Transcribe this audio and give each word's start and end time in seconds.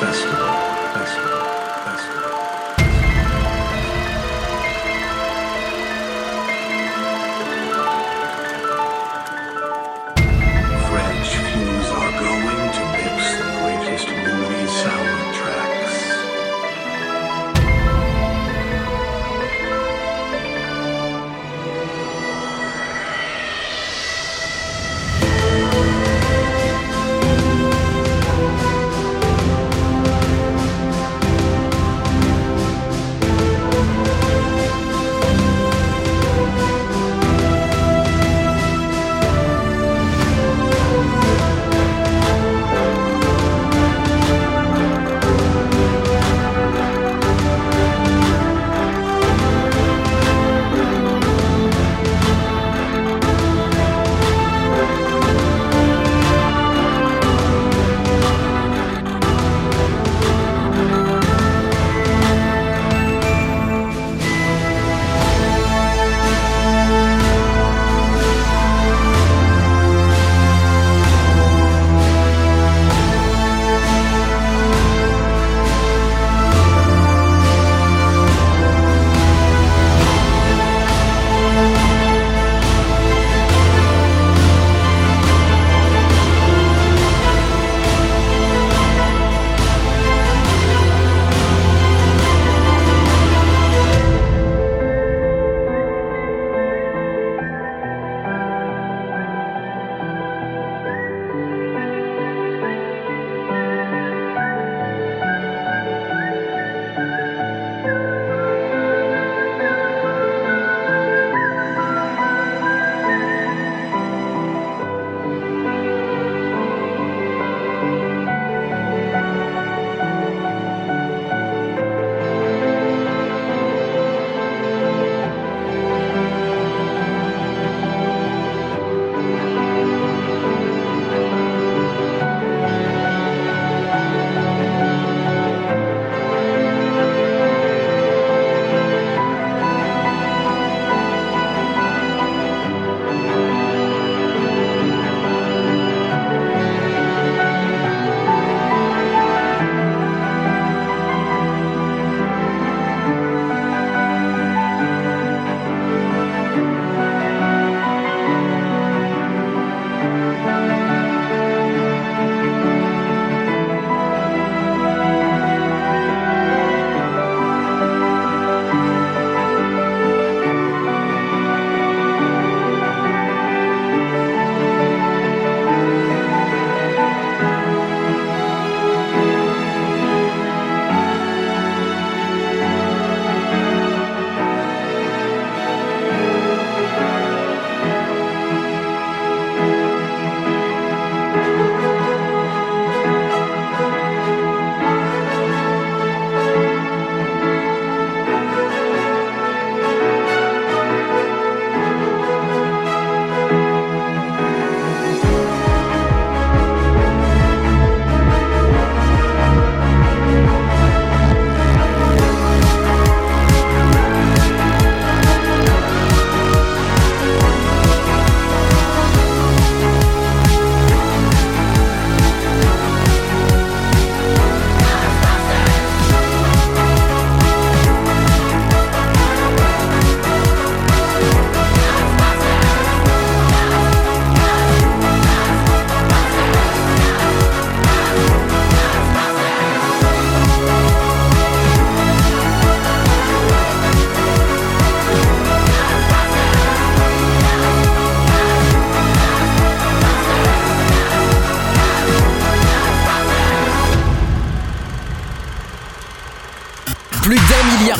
Festival. 0.00 0.39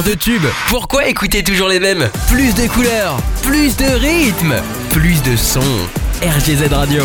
De 0.02 0.14
tubes. 0.14 0.46
Pourquoi 0.68 1.06
écouter 1.06 1.42
toujours 1.42 1.68
les 1.68 1.80
mêmes? 1.80 2.08
Plus 2.28 2.54
de 2.54 2.66
couleurs, 2.72 3.16
plus 3.42 3.76
de 3.76 3.84
rythme, 3.84 4.54
plus 4.90 5.22
de 5.22 5.36
sons. 5.36 5.60
RGZ 6.22 6.72
Radio. 6.72 7.02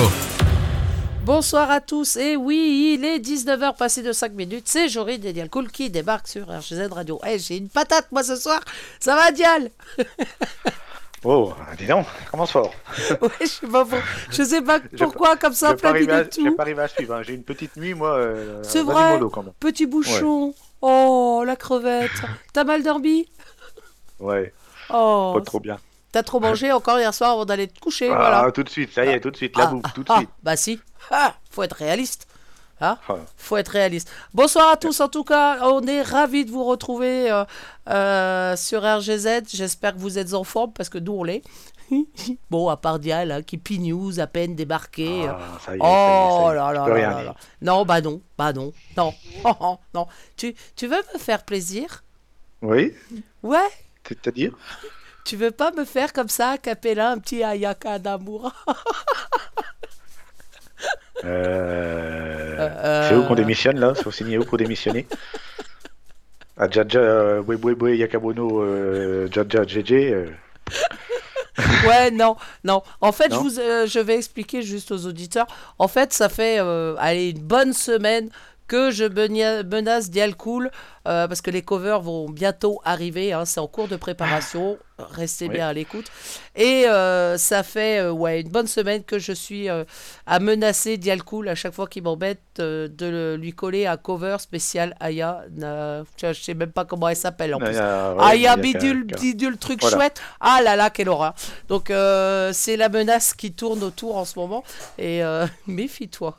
Bonsoir 1.26 1.72
à 1.72 1.82
tous, 1.82 2.18
et 2.18 2.36
oui, 2.36 2.96
il 3.00 3.06
est 3.06 3.18
19h 3.20 3.76
passé 3.78 4.04
de 4.04 4.12
5 4.12 4.34
minutes, 4.34 4.66
c'est 4.68 4.88
Jory 4.90 5.18
de 5.18 5.32
Dial 5.32 5.50
Cool 5.50 5.70
qui 5.72 5.90
débarque 5.90 6.28
sur 6.28 6.48
RGZ 6.48 6.88
Radio. 6.92 7.20
Eh, 7.28 7.40
j'ai 7.40 7.58
une 7.58 7.70
patate 7.70 8.08
moi 8.12 8.24
ce 8.24 8.36
soir, 8.36 8.60
ça 9.00 9.16
va 9.16 9.32
Dial? 9.32 9.70
Oh, 11.28 11.52
dis 11.80 11.88
donc, 11.88 12.06
commence 12.30 12.52
fort. 12.52 12.72
Ouais, 13.20 13.30
je 13.42 13.46
sais 13.48 13.66
pas, 13.66 13.84
pour- 13.84 13.98
je 14.30 14.44
sais 14.44 14.62
pas 14.62 14.80
pourquoi, 14.96 15.36
comme 15.38 15.54
ça, 15.56 15.70
Je 15.70 15.72
vais 15.72 15.78
pas 15.78 15.82
plein 15.82 15.90
arriver 15.90 16.12
à- 16.14 16.24
de 16.24 16.30
je 16.32 16.42
vais 16.44 16.50
tout. 16.52 16.56
pas 16.56 16.62
arriver 16.62 16.82
à 16.84 16.88
suivre. 16.88 17.16
hein. 17.16 17.22
J'ai 17.26 17.34
une 17.34 17.42
petite 17.42 17.76
nuit, 17.78 17.96
moi. 17.96 18.10
euh, 18.10 18.62
C'est 18.62 18.84
vrai, 18.84 19.14
mollo, 19.14 19.32
quand 19.32 19.42
même. 19.42 19.54
petit 19.60 19.88
bouchon. 19.88 20.54
Oh, 20.82 21.44
la 21.46 21.56
crevette. 21.56 22.12
T'as 22.54 22.64
mal 22.64 22.84
dormi 22.84 23.28
Ouais, 24.20 24.54
Oh, 24.90 25.34
pas 25.36 25.42
trop 25.42 25.60
bien. 25.60 25.78
t'as 26.12 26.24
trop 26.24 26.40
mangé 26.40 26.72
encore 26.72 27.00
hier 27.00 27.14
soir 27.14 27.32
avant 27.32 27.46
d'aller 27.46 27.68
te 27.68 27.80
coucher, 27.80 28.10
Ah, 28.12 28.16
voilà. 28.16 28.52
tout 28.52 28.64
de 28.64 28.70
suite, 28.70 28.94
ça 28.94 29.04
y 29.06 29.10
est, 29.10 29.20
tout 29.20 29.32
de 29.32 29.36
suite, 29.36 29.58
la 29.58 29.64
Ah, 29.66 29.68
bouffe, 29.68 29.94
tout 29.94 30.04
de 30.04 30.12
ah, 30.12 30.18
suite. 30.18 30.30
Bah 30.44 30.56
si, 30.56 30.80
ah, 31.12 31.34
faut 31.52 31.64
être 31.64 31.74
réaliste. 31.76 32.28
Hein 32.82 32.98
Ah. 33.10 33.16
faut 33.38 33.58
être 33.58 33.70
réaliste. 33.70 34.12
Bonsoir 34.34 34.70
à 34.72 34.78
tous 34.78 35.00
en 35.00 35.08
tout 35.08 35.24
cas, 35.24 35.60
on 35.64 35.82
est 35.88 36.02
ravis 36.02 36.46
de 36.46 36.52
vous 36.52 36.64
retrouver 36.66 37.32
euh, 37.32 37.44
euh, 37.90 38.56
sur 38.58 38.82
RGZ. 38.84 39.44
J'espère 39.54 39.94
que 39.94 40.00
vous 40.00 40.18
êtes 40.20 40.34
en 40.34 40.44
forme 40.44 40.72
parce 40.74 40.90
que 40.90 40.98
nous 40.98 41.14
on 41.14 41.24
l'est. 41.24 41.42
bon, 42.50 42.70
à 42.70 42.78
part 42.78 43.00
Dial 43.00 43.32
hein, 43.32 43.42
qui 43.42 43.58
P-News 43.58 44.20
à 44.20 44.28
peine 44.28 44.56
débarqué. 44.56 45.28
Ah, 45.28 45.58
ça 45.64 45.74
y 45.74 45.76
est, 45.76 45.80
oh 45.82 45.86
ça 45.86 45.90
y 45.90 45.90
est, 45.90 46.02
ça 46.02 46.48
y 46.48 46.52
est. 46.52 46.56
là 46.56 46.74
là 46.74 46.88
là 46.88 47.10
là 47.10 47.24
là. 47.24 47.36
Non, 47.62 47.86
bah 47.86 48.02
non, 48.02 48.22
bah 48.38 48.54
non, 48.54 48.74
non, 48.98 49.14
Oh, 49.44 49.54
oh, 49.60 49.78
non. 49.94 50.08
Tu, 50.38 50.56
tu 50.76 50.88
veux 50.88 51.02
me 51.14 51.20
faire 51.20 51.44
plaisir? 51.44 52.04
Oui, 52.62 52.94
Ouais 53.44 53.70
c'est-à-dire? 54.08 54.54
Tu 55.24 55.36
veux 55.36 55.52
pas 55.52 55.72
me 55.72 55.86
faire 55.86 56.14
comme 56.14 56.30
ça, 56.30 56.52
a 56.52 56.58
cappella, 56.58 57.12
un 57.12 57.18
petit 57.18 57.44
Ayaka 57.44 58.00
d'amour? 58.00 58.52
Euh... 61.24 62.56
Euh, 62.60 63.10
C'est 63.10 63.16
où 63.16 63.24
qu'on 63.24 63.36
démissionne 63.36 63.80
là? 63.80 63.96
Faut 63.96 64.12
signer 64.12 64.38
où 64.38 64.44
pour 64.44 64.58
démissionner? 64.58 65.08
Ah, 66.58 66.70
Jaja, 66.70 67.00
euh, 67.00 67.42
Webwebe, 67.42 67.96
Yakabono, 67.96 68.62
euh, 68.62 69.28
Jaja, 69.32 69.64
JJ. 69.66 70.16
Ouais, 71.88 72.12
non, 72.12 72.36
non. 72.64 72.82
En 73.02 73.12
fait, 73.12 73.32
je, 73.32 73.38
vous, 73.38 73.60
euh, 73.60 73.88
je 73.88 74.00
vais 74.00 74.16
expliquer 74.16 74.62
juste 74.62 74.92
aux 74.92 75.06
auditeurs. 75.06 75.48
En 75.80 75.88
fait, 75.88 76.14
ça 76.14 76.30
fait 76.30 76.60
euh, 76.60 76.96
allez, 76.98 77.30
une 77.30 77.44
bonne 77.44 77.74
semaine 77.74 78.30
que 78.68 78.90
je 78.92 79.06
menace 79.64 80.10
Dialcool 80.10 80.72
euh, 81.08 81.28
parce 81.28 81.42
que 81.42 81.52
les 81.52 81.62
covers 81.62 82.02
vont 82.02 82.28
bientôt 82.30 82.82
arriver. 82.84 83.32
hein, 83.34 83.46
c'est 83.46 83.60
en 83.60 83.68
cours 83.68 83.88
de 83.88 83.96
préparation. 83.96 84.78
Restez 84.98 85.48
Oui. 85.50 85.56
bien 85.56 85.68
à 85.68 85.74
l'écoute. 85.74 86.06
Et 86.56 86.86
euh, 86.88 87.38
ça 87.38 87.64
fait 87.64 88.00
euh, 88.00 88.12
ouais, 88.12 88.40
une 88.42 88.48
bonne 88.50 88.66
semaine 88.68 89.04
que 89.04 89.20
je 89.20 89.34
suis 89.34 89.68
à 89.70 90.40
menacer 90.40 90.98
Dialcool 90.98 91.50
à 91.50 91.56
chaque 91.56 91.74
fois 91.74 91.86
qu'il 91.88 92.04
m'embête 92.04 92.40
de 92.58 92.90
le- 93.02 93.36
lui 93.36 93.52
coller 93.52 93.86
un 93.88 93.98
cover 93.98 94.38
spécial 94.40 94.96
Aya. 95.02 95.44
Je 95.58 96.34
sais 96.34 96.54
même 96.54 96.72
pas 96.72 96.86
comment 96.86 97.10
elle 97.10 97.16
s'appelle 97.18 97.54
en 97.54 97.60
plus. 97.60 97.78
a- 97.78 98.14
ouais, 98.14 98.22
Ah, 98.24 98.36
il 98.36 98.40
il 98.40 98.42
y 98.42 98.44
y 98.46 98.48
a 98.48 98.54
a 98.54 98.58
bidule, 98.58 99.04
bidule, 99.06 99.58
truc 99.58 99.82
Voilà. 99.82 99.98
chouette. 99.98 100.22
Ah 100.40 100.62
là 100.64 100.76
là, 100.78 100.90
quelle 100.90 101.10
horreur. 101.10 101.34
Donc, 101.68 101.88
c'est 102.54 102.78
la 102.78 102.90
menace 102.90 103.34
qui 103.34 103.52
tourne 103.52 103.84
autour 103.84 104.16
en 104.18 104.26
ce 104.26 104.40
moment. 104.40 104.64
Et 104.98 105.22
méfie-toi. 105.68 106.38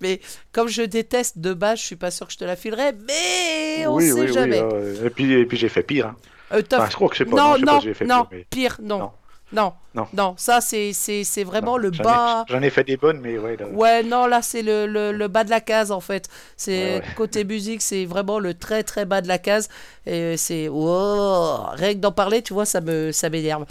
Mais 0.00 0.20
comme 0.52 0.68
je 0.68 0.82
déteste 0.82 1.38
de 1.38 1.52
base, 1.54 1.78
je 1.80 1.84
suis 1.84 1.96
pas 1.96 2.10
sûr 2.10 2.26
que 2.26 2.32
je 2.32 2.38
te 2.38 2.44
la 2.44 2.56
filerai. 2.56 2.92
Mais 3.06 3.86
on 3.86 3.94
oui, 3.96 4.06
sait 4.08 4.12
oui, 4.14 4.20
oui, 4.22 4.32
jamais. 4.32 4.60
euh, 4.60 5.06
et 5.06 5.10
puis, 5.10 5.32
et 5.32 5.44
puis 5.46 5.56
j'ai 5.58 5.68
fait 5.68 5.82
pire. 5.82 6.06
Hein. 6.08 6.16
Euh, 6.52 6.62
Enfin, 6.72 6.88
je 6.90 6.96
crois 6.96 7.08
que 7.08 7.16
sais 7.16 7.24
pas. 7.24 7.30
non, 7.36 7.64
pas 7.64 7.72
non, 7.74 7.80
j'ai 7.80 7.94
fait 7.94 8.04
non, 8.06 8.22
pire, 8.24 8.28
mais- 8.32 8.46
pire, 8.50 8.76
non. 8.82 9.10
Non. 9.52 9.72
Non, 10.14 10.34
ça 10.36 10.60
c'est 10.60 10.92
c'est- 10.92 11.24
c'est 11.24 11.42
vraiment 11.42 11.72
Non, 11.72 11.76
le 11.78 11.92
j'en 11.92 12.02
ai- 12.02 12.06
bas. 12.06 12.44
J'en 12.48 12.62
ai 12.62 12.70
fait 12.70 12.84
des 12.84 12.96
bonnes, 12.96 13.18
mais 13.20 13.36
ouais. 13.38 13.56
là- 13.56 13.66
Ouais, 13.66 14.04
non, 14.04 14.26
là, 14.26 14.40
c'est 14.40 14.62
le, 14.62 14.86
le, 14.86 15.10
le 15.10 15.26
bas 15.26 15.42
de 15.42 15.50
la 15.50 15.60
case, 15.60 15.90
en 15.90 15.98
fait. 15.98 16.28
C'est 16.56 16.70
Ouais, 16.70 17.00
ouais. 17.00 17.14
côté 17.16 17.42
musique, 17.42 17.82
c'est 17.82 18.04
vraiment 18.04 18.38
le 18.38 18.54
très, 18.54 18.84
très 18.84 19.04
bas 19.04 19.20
de 19.20 19.26
la 19.26 19.38
case. 19.38 19.68
Et 20.06 20.36
c'est... 20.36 20.68
Wow, 20.68 21.70
rien 21.72 21.94
que 21.94 21.98
d'en 21.98 22.12
parler, 22.12 22.40
tu 22.42 22.54
vois, 22.54 22.64
ça 22.66 22.80
me 22.80 23.10
ça 23.10 23.30
m'énerve. 23.30 23.64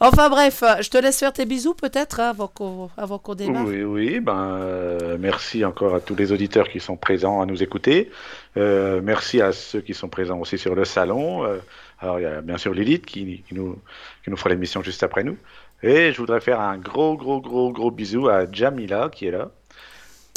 Enfin, 0.00 0.30
bref, 0.30 0.64
je 0.80 0.88
te 0.88 0.96
laisse 0.96 1.18
faire 1.18 1.34
tes 1.34 1.44
bisous, 1.44 1.74
peut-être, 1.74 2.20
hein, 2.20 2.30
avant 2.30 2.48
qu'on 2.48 2.88
avant 2.96 3.18
qu'on 3.18 3.34
démarre. 3.34 3.66
Oui, 3.66 3.82
oui, 3.82 4.20
ben, 4.20 4.56
euh, 4.60 5.16
merci 5.20 5.62
encore 5.66 5.94
à 5.96 6.00
tous 6.00 6.14
les 6.16 6.32
auditeurs 6.32 6.68
qui 6.70 6.80
sont 6.80 6.96
présents 6.96 7.42
à 7.42 7.46
nous 7.46 7.62
écouter. 7.62 8.10
Euh, 8.56 9.00
merci 9.04 9.42
à 9.42 9.52
ceux 9.52 9.82
qui 9.82 9.92
sont 9.92 10.08
présents 10.08 10.38
aussi 10.38 10.56
sur 10.56 10.74
le 10.74 10.86
salon. 10.86 11.44
Euh, 11.44 11.58
alors, 12.00 12.20
il 12.20 12.22
y 12.22 12.26
a 12.26 12.40
bien 12.42 12.58
sûr 12.58 12.74
Lilith 12.74 13.06
qui, 13.06 13.42
qui 13.48 13.54
nous, 13.54 13.78
qui 14.24 14.30
nous 14.30 14.36
fera 14.36 14.50
l'émission 14.50 14.82
juste 14.82 15.02
après 15.02 15.24
nous. 15.24 15.36
Et 15.82 16.12
je 16.12 16.18
voudrais 16.18 16.40
faire 16.40 16.60
un 16.60 16.78
gros, 16.78 17.16
gros, 17.16 17.40
gros, 17.40 17.70
gros 17.72 17.90
bisou 17.90 18.28
à 18.28 18.50
Jamila 18.50 19.08
qui 19.12 19.26
est 19.26 19.30
là. 19.30 19.50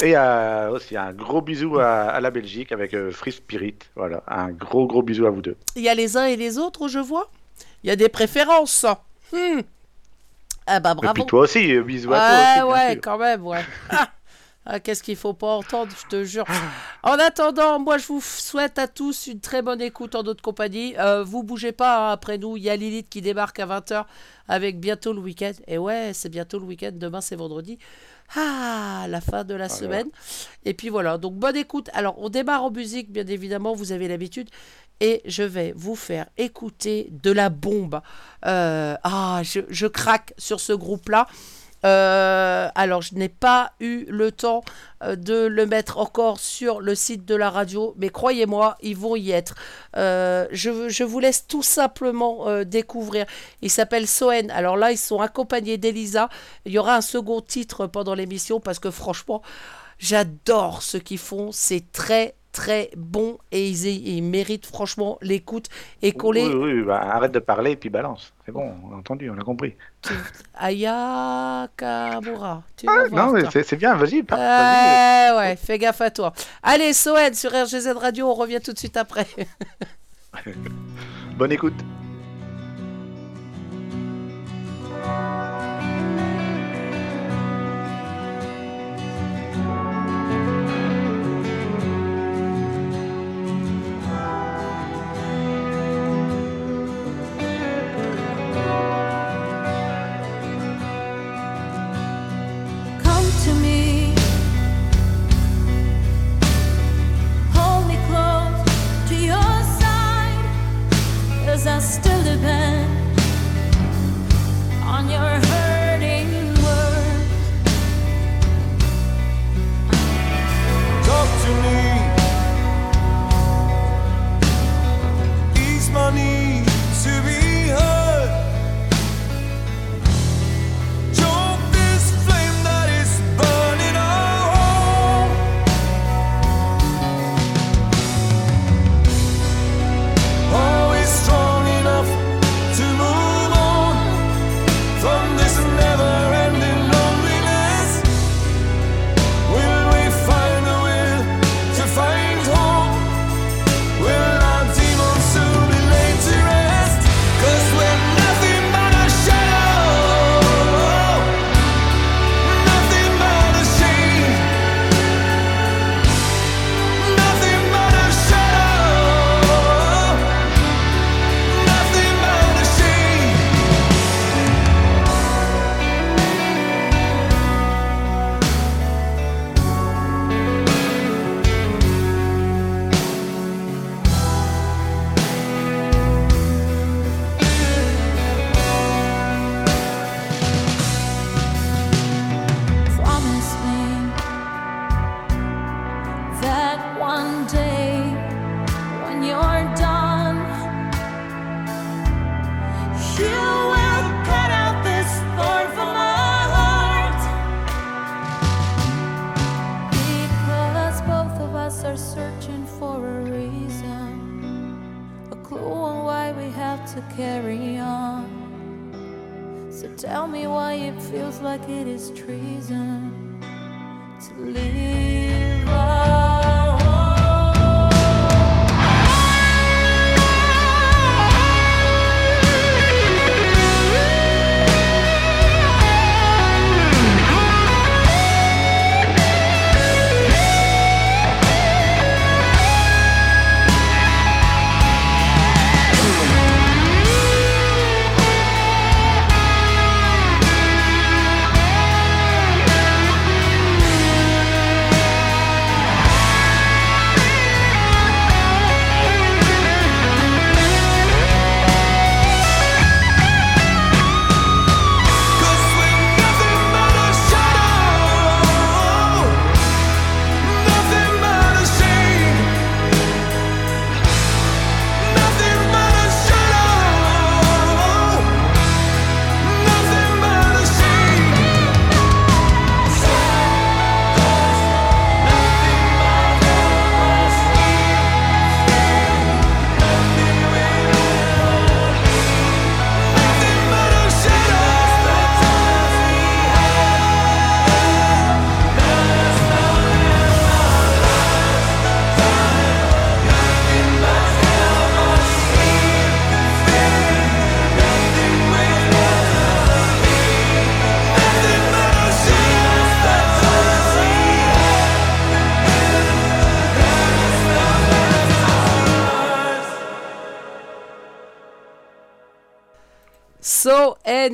Et 0.02 0.14
à- 0.14 0.70
aussi 0.72 0.96
un 0.96 1.12
gros 1.12 1.42
bisou 1.42 1.78
à, 1.78 2.04
à 2.04 2.20
la 2.20 2.30
Belgique 2.30 2.72
avec 2.72 2.94
euh, 2.94 3.10
Free 3.10 3.32
Spirit. 3.32 3.76
Voilà, 3.96 4.22
un 4.28 4.50
gros, 4.50 4.86
gros 4.86 5.02
bisou 5.02 5.26
à 5.26 5.30
vous 5.30 5.42
deux. 5.42 5.56
Il 5.76 5.82
y 5.82 5.88
a 5.88 5.94
les 5.94 6.16
uns 6.16 6.24
et 6.26 6.36
les 6.36 6.58
autres, 6.58 6.88
je 6.88 6.98
vois? 6.98 7.30
Il 7.84 7.88
y 7.88 7.90
a 7.90 7.96
des 7.96 8.08
préférences. 8.08 8.86
Hmm. 9.32 9.60
Ah 10.66 10.80
bah 10.80 10.92
Et 10.92 10.96
bravo. 10.96 11.14
puis 11.14 11.26
toi 11.26 11.40
aussi, 11.42 11.74
euh, 11.74 11.82
bisous 11.82 12.12
à 12.14 12.20
toi 12.20 12.26
Ouais, 12.28 12.42
aussi, 12.42 12.54
bien 12.68 12.74
ouais, 12.74 12.92
sûr. 12.92 13.00
quand 13.02 13.18
même, 13.18 13.46
ouais. 13.46 13.64
Ah, 14.66 14.78
Qu'est-ce 14.78 15.02
qu'il 15.02 15.16
faut 15.16 15.32
pas 15.32 15.54
entendre, 15.54 15.90
je 15.98 16.06
te 16.06 16.24
jure. 16.24 16.44
En 17.02 17.12
attendant, 17.14 17.78
moi 17.78 17.96
je 17.96 18.06
vous 18.06 18.20
souhaite 18.20 18.78
à 18.78 18.86
tous 18.86 19.26
une 19.26 19.40
très 19.40 19.62
bonne 19.62 19.80
écoute 19.80 20.14
en 20.14 20.22
notre 20.22 20.42
compagnie. 20.42 20.94
Euh, 20.98 21.24
vous 21.24 21.42
bougez 21.42 21.72
pas 21.72 22.08
hein, 22.08 22.12
après 22.12 22.36
nous, 22.36 22.58
il 22.58 22.64
y 22.64 22.68
a 22.70 22.76
Lilith 22.76 23.08
qui 23.08 23.22
débarque 23.22 23.58
à 23.58 23.66
20h 23.66 24.04
avec 24.48 24.78
bientôt 24.78 25.14
le 25.14 25.20
week-end. 25.20 25.52
Et 25.66 25.78
ouais, 25.78 26.10
c'est 26.12 26.28
bientôt 26.28 26.58
le 26.58 26.66
week-end, 26.66 26.90
demain 26.92 27.22
c'est 27.22 27.36
vendredi. 27.36 27.78
Ah, 28.36 29.06
la 29.08 29.22
fin 29.22 29.44
de 29.44 29.54
la 29.54 29.70
semaine. 29.70 30.08
Et 30.66 30.74
puis 30.74 30.90
voilà, 30.90 31.16
donc 31.16 31.34
bonne 31.34 31.56
écoute. 31.56 31.88
Alors 31.94 32.16
on 32.18 32.28
démarre 32.28 32.62
en 32.62 32.70
musique, 32.70 33.10
bien 33.10 33.26
évidemment, 33.26 33.74
vous 33.74 33.92
avez 33.92 34.08
l'habitude. 34.08 34.50
Et 35.00 35.22
je 35.24 35.42
vais 35.42 35.72
vous 35.74 35.96
faire 35.96 36.26
écouter 36.36 37.08
de 37.10 37.32
la 37.32 37.48
bombe. 37.48 38.02
Euh, 38.44 38.94
ah, 39.02 39.40
je, 39.42 39.60
je 39.70 39.86
craque 39.86 40.34
sur 40.36 40.60
ce 40.60 40.74
groupe-là. 40.74 41.26
Euh, 41.84 42.68
alors, 42.74 43.02
je 43.02 43.14
n'ai 43.14 43.28
pas 43.28 43.72
eu 43.80 44.04
le 44.08 44.32
temps 44.32 44.62
euh, 45.02 45.16
de 45.16 45.46
le 45.46 45.66
mettre 45.66 45.98
encore 45.98 46.38
sur 46.38 46.80
le 46.80 46.94
site 46.94 47.24
de 47.24 47.34
la 47.34 47.50
radio, 47.50 47.94
mais 47.98 48.10
croyez-moi, 48.10 48.76
ils 48.82 48.96
vont 48.96 49.16
y 49.16 49.30
être. 49.30 49.54
Euh, 49.96 50.46
je, 50.50 50.88
je 50.88 51.04
vous 51.04 51.20
laisse 51.20 51.46
tout 51.46 51.62
simplement 51.62 52.64
découvrir. 52.64 53.26
Il 53.62 53.70
s'appelle 53.70 54.06
Soen. 54.06 54.50
Alors 54.50 54.76
là, 54.76 54.92
ils 54.92 54.98
sont 54.98 55.20
accompagnés 55.20 55.78
d'Elisa. 55.78 56.28
Il 56.66 56.72
y 56.72 56.78
aura 56.78 56.96
un 56.96 57.00
second 57.00 57.40
titre 57.40 57.86
pendant 57.86 58.14
l'émission 58.14 58.60
parce 58.60 58.78
que 58.78 58.90
franchement, 58.90 59.42
j'adore 59.98 60.82
ce 60.82 60.96
qu'ils 60.96 61.18
font. 61.18 61.50
C'est 61.52 61.92
très 61.92 62.34
très 62.52 62.90
bon 62.96 63.38
et 63.52 63.68
ils, 63.68 63.86
ils 63.86 64.22
méritent 64.22 64.66
franchement 64.66 65.18
l'écoute 65.22 65.68
et 66.02 66.12
qu'on 66.12 66.32
les 66.32 66.46
Oui, 66.46 66.72
oui, 66.74 66.82
bah, 66.82 67.00
arrête 67.00 67.32
de 67.32 67.38
parler 67.38 67.72
et 67.72 67.76
puis 67.76 67.90
balance. 67.90 68.32
C'est 68.44 68.52
bon, 68.52 68.74
on 68.84 68.94
a 68.94 68.98
entendu, 68.98 69.30
on 69.30 69.38
a 69.38 69.42
compris. 69.42 69.74
Aya 70.54 71.68
Kamura. 71.76 72.62
Tu 72.76 72.86
vas 72.86 72.92
Ah, 73.04 73.08
non, 73.10 73.32
mais 73.32 73.42
c'est 73.50 73.76
bien, 73.76 73.94
vas-y, 73.94 74.22
vas-y. 74.22 75.32
Euh, 75.32 75.38
ouais, 75.38 75.56
fais 75.56 75.78
gaffe 75.78 76.00
à 76.00 76.10
toi. 76.10 76.32
Allez, 76.62 76.92
Soed 76.92 77.34
sur 77.34 77.50
RGZ 77.52 77.88
Radio, 77.96 78.28
on 78.28 78.34
revient 78.34 78.60
tout 78.62 78.72
de 78.72 78.78
suite 78.78 78.96
après. 78.96 79.26
Bonne 81.36 81.52
écoute. 81.52 81.74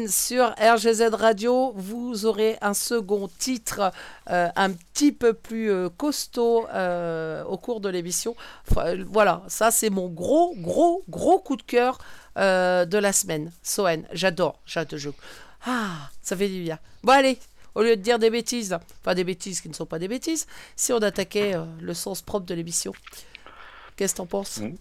Sur 0.09 0.53
RGZ 0.59 1.11
Radio, 1.13 1.73
vous 1.77 2.27
aurez 2.27 2.59
un 2.61 2.75
second 2.75 3.29
titre 3.29 3.93
euh, 4.31 4.49
un 4.57 4.73
petit 4.73 5.13
peu 5.13 5.33
plus 5.33 5.71
euh, 5.71 5.89
costaud 5.89 6.67
euh, 6.75 7.45
au 7.45 7.57
cours 7.57 7.81
de 7.81 7.89
l'émission. 7.89 8.35
Voilà, 9.09 9.45
ça 9.47 9.71
c'est 9.71 9.91
mon 9.91 10.09
gros, 10.09 10.57
gros, 10.57 11.05
gros 11.09 11.39
coup 11.39 11.55
de 11.55 11.63
cœur 11.63 11.99
de 12.37 12.99
la 12.99 13.13
semaine. 13.13 13.53
So 13.63 13.87
N, 13.87 14.09
j'adore, 14.13 14.59
j'adore. 14.67 15.15
Ah, 15.65 16.11
ça 16.21 16.37
fait 16.37 16.49
du 16.49 16.63
bien. 16.63 16.81
Bon 17.05 17.13
allez, 17.13 17.39
au 17.77 17.83
lieu 17.83 17.97
de 17.97 18.03
dire 18.03 18.19
des 18.19 18.31
bêtises, 18.31 18.77
enfin 19.03 19.15
des 19.15 19.25
bêtises 19.25 19.61
qui 19.61 19.69
ne 19.69 19.75
sont 19.75 19.87
pas 19.87 20.01
des 20.01 20.09
bêtises, 20.09 20.49
si 20.75 20.93
on 20.93 20.99
attaquait 20.99 21.55
le 21.81 21.95
sens 21.95 22.23
propre 22.23 22.47
de 22.47 22.55
l'émission. 22.55 22.93
Qu'est-ce 23.97 24.15
que 24.15 24.19
t'en 24.19 24.27
penses? 24.27 24.59
Mm. 24.59 24.75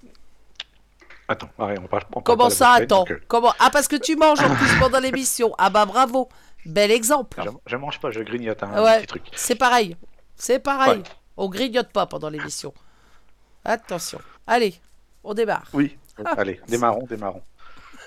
Attends, 1.27 1.49
arrête, 1.57 1.79
on 1.81 1.87
parle, 1.87 2.03
on 2.09 2.21
parle 2.21 2.23
Comment 2.23 2.43
pas 2.49 2.49
ça, 2.55 2.71
attends 2.73 2.99
donc, 2.99 3.11
euh, 3.11 3.21
Comment 3.27 3.53
Ah, 3.59 3.69
parce 3.71 3.87
que 3.87 3.95
tu 3.95 4.15
manges 4.15 4.41
en 4.41 4.55
plus 4.55 4.79
pendant 4.79 4.99
l'émission. 4.99 5.53
Ah 5.57 5.69
bah 5.69 5.85
bravo. 5.85 6.29
Bel 6.65 6.91
exemple. 6.91 7.41
je, 7.43 7.49
je 7.65 7.75
mange 7.77 7.99
pas, 7.99 8.11
je 8.11 8.19
grignote 8.21 8.61
un 8.63 8.83
Ouais, 8.83 8.97
petit 8.99 9.07
truc. 9.07 9.23
c'est 9.35 9.55
pareil. 9.55 9.95
C'est 10.35 10.59
pareil. 10.59 10.99
Ouais. 10.99 11.03
On 11.37 11.49
grignote 11.49 11.89
pas 11.91 12.05
pendant 12.05 12.29
l'émission. 12.29 12.73
Attention. 13.63 14.19
Allez, 14.45 14.75
on 15.23 15.33
démarre. 15.33 15.65
Oui, 15.73 15.97
Ah. 16.23 16.33
allez, 16.37 16.59
démarrons, 16.67 17.05
démarrons. 17.07 17.43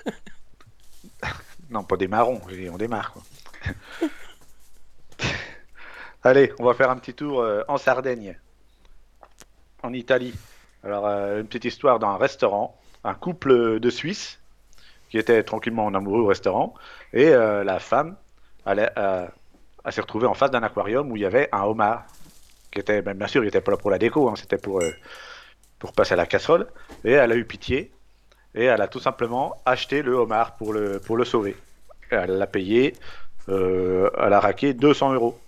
non, 1.69 1.83
pas 1.83 1.97
démarrons, 1.97 2.41
on 2.71 2.77
démarre. 2.77 3.13
Quoi. 3.13 3.23
allez, 6.23 6.53
on 6.59 6.65
va 6.65 6.73
faire 6.73 6.89
un 6.89 6.97
petit 6.97 7.13
tour 7.13 7.41
euh, 7.41 7.63
en 7.67 7.77
Sardaigne, 7.77 8.37
en 9.83 9.93
Italie. 9.93 10.33
Alors, 10.83 11.05
euh, 11.07 11.41
une 11.41 11.47
petite 11.47 11.65
histoire 11.65 11.99
dans 11.99 12.09
un 12.09 12.17
restaurant, 12.17 12.77
un 13.03 13.13
couple 13.13 13.79
de 13.79 13.89
Suisses 13.89 14.39
qui 15.09 15.17
était 15.17 15.43
tranquillement 15.43 15.85
en 15.85 15.93
amoureux 15.93 16.21
au 16.21 16.27
restaurant, 16.27 16.73
et 17.13 17.29
euh, 17.29 17.63
la 17.63 17.79
femme 17.79 18.15
allait, 18.65 18.91
euh, 18.97 19.25
s'est 19.89 20.01
retrouvée 20.01 20.27
en 20.27 20.35
face 20.35 20.51
d'un 20.51 20.61
aquarium 20.61 21.11
où 21.11 21.15
il 21.15 21.23
y 21.23 21.25
avait 21.25 21.49
un 21.51 21.63
homard, 21.63 22.05
qui 22.71 22.79
était, 22.79 23.01
ben, 23.01 23.17
bien 23.17 23.27
sûr, 23.27 23.41
il 23.43 23.45
n'était 23.45 23.61
pas 23.61 23.71
là 23.71 23.77
pour 23.77 23.89
la 23.89 23.97
déco, 23.97 24.29
hein, 24.29 24.35
c'était 24.35 24.57
pour, 24.57 24.81
euh, 24.81 24.91
pour 25.79 25.93
passer 25.93 26.13
à 26.13 26.17
la 26.17 26.27
casserole, 26.27 26.67
et 27.03 27.13
elle 27.13 27.31
a 27.31 27.35
eu 27.35 27.45
pitié, 27.45 27.91
et 28.53 28.65
elle 28.65 28.81
a 28.81 28.87
tout 28.87 28.99
simplement 28.99 29.55
acheté 29.65 30.03
le 30.03 30.13
homard 30.13 30.55
pour 30.57 30.73
le, 30.73 30.99
pour 30.99 31.17
le 31.17 31.25
sauver. 31.25 31.55
Elle 32.11 32.37
l'a 32.37 32.47
payé, 32.47 32.95
elle 33.47 34.33
a 34.33 34.39
raqué 34.39 34.73
200 34.73 35.13
euros 35.13 35.39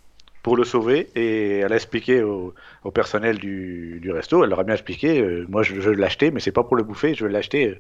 pour 0.44 0.58
le 0.58 0.64
sauver, 0.64 1.10
et 1.16 1.60
elle 1.60 1.72
a 1.72 1.76
expliqué 1.76 2.24
au, 2.24 2.54
au 2.84 2.92
personnel 2.92 3.38
du, 3.38 4.00
du 4.02 4.12
resto, 4.12 4.44
elle 4.44 4.50
leur 4.50 4.60
a 4.60 4.64
bien 4.64 4.74
expliqué, 4.76 5.20
euh, 5.22 5.46
moi 5.50 5.62
je, 5.64 5.76
veux 5.76 5.94
l'acheter, 5.94 6.32
mais 6.32 6.40
c'est 6.40 6.52
pas 6.52 6.64
pour 6.64 6.76
le 6.76 6.84
bouffer, 6.84 7.14
je 7.14 7.24
veux 7.26 7.30
l'acheter, 7.30 7.68
euh, 7.68 7.80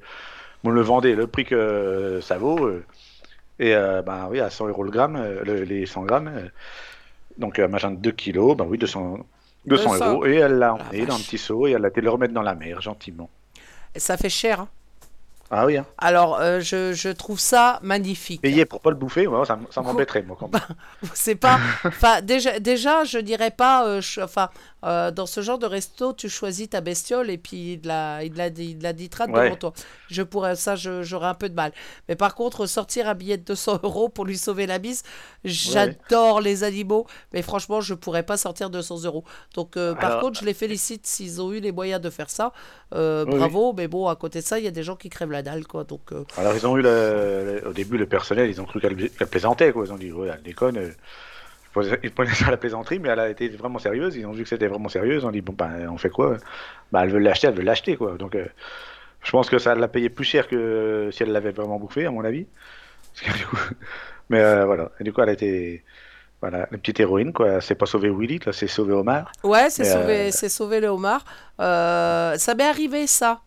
vous 0.64 0.72
le 0.72 0.82
vendez 0.82 1.16
le 1.16 1.26
prix 1.28 1.46
que 1.46 1.56
euh, 1.56 2.22
ça 2.22 2.38
vaut, 2.38 2.66
euh, 2.66 2.84
et 3.60 3.74
ben 4.06 4.28
oui, 4.32 4.40
à 4.40 4.50
100 4.50 4.68
euros 4.68 4.84
le 4.84 4.92
gramme, 4.92 5.22
le- 5.46 5.64
les 5.64 5.86
100 5.86 6.04
grammes, 6.04 6.32
donc 7.38 7.60
un 7.60 7.68
machin 7.68 7.92
de 7.92 7.98
2 7.98 8.12
kilos, 8.12 8.56
ben 8.58 8.66
oui, 8.68 8.78
200, 8.78 9.20
200 9.66 9.92
200. 9.94 10.12
euros, 10.12 10.26
et 10.26 10.36
elle 10.36 10.58
l'a 10.60 10.74
emmené 10.74 11.06
dans 11.06 11.16
un 11.16 11.20
petit 11.20 11.38
seau, 11.38 11.68
et 11.68 11.72
elle 11.72 11.86
a 11.86 11.90
été 11.90 12.02
le 12.02 12.10
remettre 12.10 12.34
dans 12.34 12.42
la 12.42 12.56
mer, 12.56 12.82
gentiment. 12.82 13.30
Ça 13.96 14.18
fait 14.18 14.30
cher. 14.30 14.62
hein. 14.62 14.70
Ah 15.54 15.66
oui, 15.66 15.76
hein. 15.76 15.86
Alors, 15.98 16.40
euh, 16.40 16.62
je, 16.62 16.94
je 16.94 17.10
trouve 17.10 17.38
ça 17.40 17.80
magnifique. 17.84 18.42
Payer 18.42 18.66
pour 18.66 18.80
pas 18.80 18.90
le 18.90 18.96
bouffer, 18.96 19.28
moi, 19.28 19.46
ça, 19.46 19.60
m'embêterait, 19.82 20.24
moi, 20.24 20.38
quand 20.40 20.52
même. 20.52 20.62
C'est 21.14 21.36
pas. 21.36 21.60
Enfin, 21.86 22.22
déjà, 22.22 22.58
déjà, 22.60 23.04
je 23.04 23.18
dirais 23.18 23.52
pas. 23.52 23.86
euh, 23.86 24.02
Enfin, 24.24 24.50
euh, 24.54 24.71
dans 24.84 25.26
ce 25.26 25.42
genre 25.42 25.60
de 25.60 25.66
resto, 25.66 26.14
tu 26.14 26.30
choisis 26.30 26.70
ta 26.70 26.82
bestiole 26.82 27.30
et 27.30 27.38
puis 27.38 27.74
il 27.74 27.82
la, 27.88 28.24
il 28.24 28.34
la, 28.36 28.48
il 28.48 28.82
la 28.82 28.94
nitrate 28.94 29.30
Ouais. 29.30 29.46
devant 29.46 29.56
toi. 29.56 29.74
Je 30.10 30.22
pourrais, 30.24 30.56
ça, 30.56 30.76
j'aurais 30.76 31.28
un 31.28 31.34
peu 31.36 31.50
de 31.50 31.56
mal. 31.56 31.72
Mais 32.10 32.16
par 32.16 32.36
contre, 32.36 32.66
sortir 32.66 33.08
un 33.08 33.14
billet 33.14 33.38
de 33.38 33.44
200 33.44 33.80
euros 33.84 34.10
pour 34.10 34.26
lui 34.26 34.38
sauver 34.38 34.66
la 34.66 34.80
bise, 34.80 35.04
j'adore 35.44 36.42
les 36.42 36.64
animaux. 36.64 37.06
Mais 37.34 37.42
franchement, 37.42 37.82
je 37.82 37.94
pourrais 37.94 38.24
pas 38.24 38.38
sortir 38.38 38.70
200 38.70 39.04
euros. 39.06 39.24
Donc, 39.56 39.78
euh, 39.78 39.94
par 39.94 40.06
Alors- 40.12 40.22
contre, 40.22 40.40
je 40.40 40.46
les 40.46 40.54
félicite 40.54 41.06
s'ils 41.06 41.42
ont 41.42 41.52
eu 41.52 41.60
les 41.60 41.72
moyens 41.72 42.02
de 42.02 42.10
faire 42.10 42.30
ça. 42.30 42.52
Euh, 42.94 43.26
Oui, 43.28 43.38
bravo. 43.38 43.74
Mais 43.74 43.88
bon, 43.88 44.08
à 44.08 44.16
côté 44.16 44.40
de 44.40 44.46
ça, 44.46 44.60
il 44.60 44.66
y 44.66 44.68
a 44.68 44.72
des 44.72 44.84
gens 44.84 44.96
qui 44.96 45.10
crèvent 45.10 45.32
la 45.32 45.42
dalle, 45.44 45.66
quoi. 45.68 45.84
Donc, 45.84 46.12
euh, 46.12 46.24
Alors, 46.38 46.56
ils 46.56 46.66
ont 46.68 46.78
eu, 46.78 46.82
le- 46.82 47.62
au 47.68 47.74
début, 47.74 47.98
le 47.98 48.06
personnel, 48.08 48.50
ils 48.50 48.60
ont 48.62 48.66
cru 48.66 48.80
qu'elle 48.82 48.96
qu'elle 49.12 49.28
plaisantait, 49.28 49.72
quoi. 49.72 49.86
Ils 49.86 49.94
ont 49.94 49.98
dit, 49.98 50.12
ouais, 50.12 50.30
elle 50.34 50.42
déconne. 50.44 50.78
euh. 50.78 50.92
Ils 52.04 52.12
prenaient- 52.12 52.32
ça 52.34 52.48
à 52.48 52.52
la 52.52 52.58
plaisanterie, 52.58 53.00
mais 53.00 53.10
elle 53.10 53.20
a 53.20 53.30
été 53.30 53.48
vraiment 53.50 53.80
sérieuse. 53.80 54.16
Ils 54.16 54.26
ont 54.26 54.32
vu 54.32 54.44
que 54.44 54.50
c'était 54.50 54.68
vraiment 54.68 54.90
sérieux. 54.90 55.16
Ils 55.16 55.26
ont 55.26 55.32
dit, 55.32 55.42
bon, 55.42 55.54
ben, 55.54 55.90
on 55.90 55.98
fait 55.98 56.10
quoi? 56.10 56.38
Bah, 56.92 57.02
elle 57.04 57.12
veut 57.12 57.20
l'acheter, 57.20 57.48
elle 57.48 57.56
veut 57.56 57.64
l'acheter, 57.64 57.96
quoi. 57.98 58.18
Donc, 58.18 58.36
euh, 58.36 58.46
je 59.24 59.32
pense 59.32 59.50
que 59.50 59.58
ça 59.60 59.76
l'a 59.76 59.88
payé 59.88 60.10
plus 60.10 60.26
cher 60.26 60.48
que 60.48 61.10
si 61.12 61.24
elle 61.24 61.32
l'avait 61.32 61.52
vraiment 61.52 61.80
bouffé, 61.80 62.06
à 62.06 62.12
mon 62.12 62.24
avis. 62.24 62.46
Parce 63.14 63.34
que, 63.34 63.38
du 63.40 63.46
coup... 63.46 63.58
Mais 64.30 64.40
euh, 64.42 64.66
voilà. 64.66 64.92
Et 65.00 65.04
du 65.04 65.12
coup, 65.12 65.22
elle 65.22 65.30
a 65.30 65.34
été. 65.34 65.84
Voilà, 66.40 66.68
une 66.72 66.80
petite 66.80 67.00
héroïne, 67.00 67.34
quoi. 67.34 67.62
C'est 67.62 67.76
pas 67.76 67.86
sauvé 67.86 68.10
Willy, 68.10 68.40
là, 68.46 68.52
c'est 68.52 68.66
sauvé 68.68 68.94
Omar. 68.94 69.32
Ouais, 69.44 69.70
c'est 69.70 69.84
sauvé, 69.84 70.30
euh, 70.30 70.32
sauvé 70.32 70.80
le 70.80 70.88
homard. 70.88 71.24
Euh, 71.60 72.36
ça 72.38 72.56
m'est 72.56 72.68
arrivé 72.68 73.06
ça 73.06 73.42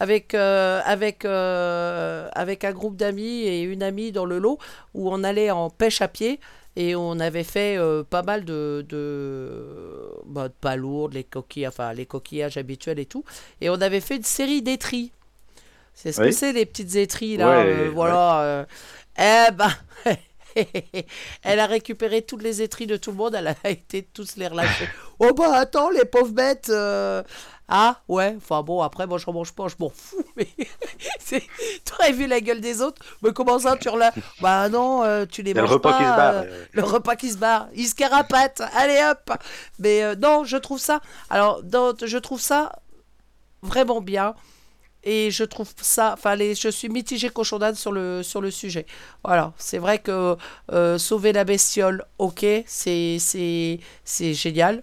avec 0.00 0.34
euh, 0.34 0.80
avec 0.84 1.24
euh, 1.24 2.28
avec 2.34 2.64
un 2.64 2.72
groupe 2.72 2.96
d'amis 2.96 3.44
et 3.44 3.62
une 3.62 3.82
amie 3.82 4.12
dans 4.12 4.26
le 4.26 4.38
lot 4.38 4.58
où 4.92 5.10
on 5.10 5.24
allait 5.24 5.50
en 5.50 5.70
pêche 5.70 6.02
à 6.02 6.08
pied 6.08 6.38
et 6.76 6.94
on 6.96 7.18
avait 7.20 7.44
fait 7.44 7.76
euh, 7.78 8.02
pas 8.04 8.22
mal 8.22 8.44
de 8.44 8.84
de, 8.88 10.10
bah, 10.26 10.48
de 10.48 10.54
palourdes, 10.60 11.14
les 11.14 11.24
coquilles, 11.24 11.66
enfin 11.68 11.92
les 11.92 12.06
coquillages 12.06 12.56
habituels 12.56 12.98
et 12.98 13.06
tout, 13.06 13.24
et 13.60 13.70
on 13.70 13.80
avait 13.80 14.00
fait 14.00 14.16
une 14.16 14.22
série 14.24 14.62
d'étris. 14.62 15.12
C'est 15.94 16.12
ce 16.12 16.20
que 16.20 16.30
c'est 16.30 16.52
les 16.52 16.66
petites 16.66 16.94
étries 16.96 17.36
là, 17.38 17.48
Ouais, 17.48 17.66
euh, 17.66 17.90
voilà. 17.94 18.40
euh. 18.42 18.64
Eh 19.18 19.50
ben, 19.52 19.70
elle 21.42 21.60
a 21.60 21.66
récupéré 21.66 22.22
toutes 22.22 22.42
les 22.42 22.62
étries 22.62 22.86
de 22.86 22.96
tout 22.96 23.10
le 23.10 23.16
monde, 23.16 23.34
elle 23.34 23.48
a 23.48 23.54
été 23.70 24.02
tous 24.02 24.36
les 24.36 24.48
relâcher. 24.48 24.88
oh 25.18 25.32
bah 25.34 25.54
attends, 25.54 25.90
les 25.90 26.04
pauvres 26.04 26.32
bêtes 26.32 26.68
euh, 26.70 27.22
Ah 27.68 28.00
ouais, 28.08 28.34
enfin 28.36 28.62
bon, 28.62 28.80
après 28.82 29.06
moi 29.06 29.18
je 29.18 29.30
mange 29.30 29.52
pas, 29.52 29.68
je 29.68 29.74
m'en 29.78 29.90
fous, 29.90 30.24
mais 30.36 30.48
t'aurais 31.84 32.12
vu 32.12 32.26
la 32.26 32.40
gueule 32.40 32.60
des 32.60 32.80
autres 32.82 33.02
Mais 33.22 33.32
comment 33.32 33.58
ça 33.58 33.76
tu 33.76 33.88
relâches? 33.88 34.14
Bah 34.40 34.68
non, 34.68 35.02
euh, 35.04 35.26
tu 35.26 35.42
les 35.42 35.52
y 35.52 35.58
a 35.58 35.60
le 35.60 35.62
manges 35.62 35.72
repas 35.72 35.92
pas, 35.92 35.98
qui 35.98 36.04
se 36.04 36.16
barre. 36.16 36.34
euh, 36.34 36.42
euh, 36.44 36.64
le 36.72 36.82
repas 36.84 37.16
qui 37.16 37.30
se 37.30 37.38
barre, 37.38 37.68
il 37.74 37.86
se 37.86 37.94
carapate, 37.94 38.62
allez 38.74 39.00
hop 39.10 39.30
Mais 39.78 40.02
euh, 40.02 40.14
non, 40.16 40.44
je 40.44 40.56
trouve 40.56 40.78
ça, 40.78 41.00
alors 41.30 41.62
dans- 41.62 41.94
je 42.04 42.18
trouve 42.18 42.40
ça 42.40 42.72
vraiment 43.62 44.00
bien. 44.00 44.34
Et 45.06 45.30
je 45.30 45.44
trouve 45.44 45.70
ça, 45.80 46.14
enfin, 46.14 46.34
les, 46.36 46.54
je 46.56 46.68
suis 46.68 46.88
mitigé 46.90 47.30
cochon 47.30 47.58
d'âne 47.60 47.76
sur 47.76 47.92
le, 47.92 48.22
sur 48.24 48.40
le 48.42 48.50
sujet. 48.50 48.86
Voilà, 49.24 49.52
c'est 49.58 49.78
vrai 49.78 50.00
que 50.00 50.36
euh, 50.72 50.98
sauver 50.98 51.32
la 51.32 51.44
bestiole, 51.44 52.04
ok, 52.18 52.44
c'est, 52.66 53.18
c'est, 53.20 53.80
c'est 54.04 54.34
génial. 54.34 54.82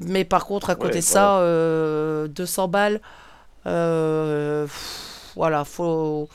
Mais 0.00 0.24
par 0.24 0.46
contre, 0.46 0.70
à 0.70 0.76
côté 0.76 0.98
Ouais, 0.98 1.00
de 1.00 1.04
ça, 1.04 1.38
euh, 1.40 2.28
200 2.28 2.68
balles, 2.68 3.00
euh, 3.66 4.64
pff, 4.66 5.32
voilà, 5.36 5.64
faut. 5.64 6.28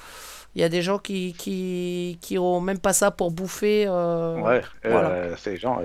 Il 0.56 0.62
y 0.62 0.64
a 0.66 0.70
des 0.70 0.82
gens 0.84 1.00
qui, 1.00 1.34
qui, 1.34 2.18
qui 2.22 2.38
ont 2.40 2.62
même 2.62 2.80
pas 2.80 2.94
ça 2.94 3.12
pour 3.12 3.32
bouffer. 3.32 3.86
euh, 3.88 4.44
Ouais, 4.44 4.62
euh, 4.86 4.90
voilà. 4.90 5.38
ces 5.38 5.58
gens. 5.58 5.82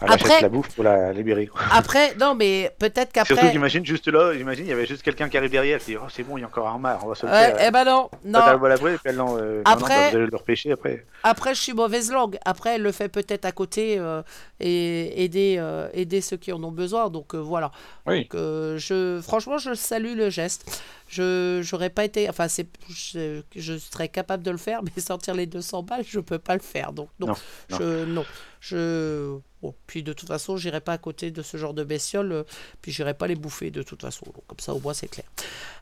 Euh, 0.00 0.06
elle 0.06 0.12
Après- 0.12 0.30
achète 0.30 0.42
la 0.42 0.48
bouffe 0.48 0.68
pour 0.74 0.84
la 0.84 1.12
libérer. 1.12 1.48
Après, 1.72 2.14
non, 2.16 2.34
mais 2.36 2.70
peut-être 2.78 3.12
Surtout 3.14 3.34
qu'après. 3.34 3.52
j'imagine 3.52 3.84
juste 3.84 4.06
là, 4.08 4.32
j'imagine 4.32 4.66
il 4.66 4.68
y 4.70 4.72
avait 4.72 4.86
juste 4.86 5.02
quelqu'un 5.02 5.28
qui 5.28 5.36
arrive 5.36 5.50
derrière 5.50 5.78
qui 5.80 5.92
dit 5.92 5.96
oh 5.96 6.06
c'est 6.08 6.22
bon 6.22 6.36
il 6.38 6.42
y 6.42 6.44
a 6.44 6.46
encore 6.46 6.68
un 6.68 6.78
marre, 6.78 7.00
on 7.04 7.08
va 7.08 7.14
se 7.16 7.26
le 7.26 7.32
Ouais, 7.32 7.38
faire. 7.38 7.56
eh 7.66 7.70
ben 7.72 7.84
non, 7.84 8.08
non. 8.24 8.38
La 8.46 8.56
brûler, 8.56 8.94
puis 8.98 9.02
elle 9.06 9.16
non, 9.16 9.36
euh, 9.38 9.40
non, 9.40 9.56
non, 9.56 9.62
Après- 9.64 9.94
bah, 10.12 10.16
allez 10.18 10.26
le 10.26 10.36
repêcher 10.36 10.70
après. 10.72 11.04
Après, 11.24 11.54
je 11.54 11.60
suis 11.60 11.72
mauvaise 11.72 12.12
langue. 12.12 12.38
Après, 12.44 12.76
elle 12.76 12.82
le 12.82 12.92
fait 12.92 13.08
peut-être 13.08 13.44
à 13.44 13.50
côté 13.52 13.96
euh, 13.98 14.22
et 14.60 15.24
aider, 15.24 15.56
euh, 15.58 15.88
aider 15.92 16.20
ceux 16.20 16.36
qui 16.36 16.52
en 16.52 16.62
ont 16.62 16.70
besoin. 16.70 17.10
Donc 17.10 17.34
euh, 17.34 17.38
voilà. 17.38 17.72
Oui. 18.06 18.20
Donc, 18.22 18.34
euh, 18.36 18.78
je, 18.78 19.20
franchement, 19.20 19.58
je 19.58 19.74
salue 19.74 20.14
le 20.16 20.30
geste. 20.30 20.80
Je 21.08 21.60
j'aurais 21.62 21.88
pas 21.90 22.04
été. 22.04 22.28
Enfin, 22.28 22.48
c'est, 22.48 22.66
je, 22.90 23.40
je 23.56 23.78
serais 23.78 24.08
capable 24.08 24.42
de 24.42 24.50
le 24.50 24.58
faire, 24.58 24.82
mais 24.96 25.00
sortir 25.02 25.34
les 25.34 25.46
200 25.46 25.82
balles, 25.82 26.04
je 26.06 26.20
peux 26.20 26.38
pas 26.38 26.54
le 26.54 26.60
faire. 26.60 26.92
Donc 26.92 27.08
non, 27.18 27.34
je 27.70 28.04
non, 28.04 28.24
je. 28.60 29.38
Bon, 29.62 29.74
puis 29.86 30.02
de 30.02 30.12
toute 30.12 30.28
façon, 30.28 30.56
j'irai 30.56 30.80
pas 30.80 30.92
à 30.92 30.98
côté 30.98 31.30
de 31.30 31.42
ce 31.42 31.56
genre 31.56 31.74
de 31.74 31.82
bestioles. 31.82 32.30
euh, 32.32 32.44
Puis 32.82 32.92
j'irai 32.92 33.14
pas 33.14 33.26
les 33.26 33.34
bouffer 33.36 33.70
de 33.70 33.82
toute 33.82 34.02
façon. 34.02 34.24
Donc 34.26 34.46
comme 34.46 34.60
ça, 34.60 34.74
au 34.74 34.80
moins, 34.80 34.94
c'est 34.94 35.08
clair. 35.08 35.26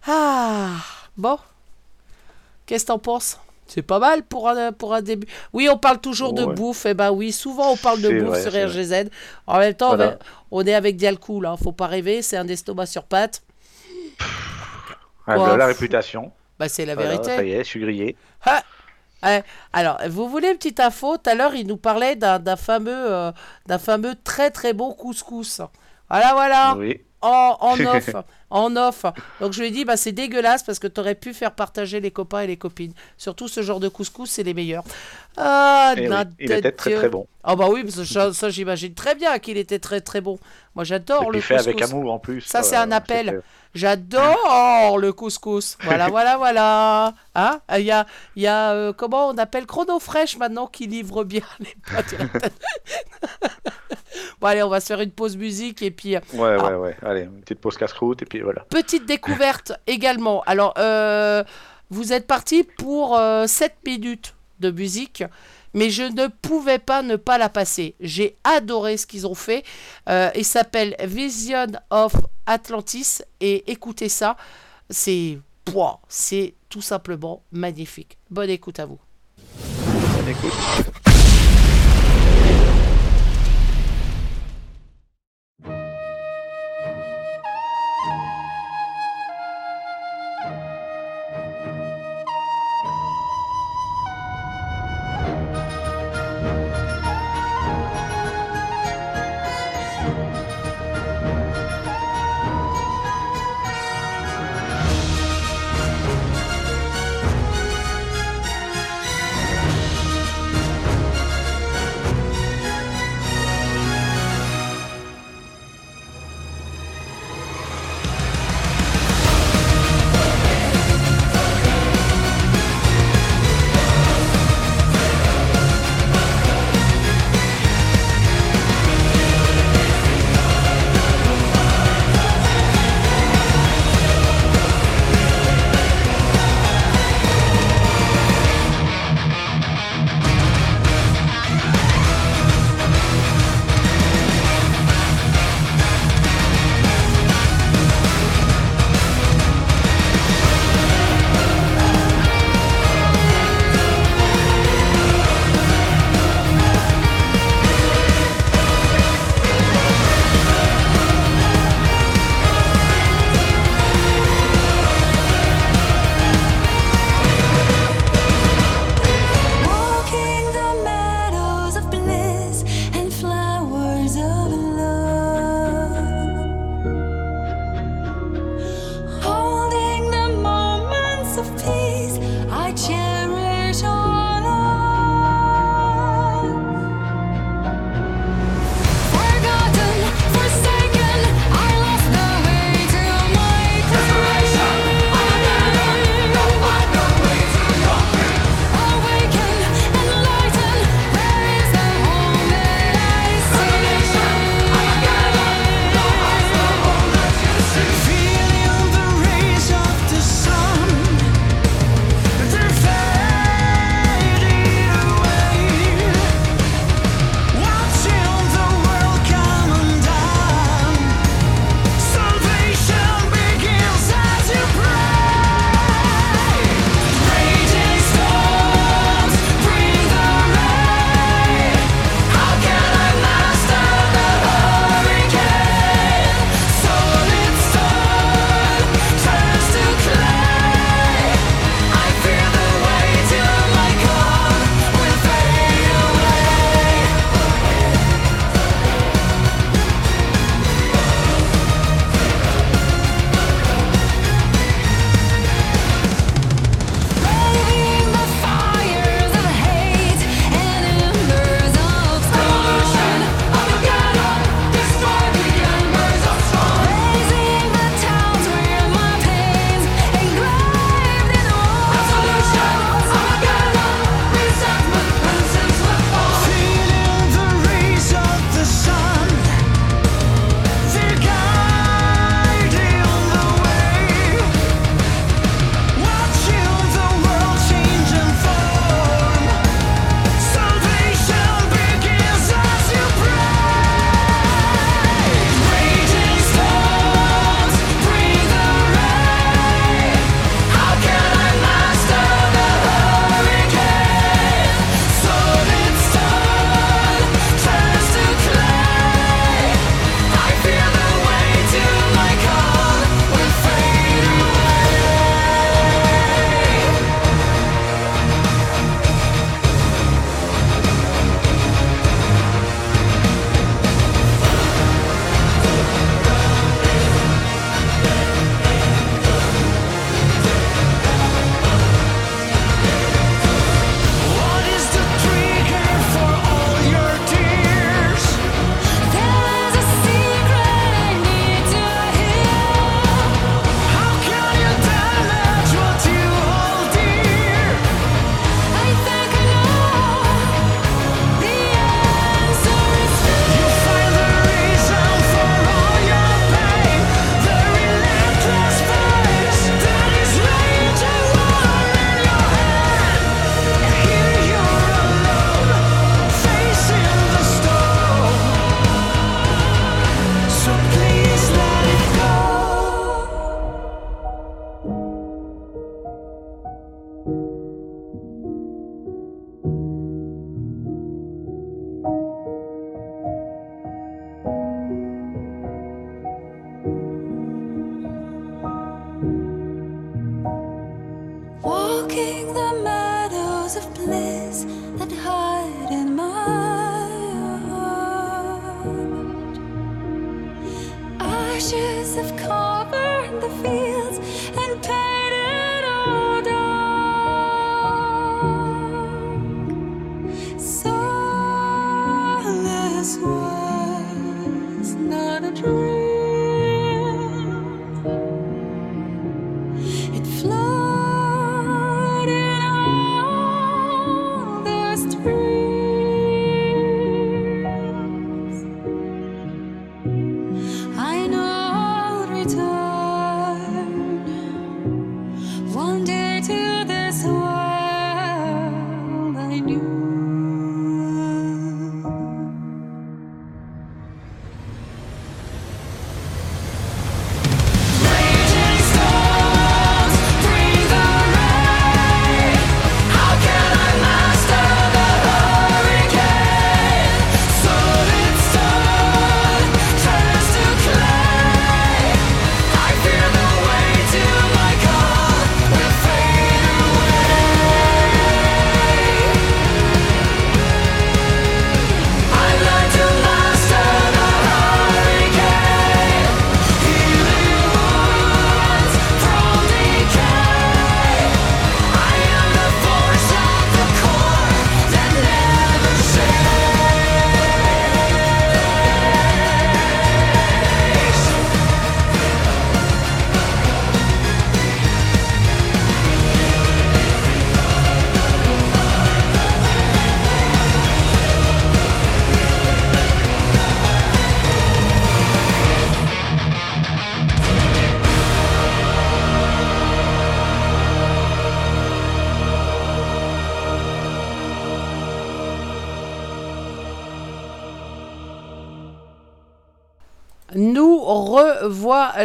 Ah 0.07 0.77
bon. 1.17 1.39
Qu'est-ce 2.65 2.85
que 2.85 2.89
t'en 2.89 2.99
penses? 2.99 3.39
C'est 3.67 3.83
pas 3.83 3.99
mal 3.99 4.23
pour 4.23 4.49
un, 4.49 4.73
pour 4.73 4.95
un 4.95 5.03
début. 5.03 5.27
Oui, 5.53 5.69
on 5.69 5.77
parle 5.77 6.01
toujours 6.01 6.33
de 6.33 6.45
Ouais. 6.45 6.55
bouffe. 6.55 6.87
Et 6.87 6.95
ben 6.95 7.11
oui, 7.11 7.33
souvent 7.33 7.73
on 7.73 7.77
parle 7.77 8.01
de 8.01 8.21
bouffe 8.21 8.29
vrai, 8.29 8.43
sur 8.43 8.53
RGZ. 8.53 9.11
En 9.49 9.59
même 9.59 9.75
temps, 9.75 9.97
Voilà. 9.97 10.19
on 10.53 10.65
est 10.65 10.73
avec 10.75 10.97
Dialcool. 10.97 11.47
Hein, 11.47 11.57
faut 11.57 11.73
pas 11.73 11.89
rêver. 11.89 12.23
C'est 12.23 12.37
un 12.37 12.47
estomac 12.47 12.87
sur 12.87 13.03
pattes. 13.03 13.43
Ah, 15.27 15.35
Quoi 15.35 15.57
la 15.57 15.67
réputation. 15.67 16.33
Bah, 16.59 16.69
c'est 16.69 16.87
la 16.87 16.95
Voilà, 16.95 17.11
vérité. 17.11 17.37
ça 17.37 17.45
y 17.45 17.51
est, 17.53 17.59
je 17.59 17.69
suis 17.69 17.81
grillé. 17.81 18.17
Ouais. 19.23 19.43
Alors, 19.73 19.99
vous 20.09 20.29
voulez 20.29 20.49
une 20.51 20.57
petite 20.57 20.79
info? 20.81 21.17
Tout 21.17 21.29
à 21.31 21.35
l'heure, 21.35 21.55
il 21.55 21.67
nous 21.67 21.77
parlait 21.77 22.17
d'un 22.17 22.57
fameux, 22.57 22.93
euh, 22.95 23.33
d'un 23.67 23.79
fameux 23.79 24.15
très 24.23 24.51
très 24.51 24.73
bon 24.73 24.93
couscous. 24.95 25.61
Voilà, 26.09 26.33
voilà. 26.35 26.75
Oui. 26.79 27.01
En, 27.23 27.57
en 27.61 27.81
off. 27.87 28.11
en 28.51 28.77
off. 28.77 29.05
Donc 29.41 29.53
je 29.53 29.61
lui 29.61 29.69
ai 29.69 29.71
dit, 29.73 29.85
bah, 29.85 29.97
c'est 29.97 30.13
dégueulasse 30.13 30.63
parce 30.63 30.79
que 30.79 30.87
tu 30.87 31.01
aurais 31.01 31.17
pu 31.17 31.35
faire 31.35 31.53
partager 31.53 31.99
les 31.99 32.13
copains 32.13 32.43
et 32.43 32.47
les 32.47 32.57
copines. 32.59 32.93
Surtout 33.17 33.49
ce 33.49 33.63
genre 33.63 33.81
de 33.81 33.89
couscous, 33.89 34.31
c'est 34.31 34.45
les 34.45 34.55
meilleurs. 34.55 34.85
Ah, 35.37 35.95
Eh 35.97 36.09
oui, 36.09 36.15
il 36.39 36.53
était 36.53 36.71
très 36.73 36.95
très 36.95 37.09
bon. 37.09 37.27
Ah 37.43 37.57
bah 37.57 37.67
oui, 37.69 37.85
ça, 37.91 38.51
j'imagine 38.51 38.95
très 38.95 39.15
bien 39.17 39.39
qu'il 39.41 39.57
était 39.57 39.79
très 39.81 40.01
très 40.01 40.21
bon. 40.21 40.39
Moi 40.77 40.85
j'adore 40.85 41.25
le 41.33 41.39
puis 41.39 41.41
fait 41.41 41.57
couscous. 41.57 41.69
avec 41.73 41.83
amour 41.83 42.13
en 42.13 42.19
plus. 42.21 42.43
Ça, 42.43 42.63
c'est 42.63 42.77
euh, 42.77 42.83
un 42.83 42.93
appel. 42.93 43.43
J'adore 43.75 44.99
le 44.99 45.13
couscous. 45.13 45.77
Voilà, 45.83 46.09
voilà, 46.09 46.37
voilà. 46.37 47.15
Hein? 47.35 47.61
Il 47.77 47.85
y 47.85 47.91
a, 47.91 48.07
il 48.37 48.43
y 48.43 48.47
a 48.47 48.73
euh, 48.73 48.93
comment 48.93 49.29
on 49.29 49.39
appelle? 49.39 49.67
Chrono 49.67 49.99
Fresh 49.99 50.37
maintenant 50.37 50.67
qui 50.67 50.87
livre 50.87 51.25
bien 51.25 51.43
les 51.61 51.75
pâtes. 51.91 52.15
bon, 54.41 54.47
allez, 54.47 54.63
on 54.63 54.69
va 54.69 54.81
se 54.81 54.87
faire 54.87 55.01
une 55.01 55.11
pause 55.11 55.37
musique 55.37 55.83
et 55.83 55.91
puis 55.91 56.17
euh, 56.17 56.21
Ouais, 56.35 56.57
Ah. 56.61 56.67
ouais, 56.69 56.75
ouais. 56.75 56.97
Allez, 57.03 57.23
une 57.23 57.41
petite 57.41 57.61
pause 57.61 57.77
casse-croûte 57.77 58.23
et 58.23 58.27
puis 58.27 58.41
voilà. 58.41 58.65
petite 58.71 59.07
découverte 59.07 59.73
également. 59.87 60.43
Alors, 60.47 60.75
euh, 60.79 61.43
vous 61.91 62.13
êtes 62.13 62.27
parti 62.27 62.65
pour 62.65 63.19
7 63.47 63.75
minutes 63.87 64.35
de 64.61 64.71
musique. 64.71 65.25
Mais 65.75 65.91
je 65.91 66.03
ne 66.03 66.29
pouvais 66.29 66.79
pas 66.79 67.03
ne 67.03 67.17
pas 67.17 67.39
la 67.39 67.49
passer. 67.49 67.95
J'ai 68.01 68.37
adoré 68.45 68.97
ce 68.97 69.07
qu'ils 69.07 69.27
ont 69.27 69.35
fait. 69.35 69.65
Euh, 70.09 70.31
il 70.35 70.45
s'appelle 70.45 70.97
Vision 71.05 71.67
of 71.91 72.15
Atlantis. 72.47 73.21
Et 73.41 73.71
écoutez 73.71 74.09
ça. 74.09 74.37
C'est 74.89 75.39
c'est 76.09 76.55
tout 76.69 76.83
simplement 76.83 77.43
magnifique. 77.51 78.19
Bonne 78.31 78.51
écoute 78.51 78.79
à 78.79 78.87
vous. 78.87 78.99
Bonne 79.59 80.29
écoute. 80.29 80.53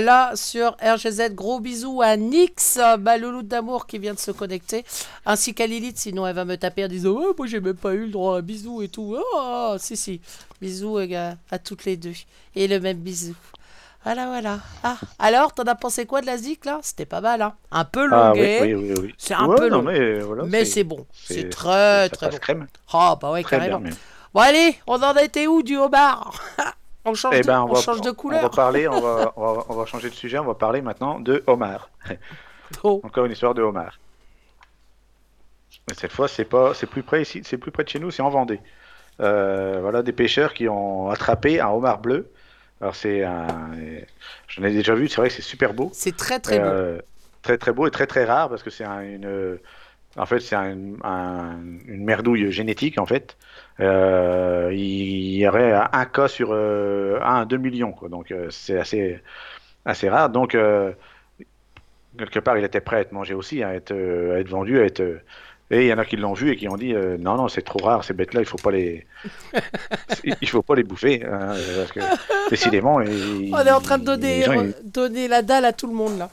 Revoilà 0.01 0.35
sur 0.35 0.75
RGZ. 0.81 1.33
Gros 1.33 1.59
bisous 1.59 2.01
à 2.01 2.17
Nix, 2.17 2.79
ma 2.99 3.17
louloute 3.17 3.47
d'amour 3.47 3.85
qui 3.87 3.99
vient 3.99 4.13
de 4.13 4.19
se 4.19 4.31
connecter, 4.31 4.83
ainsi 5.25 5.53
qu'à 5.53 5.67
Lilith, 5.67 5.97
sinon 5.97 6.25
elle 6.27 6.35
va 6.35 6.45
me 6.45 6.57
taper 6.57 6.85
en 6.85 6.87
disant 6.87 7.11
oh, 7.15 7.33
Moi 7.37 7.47
j'ai 7.47 7.59
même 7.59 7.75
pas 7.75 7.93
eu 7.93 8.05
le 8.05 8.11
droit 8.11 8.37
à 8.37 8.41
bisous 8.41 8.81
et 8.81 8.87
tout. 8.89 9.15
Oh, 9.35 9.75
si, 9.79 9.95
si. 9.95 10.21
Bisous 10.61 10.97
euh, 10.97 11.33
à, 11.51 11.59
toutes 11.59 11.85
les 11.85 11.97
deux. 11.97 12.13
Et 12.55 12.67
le 12.67 12.79
même 12.79 12.97
bisou. 12.97 13.35
Voilà, 14.03 14.25
voilà. 14.27 14.59
Ah, 14.83 14.97
alors, 15.19 15.53
t'en 15.53 15.63
as 15.63 15.75
pensé 15.75 16.07
quoi 16.07 16.21
de 16.21 16.25
la 16.25 16.35
zik 16.37 16.65
là? 16.65 16.79
C'était 16.81 17.05
pas 17.05 17.21
mal, 17.21 17.39
hein 17.43 17.53
Un 17.71 17.85
peu 17.85 18.07
Ah 18.11 18.31
oui, 18.33 18.39
longuet. 18.39 18.61
oui, 18.61 18.73
oui, 18.73 18.93
oui. 18.99 19.15
C'est 19.17 19.35
un 19.35 19.45
Ouais, 19.45 19.55
peu 19.57 19.69
non, 19.69 19.77
long. 19.77 19.83
mais 19.83 20.19
voilà, 20.21 20.43
mais 20.45 20.65
c'est 20.65 20.83
bon. 20.83 21.05
c'est- 21.13 21.49
très, 21.49 22.09
très 22.09 22.29
bon. 22.31 22.37
crème. 22.37 22.67
Ah, 22.91 23.15
bah 23.21 23.31
ouais, 23.31 23.43
Très 23.43 23.59
bien, 23.59 23.67
carrément. 23.69 23.89
Bon, 24.33 24.39
allez, 24.41 24.75
on 24.87 25.01
en 25.03 25.13
était 25.17 25.45
où 25.45 25.61
du 25.61 25.77
homard? 25.77 26.33
On 27.05 27.13
change, 27.13 27.33
Eh 27.37 27.41
de, 27.41 27.47
ben, 27.47 27.61
on 27.61 27.73
va, 27.73 27.79
change 27.81 28.01
de 28.01 28.09
On 28.09 28.11
va 28.11 28.15
couleur. 28.15 28.49
parler, 28.51 28.87
on 28.87 28.99
va, 29.01 29.33
on 29.37 29.53
va, 29.53 29.65
on 29.69 29.75
va 29.75 29.85
changer 29.85 30.09
de 30.09 30.13
sujet, 30.15 30.37
on 30.39 30.45
va 30.45 30.53
parler 30.55 30.81
maintenant 30.81 31.19
de 31.19 31.43
homard. 31.47 31.89
Oh. 32.85 33.01
Encore 33.03 33.25
une 33.25 33.33
histoire 33.33 33.53
de 33.53 33.61
homard. 33.61 33.99
Mais 35.89 35.93
cette 35.93 36.13
fois, 36.13 36.29
c'est 36.29 36.45
pas, 36.45 36.73
c'est 36.73 36.85
plus 36.87 37.03
près 37.03 37.21
ici, 37.21 37.41
c'est 37.43 37.57
plus 37.57 37.69
près 37.71 37.83
de 37.83 37.89
chez 37.89 37.99
nous, 37.99 38.11
c'est 38.11 38.21
en 38.21 38.29
Vendée. 38.29 38.61
Euh, 39.19 39.79
voilà 39.81 40.01
des 40.03 40.13
pêcheurs 40.13 40.53
qui 40.53 40.69
ont 40.69 41.09
attrapé 41.09 41.59
un 41.59 41.67
homard 41.67 41.99
bleu. 41.99 42.31
Alors 42.79 42.95
c'est 42.95 43.23
un, 43.25 43.45
j'en 44.47 44.63
ai 44.63 44.71
déjà 44.71 44.95
vu, 44.95 45.09
c'est 45.09 45.17
vrai 45.17 45.27
que 45.27 45.35
c'est 45.35 45.41
super 45.41 45.73
beau. 45.73 45.89
C'est 45.93 46.15
très 46.15 46.39
très 46.39 46.59
beau. 46.59 46.65
Euh, 46.65 46.99
très 47.41 47.57
très 47.57 47.73
beau 47.73 47.87
et 47.87 47.91
très 47.91 48.07
très 48.07 48.23
rare 48.23 48.47
parce 48.49 48.63
que 48.63 48.69
c'est 48.69 48.85
un- 48.85 49.01
une 49.01 49.59
en 50.17 50.25
fait 50.25 50.39
c'est 50.39 50.55
un- 50.55 50.93
un- 51.03 51.59
une 51.87 52.03
merdouille 52.03 52.51
génétique 52.51 52.99
en 52.99 53.05
fait 53.05 53.37
Euh, 53.79 54.69
il 54.73 55.37
y 55.37 55.47
aurait 55.47 55.73
un 55.73 56.05
cas 56.05 56.27
sur 56.27 56.49
euh, 56.53 57.19
un 57.23 57.41
à 57.41 57.45
2 57.45 57.57
millions 57.57 57.93
quoi. 57.93 58.09
donc 58.09 58.31
euh, 58.31 58.47
c'est 58.51 58.77
assez 58.77 59.19
assez 59.85 60.09
rare 60.09 60.29
donc 60.31 60.55
euh, 60.55 60.93
quelque 62.17 62.39
part 62.39 62.57
il 62.57 62.63
était 62.65 62.81
prêt 62.81 62.97
à 62.97 62.99
être 63.01 63.11
mangé 63.11 63.33
aussi 63.33 63.63
à 63.63 63.73
être 63.75 63.91
à 63.93 64.39
être 64.39 64.49
vendu 64.49 64.79
à 64.79 64.85
être 64.85 65.21
et 65.71 65.81
il 65.83 65.87
y 65.87 65.93
en 65.93 65.97
a 65.97 66.05
qui 66.05 66.17
l'ont 66.17 66.33
vu 66.33 66.51
et 66.51 66.57
qui 66.57 66.67
ont 66.67 66.75
dit 66.75 66.93
euh, 66.93 67.17
non 67.17 67.35
non 67.37 67.47
c'est 67.47 67.61
trop 67.63 67.79
rare 67.83 68.03
ces 68.03 68.13
bêtes 68.13 68.33
là 68.33 68.41
il 68.41 68.45
faut 68.45 68.57
pas 68.57 68.71
les 68.71 69.07
il 70.41 70.47
faut 70.49 70.61
pas 70.61 70.75
les 70.75 70.83
bouffer 70.83 71.25
hein, 71.25 71.55
parce 71.77 71.91
que 71.93 71.99
décidément 72.49 73.01
ils- 73.01 73.51
On 73.53 73.59
est 73.65 73.71
en 73.71 73.81
train 73.81 73.97
de 73.97 74.03
donner, 74.05 74.43
gens, 74.43 74.53
ils- 74.61 74.75
donner 74.83 75.27
la 75.27 75.41
dalle 75.41 75.65
à 75.65 75.73
tout 75.73 75.87
le 75.87 75.93
monde 75.93 76.17
là. 76.19 76.29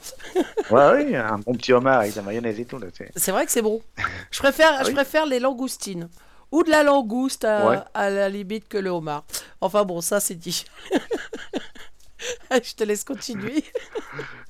Ouais, 0.69 1.03
oui, 1.05 1.15
un 1.15 1.37
bon 1.39 1.53
petit 1.55 1.73
homard 1.73 1.99
avec 2.01 2.11
de 2.11 2.17
la 2.17 2.23
mayonnaise 2.23 2.59
et 2.59 2.65
tout. 2.65 2.79
C'est- 2.95 3.11
C'est 3.15 3.31
vrai 3.31 3.45
que 3.45 3.51
c'est 3.51 3.61
bon. 3.63 3.81
Je 4.31 4.39
préfère, 4.39 4.73
Ah 4.77 4.83
je 4.83 4.89
oui 4.89 4.93
préfère 4.93 5.25
les 5.25 5.39
langoustines. 5.39 6.09
Ou 6.51 6.63
de 6.63 6.69
la 6.71 6.81
langouste 6.83 7.45
à, 7.45 7.69
Ouais. 7.69 7.77
à 7.93 8.09
la 8.09 8.27
limite 8.27 8.67
que 8.67 8.77
le 8.79 8.89
homard. 8.89 9.23
Enfin 9.61 9.83
bon, 9.85 10.01
ça 10.01 10.19
c'est 10.19 10.35
dit. 10.35 10.65
je 12.51 12.73
te 12.75 12.83
laisse 12.83 13.03
continuer. 13.03 13.63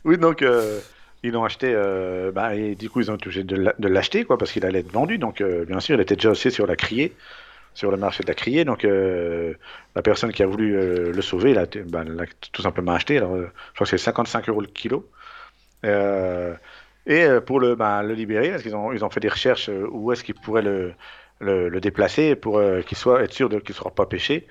Oui, 0.05 0.17
donc 0.17 0.41
euh, 0.41 0.79
ils 1.23 1.31
l'ont 1.31 1.43
acheté, 1.43 1.71
euh, 1.75 2.31
bah, 2.31 2.55
et 2.55 2.75
du 2.75 2.89
coup 2.89 3.01
ils 3.01 3.11
ont 3.11 3.15
été 3.15 3.25
obligés 3.27 3.43
de 3.43 3.55
l'a- 3.55 3.75
de 3.77 3.87
l'acheter, 3.87 4.23
quoi, 4.25 4.37
parce 4.37 4.51
qu'il 4.51 4.65
allait 4.65 4.79
être 4.79 4.91
vendu. 4.91 5.17
Donc 5.17 5.41
euh, 5.41 5.65
bien 5.65 5.79
sûr, 5.79 5.95
il 5.95 6.01
était 6.01 6.15
déjà 6.15 6.31
aussi 6.31 6.51
sur 6.51 6.65
la 6.67 6.75
criée, 6.75 7.13
sur 7.73 7.91
le 7.91 7.97
marché 7.97 8.23
de 8.23 8.27
la 8.29 8.35
criée. 8.35 8.65
Donc 8.65 8.85
euh, 8.85 9.53
la 9.95 10.01
personne 10.01 10.31
qui 10.33 10.43
a 10.43 10.47
voulu 10.47 10.77
euh, 10.77 11.11
le 11.13 11.21
sauver, 11.21 11.53
bah, 11.87 12.03
l'a 12.05 12.25
tout 12.51 12.61
simplement 12.61 12.93
acheté. 12.93 13.17
Alors, 13.17 13.37
je 13.37 13.47
crois 13.75 13.85
que 13.85 13.89
c'est 13.89 13.97
55 13.97 14.49
euros 14.49 14.61
le 14.61 14.67
kilo. 14.67 15.09
Et 17.07 17.27
pour 17.45 17.59
le, 17.59 17.75
bah, 17.75 18.03
le 18.03 18.13
libérer, 18.13 18.51
parce 18.51 18.63
qu'ils 18.63 18.75
ont, 18.75 19.09
fait 19.09 19.19
des 19.19 19.29
recherches 19.29 19.69
où 19.91 20.11
est-ce 20.11 20.23
qu'ils 20.23 20.35
pourraient 20.35 20.61
le, 20.61 21.79
déplacer 21.79 22.35
pour 22.35 22.61
qu'il 22.87 22.97
soit 22.97 23.23
être 23.23 23.33
sûr 23.33 23.49
qu'il 23.49 23.61
ne 23.69 23.73
sera 23.73 23.89
pas 23.91 24.05
pêché. 24.05 24.47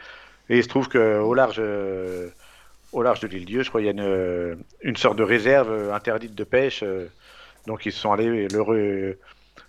Et 0.51 0.59
il 0.59 0.63
se 0.63 0.69
trouve 0.69 0.89
qu'au 0.89 1.35
large, 1.35 1.61
au 2.93 3.03
large 3.03 3.21
de 3.21 3.29
l'île 3.29 3.45
Dieu, 3.47 3.63
je 3.63 3.69
crois, 3.69 3.81
il 3.83 3.85
y 3.85 3.89
a 3.89 3.93
une, 3.93 4.01
euh, 4.01 4.57
une 4.83 4.97
sorte 4.97 5.19
de 5.19 5.23
réserve 5.25 5.71
euh, 5.71 5.93
interdite 5.95 6.35
de 6.35 6.45
pêche. 6.45 6.83
euh, 6.83 7.09
donc 7.67 7.87
ils 7.87 7.93
sont 7.93 8.13
allés 8.13 8.49
le, 8.49 8.61
re- 8.61 9.17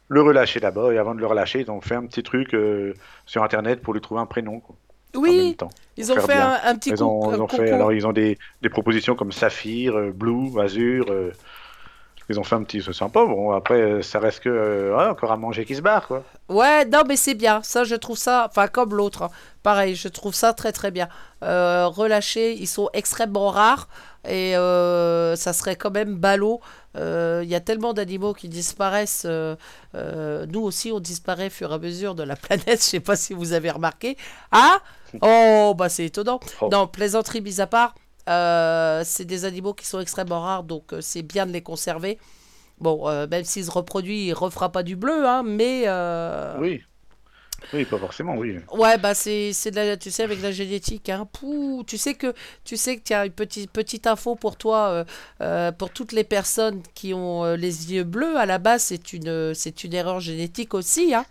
le 0.10 0.22
relâcher 0.22 0.60
là-bas. 0.60 0.94
Et 0.94 0.98
avant 0.98 1.16
de 1.16 1.20
le 1.22 1.28
relâcher, 1.28 1.62
ils 1.62 1.72
ont 1.72 1.82
fait 1.82 1.96
un 1.96 2.06
petit 2.08 2.24
truc 2.24 2.54
euh, 2.56 2.94
sur 3.26 3.44
Internet 3.44 3.82
pour 3.82 3.94
lui 3.94 4.02
trouver 4.02 4.22
un 4.22 4.26
prénom. 4.28 4.62
Quoi, 4.62 4.78
Oui, 5.16 5.56
temps. 5.58 5.70
ils 5.98 6.12
ont 6.12 6.20
fait 6.20 6.34
un, 6.34 6.60
un 6.64 6.76
petit 6.78 6.92
Ils 6.92 7.04
ont, 7.04 7.20
coup- 7.20 7.34
ils 7.34 7.42
ont 7.42 7.48
fait, 7.48 7.72
alors 7.72 7.94
ils 7.94 8.06
ont 8.08 8.14
des, 8.14 8.38
des 8.62 8.70
propositions 8.70 9.16
comme 9.16 9.32
Saphir, 9.32 9.96
euh, 9.98 10.12
Blue, 10.12 10.60
Azur. 10.60 11.12
euh, 11.12 11.32
ils 12.30 12.40
ont 12.40 12.44
fait 12.44 12.56
un 12.56 12.64
petit, 12.64 12.82
c'est 12.82 12.94
sympa. 12.94 13.26
Bon, 13.26 13.52
après, 13.52 14.04
ça 14.04 14.20
reste 14.20 14.42
que 14.42 14.50
euh, 14.50 14.96
ouais, 14.96 15.06
encore 15.06 15.32
à 15.32 15.38
manger 15.38 15.66
qui 15.66 15.76
se 15.76 15.82
barre, 15.82 16.08
quoi. 16.08 16.24
Ouais, 16.48 16.86
non, 16.86 17.02
mais 17.08 17.16
c'est 17.16 17.34
bien. 17.34 17.62
Ça, 17.64 17.84
je 17.84 17.96
trouve 17.96 18.18
ça, 18.18 18.48
enfin, 18.50 18.68
comme 18.68 18.94
l'autre, 18.94 19.24
hein. 19.24 19.30
pareil, 19.64 19.96
je 19.96 20.08
trouve 20.08 20.36
ça 20.36 20.54
très 20.54 20.72
très 20.72 20.92
bien. 20.92 21.10
Euh, 21.44 21.88
relâchés, 21.88 22.54
ils 22.54 22.68
sont 22.68 22.90
extrêmement 22.94 23.50
rares 23.50 23.88
et 24.28 24.56
euh, 24.56 25.36
ça 25.36 25.54
serait 25.54 25.76
quand 25.76 25.92
même 25.92 26.16
ballot. 26.16 26.62
Il 26.96 27.48
y 27.48 27.56
a 27.56 27.62
tellement 27.62 27.94
d'animaux 27.94 28.34
qui 28.34 28.50
disparaissent. 28.50 29.26
nous 29.26 30.62
aussi, 30.62 30.92
on 30.92 31.00
disparaît 31.00 31.48
au 31.48 31.52
fur 31.52 31.72
et 31.72 31.76
à 31.76 31.80
mesure 31.80 32.14
de 32.14 32.24
la 32.24 32.36
planète. 32.36 32.68
Je 32.80 32.84
sais 32.84 33.00
pas 33.00 33.16
si 33.16 33.34
vous 33.34 33.54
avez 33.54 33.72
remarqué. 33.72 34.18
Ah 34.52 34.80
Oh, 35.22 35.74
bah 35.76 35.90
c'est 35.90 36.06
étonnant. 36.06 36.40
Oh. 36.62 36.70
Non, 36.72 36.88
plaisanterie 36.88 37.42
mise 37.42 37.62
à 37.62 37.68
part, 37.68 37.96
euh, 38.30 39.02
c'est 39.04 39.26
des 39.26 39.44
animaux 39.46 39.74
qui 39.74 39.86
sont 39.86 40.00
extrêmement 40.00 40.42
rares, 40.42 40.64
donc 40.64 40.94
euh, 40.94 41.02
c'est 41.02 41.24
bien 41.24 41.46
de 41.46 41.52
les 41.52 41.62
conserver. 41.62 42.18
Bon, 42.80 43.10
euh, 43.10 43.28
même 43.28 43.44
s'il 43.44 43.66
se 43.66 43.72
reproduit, 43.72 44.28
il 44.28 44.34
refera 44.34 44.72
pas 44.72 44.84
du 44.84 44.96
bleu, 44.96 45.28
hein, 45.28 45.44
mais... 45.44 45.84
euh, 45.88 46.56
Oui. 46.60 46.82
Oui, 47.74 47.84
pas 47.84 47.98
forcément, 47.98 48.36
oui. 48.38 48.56
Ouais, 48.72 48.98
bah 48.98 49.14
c'est 49.14 49.52
c'est 49.52 49.70
de 49.72 49.76
la, 49.76 49.98
tu 49.98 50.12
sais, 50.12 50.24
avec 50.24 50.42
la 50.42 50.54
génétique, 50.54 51.10
hein. 51.10 51.28
Pouh, 51.30 51.84
tu 51.86 51.98
sais 51.98 52.14
que 52.14 52.34
tu 52.64 52.78
sais 52.78 52.96
que 52.96 53.04
tu 53.04 53.14
as 53.14 53.26
une 53.26 53.34
petite 53.34 53.70
petite 53.70 54.08
info 54.08 54.36
pour 54.36 54.56
toi, 54.56 55.04
euh, 55.42 55.72
pour 55.74 55.90
toutes 55.90 56.14
les 56.14 56.24
personnes 56.24 56.82
qui 56.96 57.14
ont 57.14 57.44
les 57.56 57.92
yeux 57.92 58.06
bleus. 58.06 58.38
À 58.38 58.46
la 58.46 58.60
base, 58.60 58.84
c'est 58.84 59.12
une 59.12 59.54
c'est 59.54 59.84
une 59.84 59.94
erreur 59.94 60.22
génétique 60.22 60.74
aussi, 60.74 61.14
hein. 61.14 61.26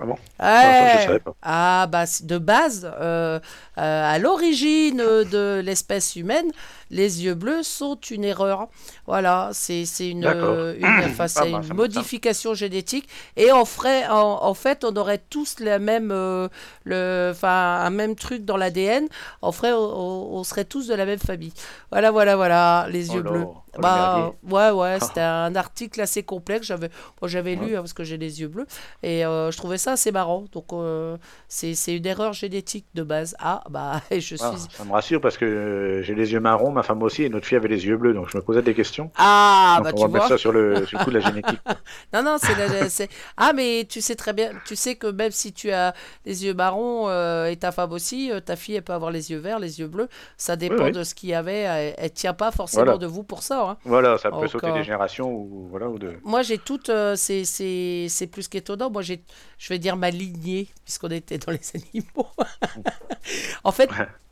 Ah 0.00 0.06
bon? 0.06 0.16
Ça, 0.38 0.86
je 0.88 0.96
Ouais. 0.96 1.04
savais 1.06 1.18
pas. 1.20 1.34
Ah 1.42 1.86
bah 1.90 2.04
de 2.22 2.38
base, 2.38 2.90
euh, 3.00 3.38
euh, 3.78 4.12
à 4.14 4.18
l'origine 4.18 4.96
de 4.98 5.60
l'espèce 5.64 6.16
humaine, 6.16 6.50
les 6.92 7.24
yeux 7.24 7.34
bleus 7.34 7.62
sont 7.64 7.96
une 8.10 8.22
erreur. 8.22 8.68
Voilà, 9.06 9.50
c'est 9.52 9.82
une, 10.00 10.26
euh, 10.26 10.76
une, 10.78 11.10
enfin, 11.10 11.26
modification 11.74 12.54
génétique 12.54 13.08
et 13.36 13.50
on 13.50 13.64
ferait, 13.64 14.06
en, 14.08 14.44
en 14.44 14.54
fait, 14.54 14.84
on 14.84 14.94
aurait 14.96 15.18
tous 15.18 15.58
la 15.58 15.78
même, 15.78 16.10
euh, 16.12 16.48
le, 16.84 17.30
enfin, 17.32 17.80
un 17.82 17.90
même 17.90 18.14
truc 18.14 18.44
dans 18.44 18.56
l'ADN. 18.56 19.08
On 19.40 19.52
ferait, 19.52 19.72
on, 19.72 20.44
serait 20.44 20.64
tous 20.64 20.86
de 20.86 20.94
la 20.94 21.06
même 21.06 21.18
famille. 21.18 21.52
Voilà, 21.90 22.10
voilà, 22.10 22.36
voilà, 22.36 22.86
les 22.90 23.10
Oh 23.10 23.14
yeux 23.14 23.22
là, 23.22 23.30
bleus. 23.30 23.46
oh 23.46 23.56
Bah, 23.80 24.32
ouais, 24.44 24.70
ouais, 24.70 24.98
c'était 25.00 25.20
un 25.20 25.54
article 25.56 26.00
assez 26.00 26.22
complexe. 26.22 26.66
J'avais, 26.66 26.90
j'avais 27.22 27.54
lu 27.54 27.74
hein, 27.74 27.80
parce 27.80 27.94
que 27.94 28.04
j'ai 28.04 28.18
les 28.18 28.40
yeux 28.40 28.48
bleus 28.48 28.66
et 29.02 29.24
euh, 29.24 29.50
je 29.50 29.56
trouvais 29.56 29.78
ça 29.78 29.92
assez 29.92 30.12
marrant. 30.12 30.44
Donc, 30.52 30.72
euh, 30.72 31.16
c'est 31.48 31.74
une 31.96 32.06
erreur 32.06 32.32
génétique 32.34 32.86
de 32.94 33.02
base. 33.02 33.34
Ah, 33.38 33.62
bah, 33.70 34.02
je 34.10 34.18
suis. 34.18 34.38
Ah, 34.40 34.54
ça 34.68 34.84
me 34.84 34.92
rassure 34.92 35.20
parce 35.20 35.38
que 35.38 36.02
j'ai 36.04 36.14
les 36.14 36.32
yeux 36.32 36.40
marrons, 36.40 36.70
ma 36.82 36.86
femme 36.86 37.02
aussi, 37.02 37.22
et 37.22 37.28
notre 37.28 37.46
fille 37.46 37.56
avait 37.56 37.68
les 37.68 37.86
yeux 37.86 37.96
bleus, 37.96 38.12
donc 38.12 38.28
je 38.30 38.36
me 38.36 38.42
posais 38.42 38.60
des 38.62 38.74
questions. 38.74 39.10
Ah, 39.16 39.76
Donc 39.78 39.84
bah, 39.86 39.90
on 39.94 39.96
tu 39.96 40.02
va 40.02 40.08
mettre 40.08 40.26
vois. 40.26 40.28
ça 40.36 40.38
sur 40.38 40.52
le, 40.52 40.84
sur 40.86 40.98
le 40.98 41.04
coup 41.04 41.10
de 41.10 41.18
la 41.18 41.24
génétique. 41.28 41.58
Non, 42.12 42.22
non, 42.22 42.36
c'est 42.42 42.54
la- 42.56 42.88
c'est- 42.90 43.08
Ah, 43.36 43.52
mais 43.54 43.86
tu 43.88 44.00
sais 44.00 44.14
très 44.16 44.32
bien, 44.32 44.50
tu 44.66 44.76
sais 44.76 44.96
que 44.96 45.06
même 45.06 45.30
si 45.30 45.52
tu 45.52 45.70
as 45.70 45.94
les 46.26 46.44
yeux 46.44 46.54
marrons 46.54 47.08
euh, 47.08 47.46
et 47.46 47.56
ta 47.56 47.72
femme 47.72 47.92
aussi, 47.92 48.30
euh, 48.30 48.40
ta 48.40 48.56
fille, 48.56 48.74
elle 48.76 48.82
peut 48.82 48.92
avoir 48.92 49.10
les 49.10 49.30
yeux 49.30 49.38
verts, 49.38 49.58
les 49.60 49.78
yeux 49.80 49.86
bleus. 49.88 50.08
Ça 50.36 50.56
dépend 50.56 50.84
oui. 50.86 50.92
de 50.92 51.04
ce 51.04 51.14
qu'il 51.14 51.28
y 51.30 51.34
avait. 51.34 51.60
Elle, 51.60 51.94
elle 51.98 52.10
tient 52.12 52.34
pas 52.34 52.50
forcément 52.50 52.84
Voilà. 52.84 52.98
de 52.98 53.06
vous 53.06 53.22
pour 53.22 53.42
ça. 53.42 53.62
hein. 53.70 53.76
Voilà, 53.84 54.18
ça 54.18 54.30
peut 54.30 54.46
sauter 54.48 54.72
des 54.72 54.82
générations 54.84 55.30
ou 55.32 55.68
voilà 55.70 55.88
ou 55.88 55.98
de. 55.98 56.12
Moi, 56.24 56.42
j'ai 56.42 56.58
toute. 56.58 56.88
euh, 56.90 57.14
c'est- 57.16 57.44
c'est 57.44 58.06
c'est 58.08 58.26
plus 58.26 58.48
qu'étonnant. 58.48 58.90
Moi, 58.90 59.02
j'ai, 59.02 59.22
je 59.58 59.68
vais 59.68 59.78
dire 59.78 59.96
ma 59.96 60.10
lignée, 60.10 60.68
puisqu'on 60.84 61.08
était 61.08 61.38
dans 61.38 61.52
les 61.52 61.60
animaux. 61.74 62.28
en 63.64 63.72
fait, 63.72 63.88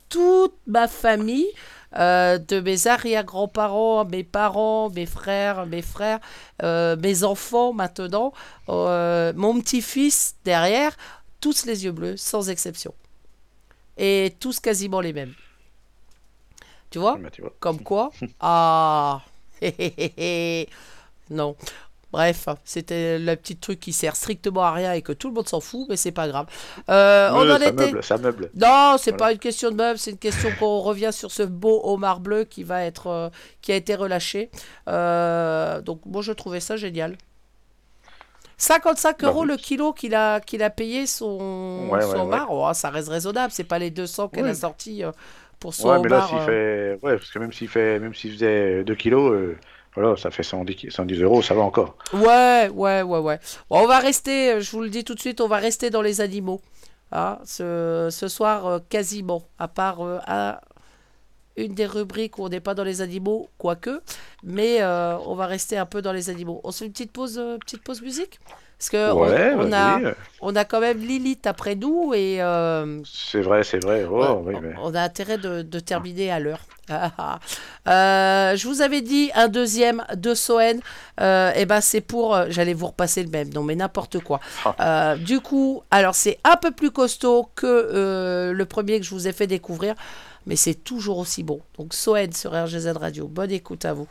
toute 0.09 0.55
ma 0.67 0.87
famille, 0.87 1.47
euh, 1.97 2.37
de 2.37 2.59
mes 2.59 2.87
arrière-grands-parents, 2.87 4.05
mes 4.05 4.23
parents, 4.23 4.89
mes 4.89 5.05
frères, 5.05 5.65
mes 5.65 5.81
frères, 5.81 6.19
euh, 6.63 6.95
mes 6.97 7.23
enfants 7.23 7.73
maintenant, 7.73 8.33
euh, 8.69 9.33
mon 9.35 9.59
petit-fils 9.59 10.35
derrière, 10.45 10.95
tous 11.41 11.65
les 11.65 11.85
yeux 11.85 11.91
bleus, 11.91 12.17
sans 12.17 12.49
exception. 12.49 12.93
Et 13.97 14.35
tous 14.39 14.59
quasiment 14.59 15.01
les 15.01 15.13
mêmes. 15.13 15.33
Tu 16.89 16.99
vois? 16.99 17.17
Bah, 17.17 17.29
tu 17.29 17.41
vois. 17.41 17.53
comme 17.59 17.81
quoi? 17.81 18.11
Ah. 18.39 19.21
Non. 21.29 21.55
Bref, 22.11 22.47
c'était 22.65 23.17
le 23.19 23.35
petit 23.35 23.55
truc 23.55 23.79
qui 23.79 23.93
sert 23.93 24.15
strictement 24.17 24.63
à 24.63 24.71
rien 24.73 24.93
et 24.93 25.01
que 25.01 25.13
tout 25.13 25.29
le 25.29 25.33
monde 25.33 25.47
s'en 25.47 25.61
fout, 25.61 25.85
mais 25.89 25.95
c'est 25.95 26.11
pas 26.11 26.27
grave. 26.27 26.45
Euh, 26.89 27.29
on 27.33 27.49
en 27.49 27.57
ça 27.57 27.69
était. 27.69 27.71
meuble, 27.71 28.03
ça 28.03 28.17
meuble. 28.17 28.49
Non, 28.55 28.95
c'est 28.97 29.11
Voilà. 29.11 29.17
pas 29.17 29.31
une 29.31 29.39
question 29.39 29.71
de 29.71 29.75
meuble, 29.75 29.97
c'est 29.97 30.11
une 30.11 30.17
question 30.17 30.49
qu'on 30.59 30.79
revient 30.81 31.11
sur 31.13 31.31
ce 31.31 31.43
beau 31.43 31.81
homard 31.85 32.19
bleu 32.19 32.43
qui 32.43 32.63
va 32.63 32.83
être, 32.83 33.07
euh, 33.07 33.29
qui 33.61 33.71
a 33.71 33.75
été 33.75 33.95
relâché. 33.95 34.51
Euh, 34.89 35.81
donc 35.81 36.01
moi 36.05 36.21
je 36.21 36.33
trouvais 36.33 36.59
ça 36.59 36.75
génial. 36.75 37.17
55 38.57 39.23
Bah 39.23 39.27
euros 39.27 39.41
oui. 39.41 39.47
le 39.47 39.57
kilo 39.57 39.91
qu'il 39.93 40.13
a, 40.13 40.39
qu'il 40.39 40.61
a 40.63 40.69
payé 40.69 41.07
son, 41.07 41.87
Ouais, 41.89 42.03
ouais, 42.03 42.05
son 42.05 42.19
ouais. 42.19 42.19
homard. 42.19 42.47
Oh, 42.51 42.69
ça 42.73 42.89
reste 42.89 43.09
raisonnable, 43.09 43.51
c'est 43.51 43.63
pas 43.63 43.79
les 43.79 43.89
200 43.89 44.27
qu'elle 44.29 44.45
a 44.47 44.53
sorti 44.53 45.03
pour 45.59 45.73
son 45.73 45.89
Ouais, 45.89 45.99
mais 45.99 46.09
là, 46.09 46.17
homard. 46.17 46.29
s'il 46.29 46.37
euh. 46.39 46.45
fait. 46.99 47.05
Ouais, 47.05 47.17
parce 47.17 47.31
que 47.31 47.39
même 47.39 47.51
s'il 47.53 47.69
fait... 47.69 47.99
même 47.99 48.13
s'il 48.13 48.33
faisait 48.33 48.83
2 48.83 48.95
kilos, 48.95 49.55
voilà, 49.95 50.15
ça 50.17 50.31
fait 50.31 50.43
110, 50.43 50.75
ki- 50.75 50.91
110 50.91 51.21
euros, 51.21 51.41
ça 51.41 51.53
va 51.53 51.61
encore. 51.61 51.97
Ouais, 52.13 52.69
ouais, 52.73 53.01
ouais, 53.01 53.19
ouais. 53.19 53.39
On 53.69 53.85
va 53.87 53.99
rester, 53.99 54.61
je 54.61 54.71
vous 54.71 54.81
le 54.81 54.89
dis 54.89 55.03
tout 55.03 55.15
de 55.15 55.19
suite, 55.19 55.41
on 55.41 55.47
va 55.47 55.57
rester 55.57 55.89
dans 55.89 56.01
les 56.01 56.21
animaux. 56.21 56.61
hein, 57.11 57.39
ce, 57.43 58.09
soir, 58.29 58.65
euh, 58.67 58.79
quasiment. 58.89 59.43
À 59.59 59.67
part 59.67 59.99
euh, 60.01 60.19
une 61.57 61.73
des 61.75 61.85
rubriques 61.85 62.37
où 62.39 62.43
on 62.45 62.49
n'est 62.49 62.61
pas 62.61 62.73
dans 62.73 62.85
les 62.85 63.01
animaux, 63.01 63.49
quoique. 63.57 64.01
Mais 64.43 64.81
euh, 64.81 65.17
on 65.25 65.35
va 65.35 65.45
rester 65.47 65.77
un 65.77 65.85
peu 65.85 66.01
dans 66.01 66.13
les 66.13 66.29
animaux. 66.29 66.61
On 66.63 66.71
fait 66.71 66.85
une 66.85 66.91
petite 66.93 67.11
pause, 67.11 67.41
petite 67.59 67.83
pause 67.83 68.01
musique? 68.01 68.39
Parce 68.81 68.89
que 68.89 69.11
on- 69.11 69.19
ouais, 69.21 69.53
on, 69.55 69.71
a, 69.71 69.99
vas-y. 69.99 70.15
on 70.41 70.55
a 70.55 70.65
quand 70.65 70.79
même 70.79 70.97
Lilith 71.01 71.45
après 71.45 71.75
nous 71.75 72.13
et 72.15 72.41
euh, 72.41 72.99
C'est 73.05 73.41
vrai, 73.41 73.61
c'est 73.63 73.77
vrai. 73.77 74.07
Oh, 74.09 74.41
oui, 74.43 74.55
on- 74.57 74.61
mais... 74.61 74.73
On 74.81 74.95
a 74.95 75.01
intérêt 75.03 75.37
de, 75.37 75.61
de 75.61 75.79
terminer 75.79 76.31
à 76.31 76.39
l'heure. 76.39 76.61
Ah, 76.93 77.11
ah. 77.19 77.39
Euh, 77.87 78.55
je 78.57 78.67
vous 78.67 78.81
avais 78.81 79.01
dit 79.01 79.31
un 79.33 79.47
deuxième 79.47 80.03
de 80.15 80.33
Soen. 80.33 80.81
Euh, 81.21 81.53
et 81.55 81.65
ben 81.65 81.79
c'est 81.79 82.01
pour. 82.01 82.37
J'allais 82.49 82.73
vous 82.73 82.87
repasser 82.87 83.23
le 83.23 83.29
même. 83.29 83.47
Non 83.53 83.63
mais 83.63 83.75
n'importe 83.75 84.19
quoi. 84.19 84.41
Du 85.19 85.39
coup, 85.39 85.83
alors 85.89 86.15
c'est 86.15 86.37
un 86.43 86.57
peu 86.57 86.71
plus 86.71 86.91
costaud 86.91 87.47
que 87.55 88.51
le 88.53 88.65
premier 88.65 88.99
que 88.99 89.05
je 89.05 89.11
vous 89.11 89.27
ai 89.29 89.31
fait 89.31 89.47
découvrir, 89.47 89.93
mais 90.47 90.57
c'est 90.57 90.73
toujours 90.73 91.19
aussi 91.19 91.43
bon. 91.43 91.61
Donc 91.77 91.93
Soen 91.93 92.33
sur 92.33 92.51
RGZ 92.51 92.87
Radio. 92.99 93.27
Bonne 93.27 93.51
écoute 93.51 93.85
à 93.85 93.93
vous. 93.93 94.09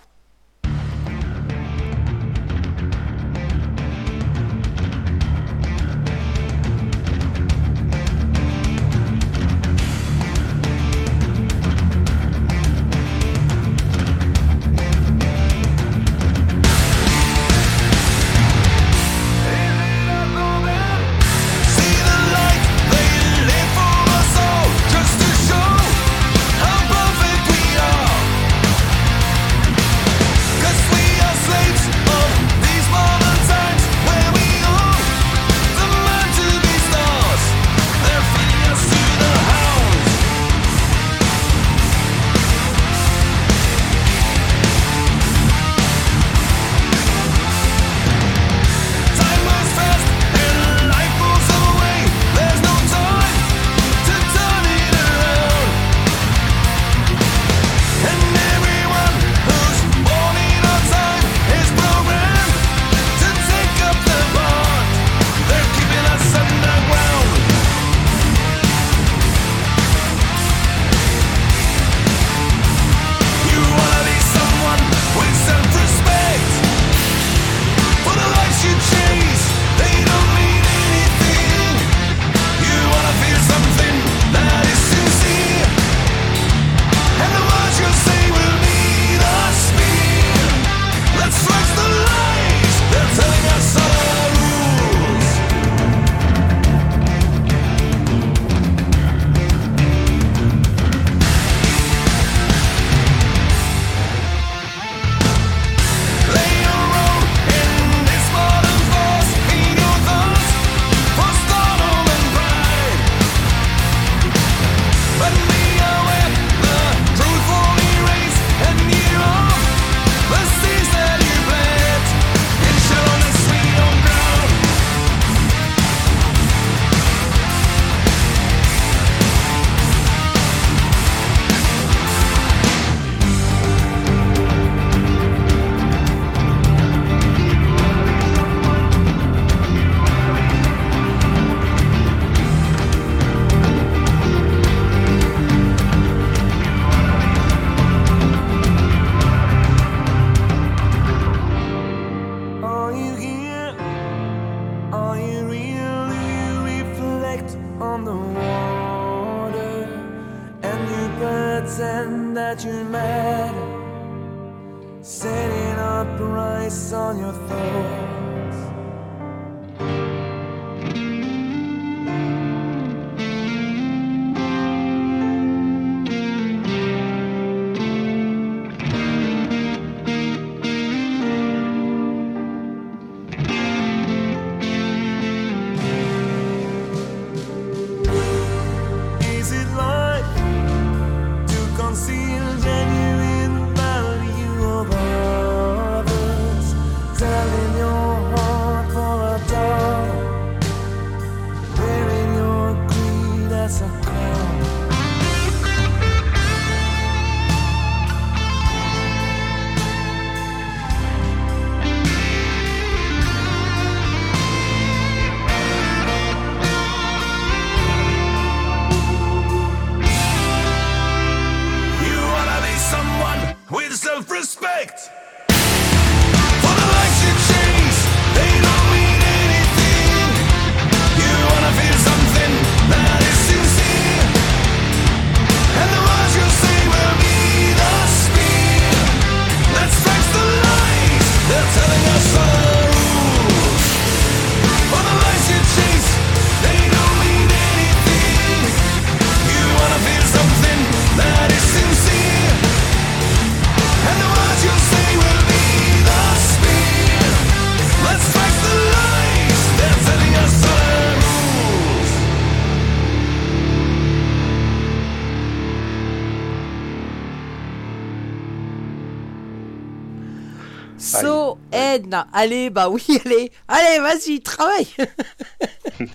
Allez, 272.33 272.71
bah 272.71 272.88
oui, 272.88 273.04
allez. 273.25 273.52
Allez, 273.68 273.98
vas-y, 274.00 274.40
travaille. 274.40 274.87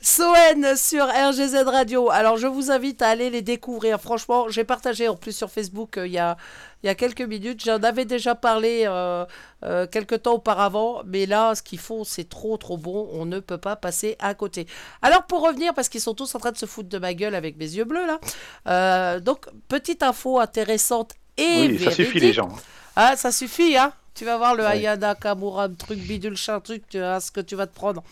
Soen 0.00 0.76
sur 0.76 1.06
RGZ 1.06 1.64
Radio. 1.64 2.10
Alors, 2.10 2.36
je 2.36 2.46
vous 2.46 2.70
invite 2.70 3.00
à 3.02 3.08
aller 3.08 3.30
les 3.30 3.42
découvrir. 3.42 3.98
Franchement, 4.00 4.48
j'ai 4.48 4.64
partagé 4.64 5.08
en 5.08 5.16
plus 5.16 5.32
sur 5.34 5.50
Facebook 5.50 5.96
euh, 5.96 6.06
il 6.06 6.12
y, 6.12 6.18
a, 6.18 6.36
il 6.82 6.86
y 6.86 6.90
a 6.90 6.94
quelques 6.94 7.22
minutes. 7.22 7.64
J'en 7.64 7.82
avais 7.82 8.04
déjà 8.04 8.34
parlé 8.34 8.82
euh, 8.86 9.24
euh, 9.64 9.86
quelques 9.86 10.22
temps 10.22 10.34
auparavant. 10.34 11.02
Mais 11.06 11.24
là, 11.26 11.54
ce 11.54 11.62
qu'ils 11.62 11.78
font, 11.78 12.04
c'est 12.04 12.28
trop, 12.28 12.56
trop 12.58 12.76
bon. 12.76 13.08
On 13.12 13.24
ne 13.24 13.40
peut 13.40 13.58
pas 13.58 13.74
passer 13.74 14.16
à 14.20 14.34
côté. 14.34 14.66
Alors, 15.02 15.24
pour 15.24 15.40
revenir, 15.40 15.72
parce 15.74 15.88
qu'ils 15.88 16.02
sont 16.02 16.14
tous 16.14 16.34
en 16.34 16.38
train 16.38 16.52
de 16.52 16.58
se 16.58 16.66
foutre 16.66 16.88
de 16.90 16.98
ma 16.98 17.14
gueule 17.14 17.34
avec 17.34 17.56
mes 17.56 17.74
yeux 17.74 17.84
bleus, 17.84 18.06
là. 18.06 18.20
Euh, 18.68 19.20
donc, 19.20 19.46
petite 19.68 20.02
info 20.02 20.38
intéressante 20.40 21.12
et 21.38 21.68
Oui, 21.68 21.78
ça 21.78 21.90
suffit 21.90 22.18
véridique. 22.18 22.20
les 22.20 22.32
gens. 22.34 22.50
Ah, 22.96 23.16
ça 23.16 23.32
suffit, 23.32 23.76
hein 23.76 23.92
Tu 24.18 24.24
vas 24.24 24.36
voir 24.36 24.54
le 24.56 24.64
Ouais. 24.64 24.70
Hayada 24.70 25.14
Kamura, 25.14 25.68
truc 25.68 25.98
bidule, 26.00 26.36
chin, 26.36 26.58
truc, 26.60 26.82
tu 26.88 26.98
vois 26.98 27.20
ce 27.20 27.30
que 27.30 27.40
tu 27.40 27.54
vas 27.54 27.68
te 27.68 27.74
prendre. 27.74 28.02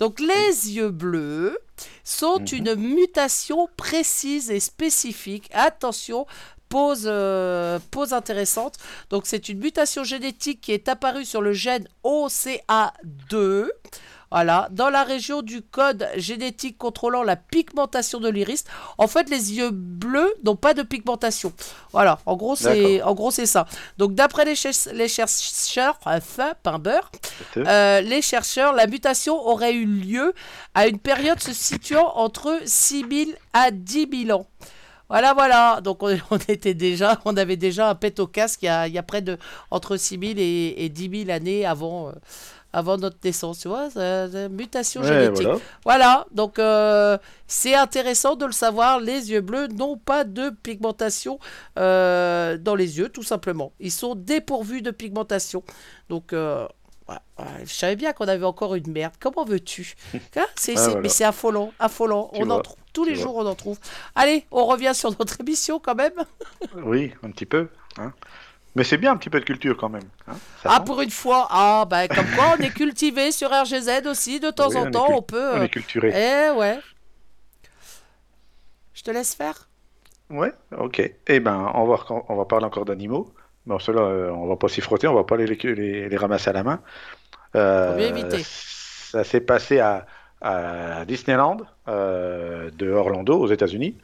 Donc, 0.00 0.18
les 0.18 0.72
yeux 0.72 0.90
bleus 0.90 1.56
sont 2.02 2.40
Mhm. 2.40 2.46
une 2.52 2.74
mutation 2.74 3.68
précise 3.76 4.50
et 4.50 4.58
spécifique. 4.58 5.48
Attention, 5.52 6.26
pause, 6.68 7.04
euh, 7.06 7.78
pause 7.92 8.12
intéressante. 8.12 8.74
Donc, 9.10 9.22
c'est 9.26 9.48
une 9.48 9.58
mutation 9.60 10.02
génétique 10.02 10.60
qui 10.60 10.72
est 10.72 10.88
apparue 10.88 11.24
sur 11.24 11.40
le 11.42 11.52
gène 11.52 11.86
OCA2. 12.02 13.68
Voilà, 14.32 14.68
dans 14.70 14.88
la 14.88 15.04
région 15.04 15.42
du 15.42 15.60
code 15.60 16.08
génétique 16.16 16.78
contrôlant 16.78 17.22
la 17.22 17.36
pigmentation 17.36 18.18
de 18.18 18.30
l'iris. 18.30 18.64
En 18.96 19.06
fait, 19.06 19.28
les 19.28 19.52
yeux 19.52 19.70
bleus 19.70 20.32
n'ont 20.42 20.56
pas 20.56 20.72
de 20.72 20.80
pigmentation. 20.82 21.52
Voilà, 21.92 22.18
en 22.24 22.34
gros, 22.36 22.56
c'est 22.56 23.02
en 23.02 23.12
gros 23.14 23.30
c'est 23.30 23.44
ça. 23.44 23.66
Donc, 23.98 24.14
d'après 24.14 24.46
les, 24.46 24.56
cher- 24.56 24.72
les 24.94 25.06
chercheurs, 25.08 25.98
enfin, 26.06 26.54
pain 26.62 26.78
beurre, 26.78 27.12
euh, 27.58 28.00
les 28.00 28.22
chercheurs, 28.22 28.72
la 28.72 28.86
mutation 28.86 29.34
aurait 29.46 29.74
eu 29.74 29.84
lieu 29.84 30.32
à 30.74 30.86
une 30.86 30.98
période 30.98 31.38
se 31.40 31.52
situant 31.52 32.12
entre 32.16 32.58
6 32.64 33.04
000 33.26 33.30
à 33.52 33.70
10 33.70 34.08
000 34.28 34.38
ans. 34.40 34.46
Voilà, 35.10 35.34
voilà. 35.34 35.82
Donc, 35.82 36.02
on, 36.02 36.16
on 36.30 36.38
était 36.48 36.72
déjà, 36.72 37.20
on 37.26 37.36
avait 37.36 37.58
déjà 37.58 37.90
un 37.90 37.94
pet 37.94 38.18
au 38.18 38.26
casque 38.26 38.62
il 38.62 38.66
y 38.66 38.68
a, 38.70 38.88
il 38.88 38.94
y 38.94 38.98
a 38.98 39.02
près 39.02 39.20
de 39.20 39.36
entre 39.70 39.98
6 39.98 40.18
000 40.18 40.32
et, 40.38 40.86
et 40.86 40.88
10 40.88 41.24
000 41.26 41.30
années 41.30 41.66
avant, 41.66 42.08
euh, 42.08 42.12
avant 42.72 42.96
notre 42.98 43.18
naissance. 43.24 43.60
Tu 43.60 43.68
vois, 43.68 43.88
mutation 44.50 45.00
Ouais, 45.02 45.06
génétique. 45.08 45.42
voilà. 45.46 45.58
Voilà, 45.84 46.26
donc 46.32 46.58
euh, 46.58 47.18
c'est 47.46 47.74
intéressant 47.74 48.34
de 48.36 48.46
le 48.46 48.52
savoir. 48.52 49.00
Les 49.00 49.30
yeux 49.30 49.40
bleus 49.42 49.66
n'ont 49.68 49.96
pas 49.98 50.24
de 50.24 50.50
pigmentation 50.50 51.38
euh, 51.78 52.56
dans 52.58 52.74
les 52.74 52.98
yeux, 52.98 53.08
tout 53.08 53.22
simplement. 53.22 53.72
Ils 53.80 53.92
sont 53.92 54.14
dépourvus 54.14 54.82
de 54.82 54.90
pigmentation. 54.90 55.62
Donc, 56.08 56.32
euh, 56.32 56.66
je 57.64 57.72
savais 57.72 57.96
bien 57.96 58.12
qu'on 58.12 58.28
avait 58.28 58.44
encore 58.46 58.74
une 58.74 58.90
merde. 58.90 59.12
Comment 59.20 59.44
veux-tu? 59.44 59.94
Hein 60.36 60.46
c'est, 60.54 60.74
voilà. 60.74 61.00
Mais 61.00 61.08
c'est 61.08 61.24
affolant, 61.24 61.72
affolant. 61.78 62.30
Tu 62.34 62.42
on 62.42 62.50
en 62.50 62.60
trouve 62.60 62.76
tous 62.94 63.04
les 63.04 63.14
jours, 63.16 63.36
on 63.36 63.46
en 63.46 63.54
trouve. 63.54 63.78
Allez, 64.14 64.46
on 64.50 64.66
revient 64.66 64.92
sur 64.94 65.10
notre 65.18 65.40
émission 65.40 65.78
quand 65.78 65.94
même. 65.94 66.12
Oui, 66.84 67.12
un 67.22 67.30
petit 67.30 67.46
peu. 67.46 67.68
hein. 67.98 68.12
Mais 68.74 68.84
c'est 68.84 68.96
bien 68.96 69.12
un 69.12 69.16
petit 69.16 69.28
peu 69.30 69.38
de 69.40 69.44
culture 69.44 69.76
quand 69.76 69.90
même. 69.90 70.08
hein. 70.28 70.34
Ah, 70.64 70.76
sent. 70.78 70.84
pour 70.86 71.00
une 71.02 71.10
fois, 71.10 71.46
ah, 71.50 71.84
bah, 71.88 72.08
comme 72.08 72.26
quoi 72.34 72.54
on 72.58 72.62
est 72.62 72.70
cultivé 72.70 73.30
sur 73.32 73.50
RGZ 73.50 74.06
aussi, 74.06 74.40
de 74.40 74.50
temps 74.50 74.68
Oui, 74.70 74.76
en 74.78 74.86
on 74.86 74.90
temps, 74.90 75.06
on 75.10 75.22
peut. 75.22 75.52
On 75.54 75.60
euh, 75.60 75.64
est 75.64 75.68
culturé. 75.68 76.08
Eh 76.14 76.50
ouais. 76.58 76.78
Je 78.94 79.02
te 79.02 79.10
laisse 79.10 79.34
faire. 79.34 79.68
Ouais, 80.30 80.52
ok. 80.78 81.02
Eh 81.26 81.40
ben, 81.40 81.70
on 81.74 81.84
va, 81.86 81.96
on 82.28 82.36
va 82.36 82.44
parler 82.46 82.64
encore 82.64 82.84
d'animaux. 82.84 83.32
Bon, 83.66 83.78
ceux-là, 83.78 84.00
euh, 84.00 84.30
on 84.30 84.46
va 84.46 84.56
pas 84.56 84.68
s'y 84.68 84.80
frotter, 84.80 85.06
on 85.06 85.14
va 85.14 85.24
pas 85.24 85.36
les, 85.36 85.46
les, 85.46 86.08
les 86.08 86.16
ramasser 86.16 86.50
à 86.50 86.52
la 86.52 86.62
main. 86.62 86.80
Euh, 87.54 87.96
bien 87.96 88.08
éviter. 88.08 88.42
Ça 88.44 89.24
s'est 89.24 89.40
passé 89.42 89.78
à, 89.80 90.06
à 90.40 91.04
Disneyland 91.04 91.58
euh, 91.88 92.70
de 92.70 92.90
Orlando, 92.90 93.38
aux 93.38 93.48
États-Unis, 93.48 93.98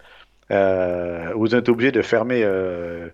euh, 0.50 1.32
où 1.34 1.40
vous 1.40 1.54
êtes 1.54 1.68
obligé 1.68 1.90
de 1.92 2.02
fermer 2.02 2.42
euh, 2.44 3.08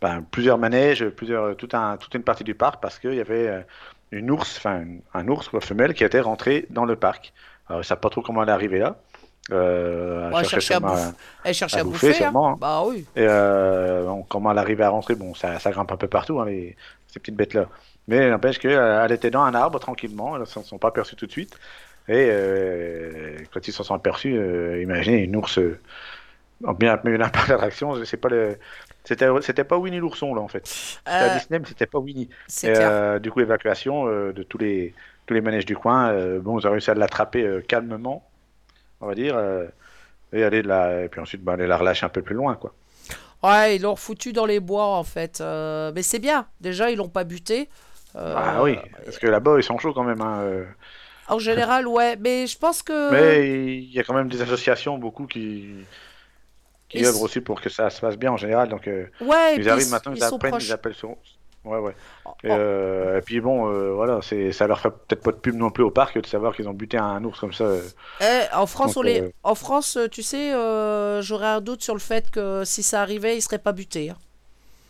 ben, 0.00 0.22
plusieurs 0.30 0.58
manèges, 0.58 1.06
plusieurs, 1.08 1.56
tout 1.56 1.68
un, 1.72 1.96
toute 1.96 2.14
une 2.14 2.22
partie 2.22 2.44
du 2.44 2.54
parc 2.54 2.80
parce 2.80 2.98
qu'il 2.98 3.14
y 3.14 3.20
avait 3.20 3.48
euh, 3.48 3.60
une 4.12 4.30
ours, 4.30 4.56
enfin 4.58 4.84
un 5.14 5.28
ours 5.28 5.50
femelle 5.60 5.94
qui 5.94 6.04
était 6.04 6.20
rentré 6.20 6.66
dans 6.70 6.84
le 6.84 6.96
parc. 6.96 7.32
Alors, 7.68 7.80
ils 7.80 7.82
ne 7.82 7.86
savent 7.86 8.00
pas 8.00 8.10
trop 8.10 8.22
comment 8.22 8.42
elle 8.42 8.48
est 8.48 8.52
arrivée 8.52 8.78
là. 8.78 8.96
Euh, 9.50 10.30
elle 10.38 10.44
cherchait 10.44 10.74
à 10.74 10.80
bouffer. 10.80 11.02
Elle 11.44 11.54
cherche 11.54 11.74
à 11.74 11.84
bouffer, 11.84 12.08
bouffer. 12.08 12.24
hein. 12.24 12.28
sûrement, 12.30 12.50
hein. 12.52 12.56
Bah 12.60 12.82
oui. 12.86 13.06
et 13.16 13.24
euh, 13.26 14.04
bon, 14.04 14.22
comment 14.28 14.52
elle 14.52 14.58
arrivait 14.58 14.84
à 14.84 14.90
rentrer, 14.90 15.14
bon, 15.14 15.34
ça, 15.34 15.58
ça 15.58 15.70
grimpe 15.70 15.90
un 15.90 15.96
peu 15.96 16.06
partout, 16.08 16.38
hein, 16.40 16.46
les- 16.46 16.76
ces 17.06 17.18
petites 17.18 17.36
bêtes-là. 17.36 17.66
Mais 18.08 18.28
n'empêche 18.30 18.58
qu'elle 18.58 19.10
était 19.12 19.30
dans 19.30 19.42
un 19.42 19.54
arbre 19.54 19.78
tranquillement, 19.80 20.34
elles 20.34 20.40
ne 20.42 20.46
s'en 20.46 20.62
sont 20.62 20.78
pas 20.78 20.88
aperçues 20.88 21.16
tout 21.16 21.26
de 21.26 21.30
suite. 21.32 21.58
Et 22.08 22.28
euh, 22.30 23.36
quand 23.52 23.66
ils 23.68 23.72
s'en 23.72 23.84
sont 23.84 23.94
aperçus, 23.94 24.34
euh, 24.36 24.82
imaginez 24.82 25.18
une 25.18 25.36
ours 25.36 25.58
euh, 25.58 25.78
en 26.64 26.72
bien 26.74 26.98
mais 27.04 27.14
un 27.22 27.28
parc 27.28 27.48
d'attraction, 27.48 28.02
c'est 28.04 28.16
pas 28.16 28.28
le. 28.30 28.58
C'était, 29.16 29.64
pas 29.64 29.78
Winnie 29.78 29.98
l'ourson 29.98 30.34
là 30.34 30.40
en 30.42 30.48
fait. 30.48 30.66
C'était 30.66 31.24
à 31.24 31.34
Euh, 31.34 31.38
Disney, 31.38 31.58
mais 31.60 31.66
c'était 31.66 31.86
pas 31.86 31.98
Winnie. 31.98 32.28
Et, 32.62 32.72
euh, 32.76 33.18
du 33.18 33.30
coup, 33.30 33.40
évacuation 33.40 34.06
euh, 34.08 34.32
de 34.32 34.42
tous 34.42 34.58
les, 34.58 34.94
tous 35.26 35.34
les 35.34 35.40
manèges 35.40 35.66
du 35.66 35.76
coin. 35.76 36.12
bon, 36.40 36.58
ils 36.58 36.66
ont 36.66 36.70
réussi 36.70 36.90
à 36.90 36.94
l'attraper 36.94 37.60
calmement, 37.68 38.28
on 39.00 39.06
va 39.06 39.14
dire. 39.14 39.38
et, 40.32 40.42
aller 40.44 40.62
de 40.62 40.68
la, 40.68 41.04
et 41.04 41.08
puis 41.08 41.20
ensuite, 41.20 41.42
bah, 41.42 41.54
aller 41.54 41.66
la 41.66 41.76
relâcher 41.78 42.06
un 42.06 42.10
peu 42.10 42.22
plus 42.22 42.34
loin, 42.34 42.54
quoi. 42.56 42.74
Ouais, 43.42 43.76
ils 43.76 43.82
l'ont 43.82 43.96
foutu 43.96 44.32
dans 44.32 44.46
les 44.46 44.60
bois 44.60 44.86
en 44.96 45.04
fait. 45.04 45.40
Euh, 45.40 45.92
mais 45.94 46.02
c'est 46.02 46.18
bien. 46.18 46.46
Déjà, 46.60 46.90
ils 46.90 46.96
l'ont 46.96 47.08
pas 47.08 47.24
buté. 47.24 47.68
Euh, 48.16 48.34
Ah 48.36 48.62
oui, 48.62 48.76
parce 49.04 49.18
que 49.18 49.26
là-bas, 49.26 49.56
ils 49.58 49.62
sont 49.62 49.78
chauds 49.78 49.92
quand 49.92 50.04
même. 50.04 50.20
hein. 50.20 50.64
En 51.28 51.38
général, 51.38 51.86
ouais, 51.86 52.16
mais 52.16 52.46
je 52.46 52.58
pense 52.58 52.82
que. 52.82 53.12
Mais 53.12 53.78
il 53.78 53.92
y 53.92 54.00
a 54.00 54.02
quand 54.04 54.14
même 54.14 54.28
des 54.28 54.40
associations, 54.42 54.98
beaucoup 54.98 55.26
qui, 55.26 55.68
qui 56.88 56.98
Ils 56.98 57.04
œuvrent 57.04 57.22
aussi 57.22 57.40
pour 57.40 57.60
que 57.60 57.68
ça 57.68 57.90
se 57.90 58.00
passe 58.00 58.16
bien 58.16 58.32
en 58.32 58.36
général. 58.36 58.68
Donc, 58.68 58.88
euh, 58.88 59.06
Ouais, 59.20 59.56
ils 59.56 59.68
arrivent 59.68 59.86
ils- 59.86 59.90
maintenant, 59.90 60.12
ils, 60.12 60.18
ils 60.18 60.24
apprennent, 60.24 60.54
ils 60.60 60.72
appellent 60.72 60.94
sur. 60.94 61.16
Ouais, 61.64 61.78
ouais. 61.78 61.94
Oh, 62.24 62.30
Et, 62.44 62.48
euh, 62.50 63.18
et 63.18 63.22
puis 63.22 63.40
bon, 63.40 63.68
euh, 63.68 63.92
voilà, 63.92 64.20
c'est, 64.22 64.52
ça 64.52 64.66
leur 64.66 64.80
fait 64.80 64.90
peut-être 64.90 65.22
pas 65.22 65.32
de 65.32 65.36
pub 65.36 65.54
non 65.56 65.70
plus 65.70 65.84
au 65.84 65.90
parc 65.90 66.18
de 66.18 66.26
savoir 66.26 66.54
qu'ils 66.54 66.68
ont 66.68 66.72
buté 66.72 66.96
un 66.96 67.22
ours 67.24 67.38
comme 67.40 67.52
ça. 67.52 67.64
euh. 67.64 67.82
Eh, 68.20 68.54
en 68.54 68.66
France, 68.66 68.94
Donc, 68.94 68.96
on 68.98 69.02
les... 69.02 69.20
euh, 69.22 69.30
en 69.42 69.54
France, 69.54 69.98
tu 70.12 70.22
sais, 70.22 70.54
euh, 70.54 71.20
j'aurais 71.20 71.46
un 71.48 71.60
doute 71.60 71.82
sur 71.82 71.94
le 71.94 72.00
fait 72.00 72.30
que 72.30 72.64
si 72.64 72.82
ça 72.82 73.02
arrivait, 73.02 73.36
ils 73.36 73.42
seraient 73.42 73.58
pas 73.58 73.72
butés. 73.72 74.10
hein. 74.10 74.16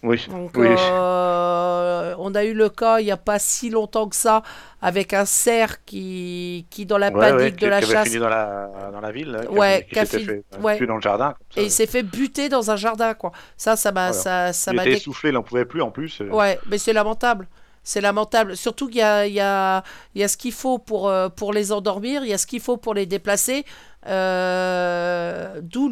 Oui, 0.03 0.25
Donc, 0.31 0.53
oui. 0.57 0.69
euh, 0.69 2.15
on 2.19 2.35
a 2.35 2.45
eu 2.45 2.55
le 2.55 2.69
cas 2.69 3.01
il 3.01 3.07
n'y 3.07 3.11
a 3.11 3.17
pas 3.17 3.39
si 3.41 3.69
longtemps 3.69 4.09
que 4.09 4.15
ça 4.15 4.43
avec 4.81 5.13
un 5.13 5.25
cerf 5.25 5.85
qui, 5.85 6.67
qui 6.71 6.87
dans 6.87 6.99
la 6.99 7.11
Ouais, 7.11 7.19
panique 7.19 7.39
ouais, 7.39 7.51
de 7.51 7.67
la 7.67 7.79
qui 7.81 7.85
avait 7.87 7.95
chasse, 7.95 8.09
fini 8.09 8.21
dans 8.21 8.29
la, 8.29 8.91
dans 8.93 9.01
la 9.01 9.11
ville, 9.11 9.31
là, 9.33 9.41
a 9.41 9.51
Ouais, 9.51 9.87
qui 9.91 9.99
s'était 10.07 10.21
fait 10.21 10.45
euh, 10.55 10.59
ouais. 10.63 10.87
dans 10.87 10.95
le 10.95 11.01
jardin. 11.01 11.35
et 11.57 11.65
il 11.65 11.71
s'est 11.73 11.87
fait 11.89 12.05
buter 12.05 12.49
dans 12.49 12.71
un 12.71 12.77
jardin, 12.77 13.15
quoi. 13.15 13.33
Ça, 13.57 13.75
ça 13.75 13.91
m'a, 13.91 14.13
Voilà. 14.13 14.13
ça, 14.13 14.53
ça 14.53 14.73
il 14.73 14.79
était 14.79 14.91
dé- 14.91 14.97
essoufflé, 14.97 15.31
il 15.31 15.33
n'en 15.33 15.43
pouvait 15.43 15.65
plus 15.65 15.83
en 15.83 15.91
plus. 15.91 16.21
euh. 16.21 16.29
Ouais, 16.29 16.61
mais 16.69 16.79
c'est 16.79 16.93
lamentable. 16.93 17.49
C'est 17.83 18.01
lamentable. 18.01 18.57
Surtout 18.57 18.87
qu'il 18.89 18.99
y 18.99 19.03
a, 19.03 19.27
il 19.27 19.33
y 19.33 19.41
a, 19.41 19.83
il 20.15 20.21
y 20.21 20.25
a 20.25 20.29
ce 20.29 20.37
qu'il 20.37 20.53
faut 20.53 20.79
pour, 20.79 21.09
euh, 21.09 21.29
pour 21.29 21.53
les 21.53 21.73
endormir, 21.73 22.23
il 22.23 22.29
y 22.29 22.35
a 22.35 22.39
ce 22.39 22.47
qu'il 22.47 22.61
faut 22.61 22.77
pour 22.77 22.95
les 22.95 23.07
déplacer. 23.07 23.65
Euh, 24.07 25.61
d'où 25.63 25.91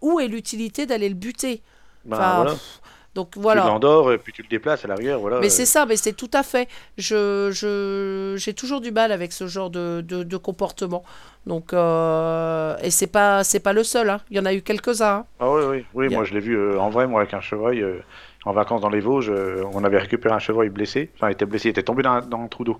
où 0.00 0.20
est 0.20 0.28
l'utilité 0.28 0.86
d'aller 0.86 1.08
le 1.08 1.14
buter? 1.14 1.62
Ben, 2.04 2.16
Enfin, 2.16 2.34
voilà. 2.36 2.50
pff, 2.52 2.80
Donc 3.18 3.32
Tu 3.32 3.40
voilà. 3.40 3.64
l'endors 3.66 4.12
et 4.12 4.18
puis 4.18 4.32
tu 4.32 4.42
le 4.42 4.48
déplaces 4.48 4.84
à 4.84 4.88
l'arrière. 4.88 5.18
Voilà, 5.18 5.40
Mais 5.40 5.46
euh. 5.46 5.50
c'est 5.50 5.66
ça, 5.66 5.86
mais 5.86 5.96
c'est 5.96 6.12
tout 6.12 6.30
à 6.32 6.44
fait. 6.44 6.68
Je, 6.98 7.50
je, 7.52 8.34
j'ai 8.38 8.54
toujours 8.54 8.80
du 8.80 8.92
mal 8.92 9.10
avec 9.10 9.32
ce 9.32 9.48
genre 9.48 9.70
de, 9.70 10.02
de, 10.02 10.22
de 10.22 10.36
comportement. 10.36 11.02
Donc, 11.44 11.72
euh, 11.72 12.76
et 12.80 12.90
c'est 12.90 13.08
pas, 13.08 13.42
c'est 13.42 13.58
pas 13.58 13.72
le 13.72 13.82
seul. 13.82 14.08
hein. 14.08 14.20
Il 14.30 14.36
y 14.36 14.40
en 14.40 14.44
a 14.46 14.54
eu 14.54 14.62
quelques-uns. 14.62 15.16
hein. 15.16 15.24
Ah 15.40 15.50
oui, 15.50 15.62
oui, 15.68 15.84
oui 15.94 16.06
a- 16.06 16.16
moi 16.16 16.22
je 16.24 16.32
l'ai 16.32 16.38
vu 16.40 16.56
euh, 16.56 16.78
en 16.78 16.90
vrai, 16.90 17.08
moi 17.08 17.22
avec 17.22 17.34
un 17.34 17.40
chevreuil, 17.40 17.82
euh, 17.82 17.98
en 18.44 18.52
vacances 18.52 18.82
dans 18.82 18.88
les 18.88 19.00
Vosges, 19.00 19.30
euh, 19.30 19.64
on 19.72 19.82
avait 19.82 19.98
récupéré 19.98 20.32
un 20.32 20.38
chevreuil 20.38 20.68
blessé, 20.68 21.10
enfin 21.16 21.28
il 21.30 21.32
était 21.32 21.44
blessé, 21.44 21.68
il 21.68 21.70
était 21.72 21.82
tombé 21.82 22.04
dans, 22.04 22.12
un- 22.12 22.20
dans 22.20 22.40
un 22.40 22.46
trou 22.46 22.62
d'eau. 22.62 22.78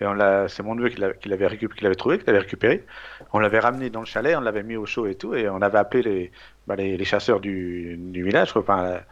Et 0.00 0.06
on 0.06 0.12
l'a, 0.12 0.48
c'est 0.48 0.62
mon 0.64 0.74
neveu 0.74 0.88
qui 0.90 1.00
l'a- 1.00 1.12
qui 1.12 1.28
l'avait 1.28 1.56
qui 1.56 1.66
l'avait 1.84 1.94
trouvé, 1.94 2.18
qui 2.18 2.26
l'avait 2.26 2.40
récupéré. 2.40 2.84
On 3.32 3.38
l'avait 3.38 3.60
ramené 3.60 3.90
dans 3.90 4.00
le 4.00 4.06
chalet, 4.06 4.36
on 4.36 4.40
l'avait 4.40 4.62
mis 4.64 4.76
au 4.76 4.86
chaud 4.86 5.06
et 5.06 5.14
tout, 5.14 5.34
et 5.36 5.48
on 5.48 5.60
avait 5.62 5.78
appelé 5.78 6.02
les, 6.02 6.32
bah, 6.66 6.74
les, 6.76 6.96
les 6.96 7.04
chasseurs 7.04 7.40
du, 7.40 7.96
du 7.98 8.22
village, 8.24 8.52
quoi, 8.52 8.62
enfin, 8.62 8.82
la- 8.82 9.02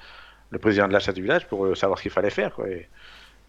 le 0.50 0.58
président 0.58 0.86
de 0.88 0.92
la 0.92 1.00
chasse 1.00 1.14
du 1.14 1.22
village 1.22 1.46
pour 1.48 1.64
euh, 1.66 1.74
savoir 1.74 1.98
ce 1.98 2.02
qu'il 2.02 2.12
fallait 2.12 2.30
faire. 2.30 2.52
Quoi. 2.54 2.68
Et, 2.68 2.88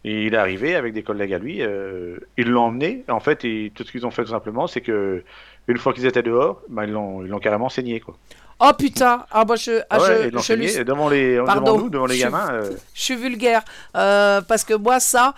et 0.04 0.26
il 0.26 0.34
est 0.34 0.38
arrivé 0.38 0.76
avec 0.76 0.94
des 0.94 1.04
collègues 1.04 1.34
à 1.34 1.40
lui, 1.40 1.62
euh, 1.62 2.18
ils 2.38 2.48
l'ont 2.50 2.64
emmené. 2.66 3.04
En 3.10 3.20
fait, 3.20 3.44
et 3.46 3.72
tout 3.76 3.84
ce 3.84 3.92
qu'ils 3.92 4.06
ont 4.06 4.12
fait 4.12 4.24
tout 4.24 4.32
simplement, 4.32 4.68
c'est 4.68 4.82
que 4.82 5.24
une 5.68 5.78
fois 5.78 5.94
qu'ils 5.94 6.06
étaient 6.06 6.24
dehors, 6.24 6.62
bah, 6.70 6.86
ils 6.86 6.92
l'ont, 6.92 7.40
carrément 7.40 7.70
saigné. 7.70 8.00
Quoi. 8.00 8.16
Oh 8.60 8.72
putain 8.78 9.26
Ah, 9.32 9.44
moi, 9.46 9.56
je, 9.58 9.80
ah, 9.82 9.86
Ah 9.90 10.00
ouais, 10.02 10.32
je, 10.32 10.54
lui- 10.54 10.84
devant 10.86 11.10
les, 11.10 11.38
Pardon, 11.46 11.62
devant 11.74 11.78
nous, 11.84 11.90
devant 11.90 12.06
les 12.06 12.16
je- 12.16 12.24
gamins. 12.24 12.50
euh, 12.54 12.72
je 12.94 13.02
suis 13.02 13.16
vulgaire. 13.16 13.62
Euh, 13.96 14.42
parce 14.42 14.64
que 14.64 14.74
moi, 14.74 15.00
ça, 15.00 15.34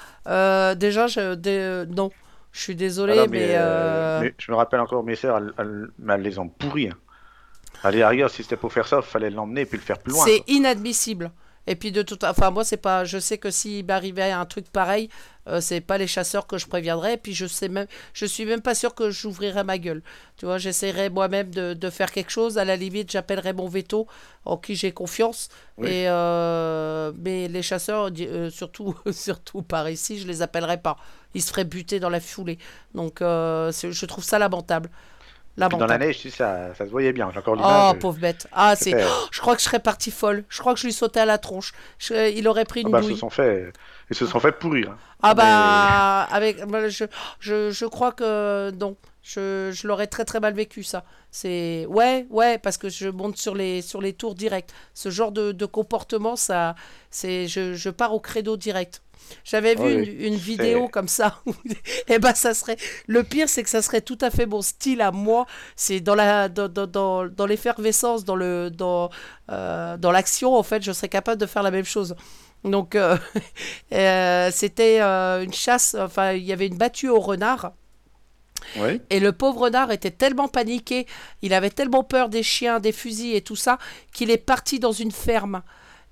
déjà, 0.75 1.07
je, 1.07 1.35
dé- 1.35 1.83
non. 1.89 2.11
Je 2.51 2.61
suis 2.61 2.75
désolé, 2.75 3.13
Ah 3.19 3.27
mais. 3.29 3.47
mais, 3.47 4.21
mais 4.21 4.33
je 4.39 4.51
me 4.51 4.57
rappelle 4.57 4.79
encore 4.79 5.03
mes 5.03 5.15
sœurs, 5.15 5.37
elles, 5.37 5.53
elles- 5.59 5.87
mais 5.99 6.13
elles 6.15 6.21
les 6.23 6.39
ont 6.39 6.47
pourries. 6.47 6.89
Hein. 6.89 6.97
Allez, 7.83 8.03
rigueur, 8.03 8.29
si 8.29 8.41
c'était 8.43 8.55
pour 8.57 8.73
faire 8.73 8.87
ça, 8.87 8.97
il 9.03 9.07
fallait 9.07 9.29
l'emmener 9.29 9.61
et 9.61 9.65
puis 9.65 9.77
le 9.77 9.83
faire 9.83 9.99
plus 9.99 10.11
loin. 10.13 10.23
C'est 10.25 10.43
inadmissible. 10.47 11.31
Et 11.67 11.75
puis 11.75 11.91
de 11.91 12.01
toute 12.01 12.23
enfin 12.23 12.49
moi 12.51 12.63
c'est 12.63 12.77
pas 12.77 13.05
je 13.05 13.19
sais 13.19 13.37
que 13.37 13.51
s'il 13.51 13.85
m'arrivait 13.85 14.31
un 14.31 14.45
truc 14.45 14.69
pareil, 14.71 15.09
euh, 15.47 15.61
c'est 15.61 15.81
pas 15.81 15.97
les 15.97 16.07
chasseurs 16.07 16.47
que 16.47 16.57
je 16.57 16.67
préviendrais 16.67 17.13
et 17.13 17.17
puis 17.17 17.33
je 17.33 17.45
sais 17.45 17.69
même 17.69 17.85
je 18.13 18.25
suis 18.25 18.45
même 18.45 18.61
pas 18.61 18.75
sûr 18.75 18.95
que 18.95 19.09
j'ouvrirais 19.11 19.63
ma 19.63 19.77
gueule. 19.77 20.01
Tu 20.37 20.45
vois, 20.45 20.57
j'essaierais 20.57 21.09
moi-même 21.09 21.49
de, 21.51 21.73
de 21.73 21.89
faire 21.89 22.11
quelque 22.11 22.31
chose, 22.31 22.57
à 22.57 22.65
la 22.65 22.75
limite, 22.75 23.11
j'appellerais 23.11 23.53
mon 23.53 23.67
veto 23.67 24.07
en 24.45 24.57
qui 24.57 24.75
j'ai 24.75 24.91
confiance 24.91 25.49
Oui. 25.77 25.89
et 25.89 26.07
euh, 26.07 27.11
mais 27.17 27.47
les 27.47 27.61
chasseurs 27.61 28.09
euh, 28.19 28.49
surtout 28.49 28.95
surtout 29.11 29.61
par 29.61 29.89
ici, 29.89 30.19
je 30.19 30.27
les 30.27 30.41
appellerais 30.41 30.81
pas. 30.81 30.97
Ils 31.35 31.41
se 31.43 31.49
feraient 31.49 31.65
buter 31.65 31.99
dans 31.99 32.09
la 32.09 32.19
foulée. 32.19 32.57
Donc 32.95 33.21
euh, 33.21 33.71
je 33.71 34.05
trouve 34.05 34.23
ça 34.23 34.39
lamentable. 34.39 34.89
Dans 35.57 35.85
la 35.87 35.97
neige, 35.97 36.19
si, 36.19 36.31
ça, 36.31 36.73
ça 36.75 36.85
se 36.85 36.89
voyait 36.91 37.11
bien. 37.11 37.29
J'ai 37.33 37.39
encore 37.39 37.55
Oh, 37.57 37.61
l'image. 37.61 37.95
euh, 37.95 37.99
pauvre 37.99 38.17
bête. 38.19 38.47
Ah, 38.53 38.75
c'est. 38.77 38.93
Oh, 38.95 39.07
je 39.31 39.41
crois 39.41 39.55
que 39.55 39.59
je 39.61 39.65
serais 39.65 39.79
partie 39.79 40.11
folle. 40.11 40.45
Je 40.47 40.59
crois 40.59 40.73
que 40.73 40.79
je 40.79 40.85
lui 40.85 40.93
sautais 40.93 41.19
à 41.19 41.25
la 41.25 41.37
tronche. 41.37 41.73
Je- 41.97 42.31
Il 42.31 42.47
aurait 42.47 42.63
pris 42.63 42.81
ah 42.85 42.87
une 42.87 42.91
bah, 42.93 43.01
ils 43.03 43.09
se 43.13 43.15
sont 43.17 43.29
fait, 43.29 43.73
ils 44.09 44.15
se 44.15 44.25
sont 44.25 44.39
fait 44.39 44.53
pourrir. 44.53 44.91
hein. 44.91 44.97
Ah 45.21 45.33
mais- 45.35 45.41
bah, 45.43 46.21
avec, 46.31 46.65
bah, 46.65 46.87
je, 46.87 47.03
je, 47.41 47.71
je 47.71 47.85
crois 47.85 48.13
que 48.13 48.71
non. 48.71 48.95
Je, 49.21 49.69
je 49.73 49.85
l'aurais 49.85 50.07
très 50.07 50.23
très 50.23 50.39
mal 50.39 50.53
vécu 50.53 50.81
ça. 50.81 51.03
C'est 51.29 51.85
ouais 51.89 52.25
ouais 52.29 52.57
parce 52.57 52.77
que 52.77 52.87
je 52.87 53.09
monte 53.09 53.35
sur 53.37 53.53
les 53.53 53.81
sur 53.81 54.01
les 54.01 54.13
tours 54.13 54.33
direct. 54.33 54.73
Ce 54.93 55.09
genre 55.09 55.33
de, 55.33 55.51
de 55.51 55.65
comportement 55.65 56.37
ça 56.37 56.73
c'est 57.11 57.47
je, 57.47 57.73
je 57.73 57.89
pars 57.89 58.13
au 58.13 58.21
credo 58.21 58.55
direct. 58.55 59.01
J'avais 59.43 59.75
vu 59.75 59.81
Oui, 59.83 59.93
une, 59.93 60.33
une 60.33 60.35
vidéo 60.35 60.87
comme 60.87 61.07
ça. 61.07 61.41
Et 62.07 62.19
ben 62.19 62.33
ça 62.35 62.53
serait 62.53 62.77
le 63.07 63.23
pire 63.23 63.49
c'est 63.49 63.63
que 63.63 63.69
ça 63.69 63.81
serait 63.81 64.01
tout 64.01 64.17
à 64.21 64.29
fait 64.29 64.45
mon 64.45 64.61
style 64.61 65.01
à 65.01 65.11
moi. 65.11 65.45
C'est 65.75 65.99
dans 65.99 66.15
la 66.15 66.49
dans, 66.49 66.67
dans, 66.67 66.87
dans, 66.87 67.27
dans 67.27 67.45
l'effervescence 67.45 68.25
dans 68.25 68.35
le 68.35 68.69
dans 68.69 69.09
euh, 69.51 69.97
dans 69.97 70.11
l'action 70.11 70.55
en 70.55 70.63
fait 70.63 70.83
je 70.83 70.91
serais 70.91 71.09
capable 71.09 71.39
de 71.39 71.45
faire 71.45 71.63
la 71.63 71.71
même 71.71 71.85
chose. 71.85 72.15
Donc 72.63 72.95
euh, 72.95 73.17
euh, 73.93 74.49
c'était 74.53 75.01
une 75.01 75.53
chasse. 75.53 75.95
Enfin 75.99 76.33
il 76.33 76.43
y 76.43 76.53
avait 76.53 76.67
une 76.67 76.77
battue 76.77 77.09
au 77.09 77.19
renard. 77.19 77.73
Oui. 78.75 79.01
Et 79.09 79.19
le 79.19 79.31
pauvre 79.31 79.61
renard 79.61 79.91
était 79.91 80.11
tellement 80.11 80.47
paniqué, 80.47 81.07
il 81.41 81.53
avait 81.53 81.69
tellement 81.69 82.03
peur 82.03 82.29
des 82.29 82.43
chiens, 82.43 82.79
des 82.79 82.91
fusils 82.91 83.35
et 83.35 83.41
tout 83.41 83.55
ça, 83.55 83.77
qu'il 84.13 84.29
est 84.29 84.37
parti 84.37 84.79
dans 84.79 84.91
une 84.91 85.11
ferme. 85.11 85.63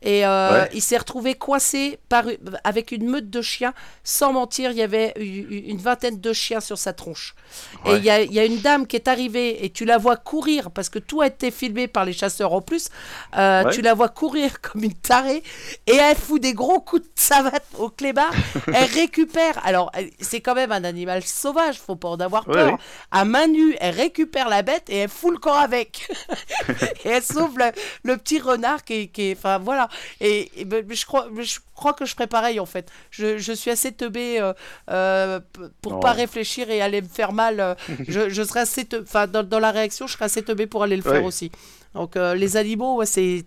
Et 0.04 0.26
euh, 0.26 0.62
Ouais. 0.64 0.70
il 0.74 0.82
s'est 0.82 0.98
retrouvé 0.98 1.34
coincé 1.34 2.00
par, 2.08 2.24
avec 2.64 2.92
une 2.92 3.10
meute 3.10 3.30
de 3.32 3.42
chiens. 3.42 3.74
Sans 4.04 4.32
mentir, 4.32 4.70
il 4.72 4.78
y 4.78 4.84
avait 4.84 5.14
une 5.18 5.78
vingtaine 5.80 6.20
de 6.22 6.34
chiens 6.34 6.60
sur 6.60 6.78
sa 6.78 6.94
tronche. 6.94 7.34
Et 7.86 7.94
il 7.96 8.04
y 8.04 8.10
a, 8.10 8.22
il 8.22 8.32
y 8.32 8.40
a 8.40 8.46
une 8.46 8.60
dame 8.60 8.86
qui 8.86 8.96
est 8.96 9.08
arrivée 9.08 9.66
et 9.66 9.70
tu 9.72 9.86
la 9.86 9.98
vois 9.98 10.16
courir, 10.18 10.70
parce 10.72 10.90
que 10.90 11.00
tout 11.00 11.22
a 11.22 11.28
été 11.28 11.50
filmé 11.50 11.88
par 11.88 12.06
les 12.06 12.14
chasseurs 12.14 12.54
en 12.54 12.62
plus. 12.62 12.90
Euh, 13.36 13.64
Ouais. 13.66 13.72
Tu 13.74 13.82
la 13.82 13.94
vois 13.96 14.10
courir 14.10 14.62
comme 14.62 14.84
une 14.84 14.94
tarée 14.94 15.42
et 15.88 15.96
elle 15.96 16.16
fout 16.16 16.40
des 16.42 16.54
gros 16.54 16.80
coups 16.80 17.02
de 17.02 17.10
savate 17.16 17.66
au 17.80 17.90
clébard. 17.90 18.32
elle 18.74 18.86
récupère. 18.92 19.60
Alors, 19.66 19.92
c'est 20.20 20.42
quand 20.42 20.54
même 20.56 20.72
un 20.72 20.84
animal 20.84 21.24
sauvage, 21.24 21.80
faut 21.80 21.96
pas 21.96 22.10
en 22.10 22.18
avoir 22.20 22.46
peur. 22.46 22.78
À 23.12 23.26
main 23.26 23.48
nue, 23.48 23.76
elle 23.80 23.96
récupère 23.96 24.48
la 24.48 24.62
bête 24.62 24.90
et 24.90 24.98
elle 24.98 25.10
fout 25.10 25.32
le 25.32 25.38
corps 25.40 25.58
avec. 25.58 26.08
et 27.04 27.10
elle 27.10 27.24
sauve 27.24 27.58
le, 27.58 27.72
le 28.04 28.18
petit 28.18 28.40
renard 28.40 28.84
qui 28.84 29.10
qui 29.10 29.32
est- 29.32 29.38
Enfin, 29.38 29.58
voilà. 29.58 29.87
Et, 30.22 30.52
et 30.62 30.68
je, 30.90 31.06
crois, 31.06 31.28
je 31.40 31.60
crois 31.76 31.94
que 31.94 32.06
je 32.06 32.14
ferais 32.14 32.28
pareil 32.28 32.60
en 32.60 32.66
fait. 32.66 32.90
Je, 33.12 33.38
je 33.38 33.54
suis 33.54 33.72
assez 33.72 33.92
teubé 33.92 34.40
euh, 34.40 34.54
euh, 34.90 35.40
pour 35.82 36.00
pas 36.00 36.12
réfléchir 36.14 36.70
et 36.70 36.82
aller 36.82 37.02
me 37.02 37.08
faire 37.08 37.34
mal. 37.34 37.60
euh, 37.60 37.76
je, 38.08 38.30
je 38.30 38.44
serais 38.44 38.62
assez. 38.62 38.84
dans, 38.86 39.44
dans 39.48 39.60
la 39.60 39.72
réaction, 39.72 40.08
je 40.08 40.14
serais 40.14 40.26
assez 40.26 40.44
teubé 40.44 40.68
pour 40.68 40.84
aller 40.84 40.96
le 40.98 41.04
faire 41.04 41.24
aussi. 41.26 41.52
Donc, 41.94 42.16
euh, 42.16 42.36
les 42.36 42.58
animaux, 42.58 42.98
ouais, 42.98 43.06
c'est. 43.06 43.44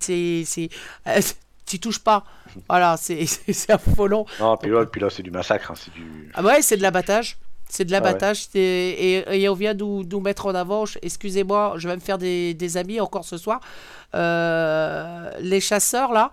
T'y 1.66 1.78
touches 1.78 2.00
pas. 2.00 2.24
Voilà, 2.68 2.96
c'est 2.96 3.24
affolant. 3.68 4.26
Non, 4.40 4.56
puis 4.56 4.70
là, 4.70 4.86
puis 4.86 5.00
là 5.00 5.08
c'est 5.08 5.22
du 5.22 5.30
massacre. 5.30 5.70
hein, 5.70 5.74
du... 5.94 6.30
Ah 6.34 6.42
ouais, 6.42 6.62
c'est 6.62 6.76
de 6.76 6.82
l'abattage. 6.82 7.36
C'est 7.72 7.84
de 7.84 7.94
Ah 7.94 7.98
ouais. 7.98 8.04
l'abattage. 8.04 8.48
et, 8.54 9.24
et 9.42 9.48
on 9.48 9.54
vient 9.54 9.74
nous, 9.74 10.02
nous 10.04 10.20
mettre 10.20 10.46
en 10.46 10.54
avant. 10.54 10.84
Excusez-moi, 11.02 11.74
je 11.76 11.88
vais 11.88 11.94
me 11.94 12.00
faire 12.00 12.18
des, 12.18 12.52
des 12.54 12.76
amis 12.76 13.00
encore 13.00 13.24
ce 13.24 13.36
soir. 13.38 13.60
Euh, 14.14 15.30
les 15.40 15.60
chasseurs, 15.60 16.12
là, 16.12 16.30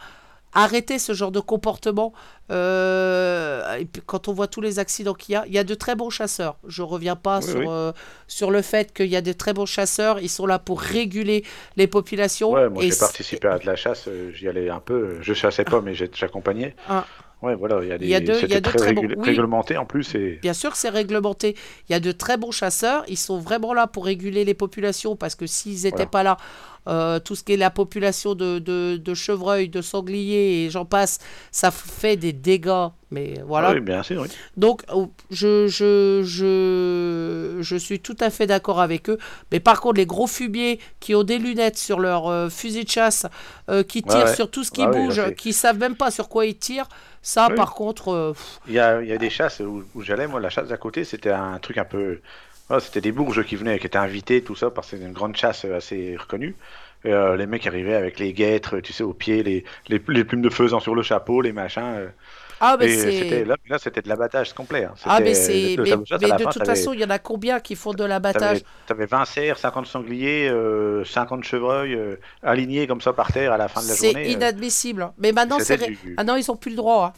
arrêtez 0.54 0.98
ce 1.00 1.14
genre 1.14 1.32
de 1.32 1.40
comportement. 1.40 2.12
Euh, 2.50 3.76
et 3.76 3.86
puis 3.86 4.02
quand 4.06 4.28
on 4.30 4.34
voit 4.34 4.48
tous 4.48 4.62
les 4.62 4.80
accidents 4.80 5.14
qu'il 5.14 5.34
y 5.34 5.36
a, 5.36 5.46
il 5.48 5.54
y 5.54 5.58
a 5.60 5.64
de 5.64 5.76
très 5.76 5.96
bons 5.96 6.10
chasseurs. 6.10 6.58
Je 6.68 6.82
reviens 6.82 7.16
pas 7.16 7.40
Oui, 7.40 7.46
sur, 7.52 7.60
oui. 7.60 7.66
euh, 7.70 7.92
sur 8.28 8.52
le 8.52 8.62
fait 8.62 8.94
qu'il 8.94 9.08
y 9.08 9.16
a 9.16 9.22
de 9.22 9.34
très 9.34 9.54
bons 9.54 9.66
chasseurs. 9.66 10.20
Ils 10.20 10.30
sont 10.30 10.46
là 10.46 10.58
pour 10.58 10.82
réguler 10.82 11.44
les 11.76 11.88
populations. 11.88 12.52
Ouais, 12.52 12.70
moi 12.70 12.84
j'ai 12.84 12.96
participé 12.98 13.48
à 13.48 13.60
de 13.60 13.66
la 13.66 13.76
chasse, 13.76 14.10
j'y 14.34 14.48
allais 14.48 14.70
un 14.70 14.80
peu. 14.80 15.18
Je 15.22 15.34
chassais 15.34 15.66
pas, 15.66 15.82
mais 15.82 15.94
j'ai- 15.94 16.10
j'accompagnais. 16.14 16.76
Ah. 16.90 17.06
Ouais, 17.44 17.56
voilà, 17.56 17.80
il 17.84 17.88
y 17.90 17.92
a 17.92 17.98
des. 18.00 18.06
Il 18.06 18.10
y 18.10 18.16
a 18.16 18.20
deux- 18.20 18.26
il 18.26 18.30
y 18.34 18.36
a 18.38 18.40
C'était 18.42 18.62
deux 18.62 18.70
très 18.72 18.78
très 18.80 18.94
bons- 18.94 19.02
régul- 19.02 19.16
oui. 19.20 19.26
réglementé 19.26 19.78
en 19.78 19.86
plus. 19.86 20.16
Et... 20.16 20.40
Bien 20.42 20.54
sûr 20.54 20.72
que 20.72 20.78
c'est 20.78 20.90
réglementé. 20.90 21.56
Il 21.88 21.92
y 21.92 21.96
a 21.96 22.00
de 22.00 22.12
très 22.12 22.36
bons 22.38 22.52
chasseurs. 22.52 23.04
Ils 23.08 23.18
sont 23.18 23.38
vraiment 23.40 23.74
là 23.76 23.86
pour 23.86 24.06
réguler 24.06 24.44
les 24.44 24.56
populations 24.56 25.16
parce 25.16 25.36
que 25.36 25.46
s'ils 25.46 25.84
n'étaient 25.84 25.90
Voilà. 25.98 26.06
pas 26.08 26.24
là, 26.24 26.38
euh, 26.88 27.20
tout 27.20 27.36
ce 27.36 27.44
qui 27.44 27.54
est 27.54 27.58
la 27.58 27.70
population 27.70 28.34
de, 28.36 28.60
de, 28.60 28.98
de 28.98 29.14
chevreuils, 29.14 29.70
de 29.70 29.82
sangliers 29.82 30.66
et 30.66 30.70
j'en 30.70 30.86
passe, 30.86 31.20
ça 31.52 31.72
fait 31.72 32.16
des 32.18 32.34
dégâts. 32.34 32.88
Mais 33.12 33.42
voilà. 33.46 33.70
Ah 33.70 33.74
Oui, 33.74 33.80
bien 33.82 34.04
sûr, 34.04 34.22
oui. 34.22 34.28
Donc, 34.58 34.84
oh, 34.94 35.12
je, 35.32 35.68
je, 35.68 36.24
je, 36.26 37.58
je 37.62 37.76
suis 37.78 38.00
tout 38.00 38.18
à 38.20 38.30
fait 38.30 38.48
d'accord 38.48 38.82
avec 38.82 39.10
eux. 39.10 39.18
Mais 39.52 39.60
par 39.60 39.80
contre, 39.82 39.96
les 39.98 40.06
gros 40.06 40.28
fumiers 40.28 40.80
qui 41.00 41.16
ont 41.16 41.24
des 41.24 41.38
lunettes 41.38 41.78
sur 41.78 42.00
leur 42.00 42.28
euh, 42.28 42.50
fusil 42.50 42.84
de 42.84 42.90
chasse, 42.90 43.26
euh, 43.70 43.84
qui 43.84 44.04
tirent 44.04 44.28
ouais. 44.28 44.36
sur 44.36 44.50
tout 44.52 44.64
ce 44.64 44.72
qui 44.72 44.82
Ah 44.84 44.92
oui, 44.92 45.06
bouge, 45.06 45.22
c'est- 45.26 45.36
qui 45.36 45.54
savent 45.54 45.78
même 45.78 45.96
pas 45.96 46.12
sur 46.12 46.30
quoi 46.30 46.46
ils 46.46 46.58
tirent, 46.58 46.90
ça, 47.22 47.50
Oui. 47.50 47.56
par 47.56 47.74
contre, 47.74 48.10
euh, 48.10 48.34
Il 48.68 48.74
y 48.74 48.80
a, 48.80 49.02
il 49.02 49.08
y 49.08 49.14
a 49.14 49.18
des 49.18 49.30
chasses 49.30 49.60
où, 49.62 49.84
où 49.96 50.02
j'allais, 50.04 50.28
moi, 50.28 50.40
la 50.40 50.50
chasse 50.50 50.68
d'à 50.68 50.78
côté, 50.78 51.04
c'était 51.04 51.32
un 51.32 51.60
truc 51.60 51.78
un 51.78 51.86
peu. 51.86 52.22
Voilà, 52.70 52.82
c'était 52.82 53.02
des 53.02 53.12
bourges 53.12 53.44
qui 53.46 53.56
venaient, 53.56 53.80
qui 53.80 53.88
étaient 53.88 53.98
invités, 53.98 54.44
tout 54.44 54.56
ça, 54.56 54.70
parce 54.72 54.88
que 54.92 54.98
c'était 54.98 55.08
une 55.08 55.14
grande 55.14 55.36
chasse 55.38 55.66
euh, 55.66 55.78
assez 55.78 56.16
reconnue. 56.18 56.56
Et, 57.06 57.12
euh, 57.14 57.38
les 57.38 57.46
mecs 57.48 57.66
arrivaient 57.68 57.94
avec 57.96 58.20
les 58.20 58.34
guêtres, 58.34 58.80
tu 58.80 58.92
sais, 58.94 59.04
aux 59.04 59.14
pieds, 59.14 59.44
les, 59.44 59.64
les, 59.88 60.02
les 60.08 60.24
plumes 60.26 60.42
de 60.42 60.50
faisan 60.50 60.80
sur 60.80 60.96
le 60.96 61.04
chapeau, 61.04 61.42
les 61.42 61.54
machins. 61.54 61.82
euh. 61.84 62.10
ah, 62.60 62.76
mais 62.80 62.88
c'était 62.90 63.30
c'est. 63.30 63.46
là, 63.46 63.56
là, 63.70 63.78
c'était 63.80 64.02
de 64.02 64.10
l'abattage 64.10 64.54
complet. 64.54 64.86
hein. 64.86 64.94
Ah, 65.06 65.20
mais 65.22 65.34
c'est. 65.34 65.76
Mais, 65.78 65.78
de 65.78 65.86
fin, 66.44 66.50
toute 66.50 66.66
façon, 66.66 66.92
il 66.94 67.00
y 67.00 67.06
en 67.06 67.10
a 67.10 67.20
combien 67.20 67.60
qui 67.60 67.76
font 67.76 67.94
de 67.94 68.04
l'abattage? 68.04 68.64
T'avais, 68.64 68.66
t'avais 68.86 69.06
20 69.06 69.26
cerfs, 69.26 69.60
50 69.60 69.86
sangliers, 69.86 70.50
euh, 70.50 71.04
50 71.06 71.44
chevreuils 71.44 71.94
euh, 71.94 72.16
alignés 72.42 72.88
comme 72.88 73.02
ça 73.02 73.14
par 73.14 73.32
terre 73.32 73.54
à 73.54 73.58
la 73.58 73.68
fin 73.68 73.82
de 73.84 73.88
la 73.88 73.94
C'est 73.94 74.08
journée. 74.12 74.28
euh. 74.28 74.32
inadmissible. 74.34 75.14
Mais 75.18 75.32
maintenant, 75.32 75.60
c'est. 75.60 75.78
Du- 75.78 76.14
Ah 76.18 76.24
non, 76.24 76.36
ils 76.36 76.50
ont 76.52 76.56
plus 76.58 76.72
le 76.72 76.78
droit. 76.78 77.14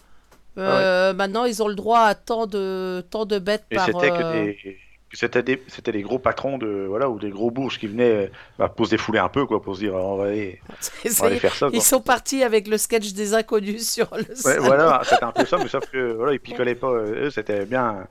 hein. 0.57 0.61
Euh, 0.61 1.13
Maintenant, 1.13 1.45
ils 1.45 1.63
ont 1.63 1.67
le 1.67 1.75
droit 1.75 2.01
à 2.01 2.15
tant 2.15 2.45
de, 2.47 3.01
tant 3.09 3.25
de 3.25 3.39
bêtes 3.39 3.65
Et 3.71 3.75
par. 3.75 3.85
c'était 3.85 4.09
que 4.11 4.23
des, 4.31 4.77
c'était 5.13 5.41
des, 5.43 5.63
c'était 5.67 5.91
des 5.91 6.01
gros 6.01 6.19
patrons 6.19 6.57
de, 6.57 6.85
voilà, 6.87 7.09
ou 7.09 7.17
des 7.19 7.29
gros 7.31 7.49
bourges 7.51 7.79
qui 7.79 7.87
venaient 7.87 8.25
euh, 8.25 8.27
bah, 8.57 8.69
pour 8.69 8.85
se 8.85 8.91
défouler 8.91 9.19
un 9.19 9.29
peu, 9.29 9.45
quoi, 9.45 9.61
pour 9.61 9.75
se 9.75 9.81
dire, 9.81 9.95
on 9.95 10.17
va 10.17 10.25
aller, 10.25 10.61
on 11.05 11.09
va 11.21 11.25
aller 11.27 11.39
faire 11.39 11.53
ça, 11.53 11.67
quoi. 11.67 11.75
Ils 11.75 11.81
sont 11.81 12.01
partis 12.01 12.43
avec 12.43 12.67
le 12.67 12.77
sketch 12.77 13.13
des 13.13 13.33
inconnus 13.33 13.89
sur 13.93 14.07
le 14.15 14.23
Ouais, 14.45 14.57
voilà, 14.59 15.01
c'était 15.03 15.23
un 15.23 15.31
peu 15.31 15.45
ça, 15.45 15.57
mais 15.57 15.67
sauf 15.67 15.89
que, 15.89 16.13
voilà, 16.13 16.33
ils 16.33 16.39
picolaient 16.39 16.75
pas, 16.75 16.89
euh, 16.91 17.25
eux, 17.25 17.29
c'était 17.31 17.65
bien. 17.65 18.07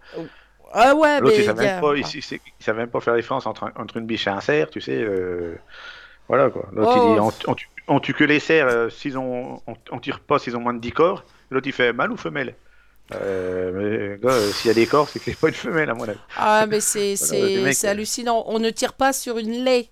Ah 0.72 0.94
ouais, 0.94 1.20
mais. 1.22 1.36
il 1.38 1.44
savait 1.44 1.62
il 1.62 1.66
y 1.66 1.68
a- 1.68 1.72
même 1.74 1.80
pas, 1.80 1.94
il, 1.96 2.00
il- 2.00 2.18
il- 2.32 2.40
il 2.60 2.64
savait 2.64 2.78
même 2.80 2.90
pas 2.90 3.00
faire 3.00 3.14
la 3.14 3.20
différence 3.20 3.46
entre, 3.46 3.70
entre 3.76 3.96
une 3.96 4.04
biche 4.06 4.26
et 4.26 4.30
un 4.30 4.40
cerf, 4.40 4.68
tu 4.70 4.80
sais, 4.80 5.00
euh, 5.00 5.54
voilà, 6.28 6.50
quoi. 6.50 6.68
L'autre, 6.72 6.92
Oh. 6.94 7.06
il 7.08 7.14
dit, 7.14 7.20
on, 7.46 7.50
on 7.52 7.54
tue, 7.54 7.68
on 7.86 8.00
tue 8.00 8.12
que 8.12 8.24
les 8.24 8.38
cerfs, 8.40 8.66
euh, 8.68 8.90
s'ils 8.90 9.16
ont, 9.16 9.62
on, 9.66 9.74
on 9.92 9.98
tire 9.98 10.20
pas 10.20 10.38
s'ils 10.38 10.56
ont 10.56 10.60
moins 10.60 10.74
de 10.74 10.80
10 10.80 10.92
corps. 10.92 11.24
L'autre, 11.50 11.66
il 11.68 11.72
fait 11.72 11.92
mâle 11.94 12.12
ou 12.12 12.18
femelle? 12.18 12.54
Euh, 13.14 14.18
mais, 14.22 14.28
euh, 14.28 14.52
s'il 14.52 14.68
y 14.68 14.70
a 14.70 14.74
des 14.74 14.86
corps, 14.86 15.08
c'est 15.08 15.18
que 15.18 15.26
c'est 15.26 15.38
pas 15.38 15.48
une 15.48 15.54
femelle, 15.54 15.90
à 15.90 15.94
mon 15.94 16.08
avis. 16.08 16.18
Ah, 16.36 16.66
mais 16.68 16.80
c'est 16.80 17.14
Voilà, 17.20 17.72
euh. 17.72 17.88
hallucinant. 17.88 18.44
On 18.46 18.58
ne 18.58 18.70
tire 18.70 18.92
pas 18.92 19.12
sur 19.12 19.38
une 19.38 19.64
lait. 19.64 19.88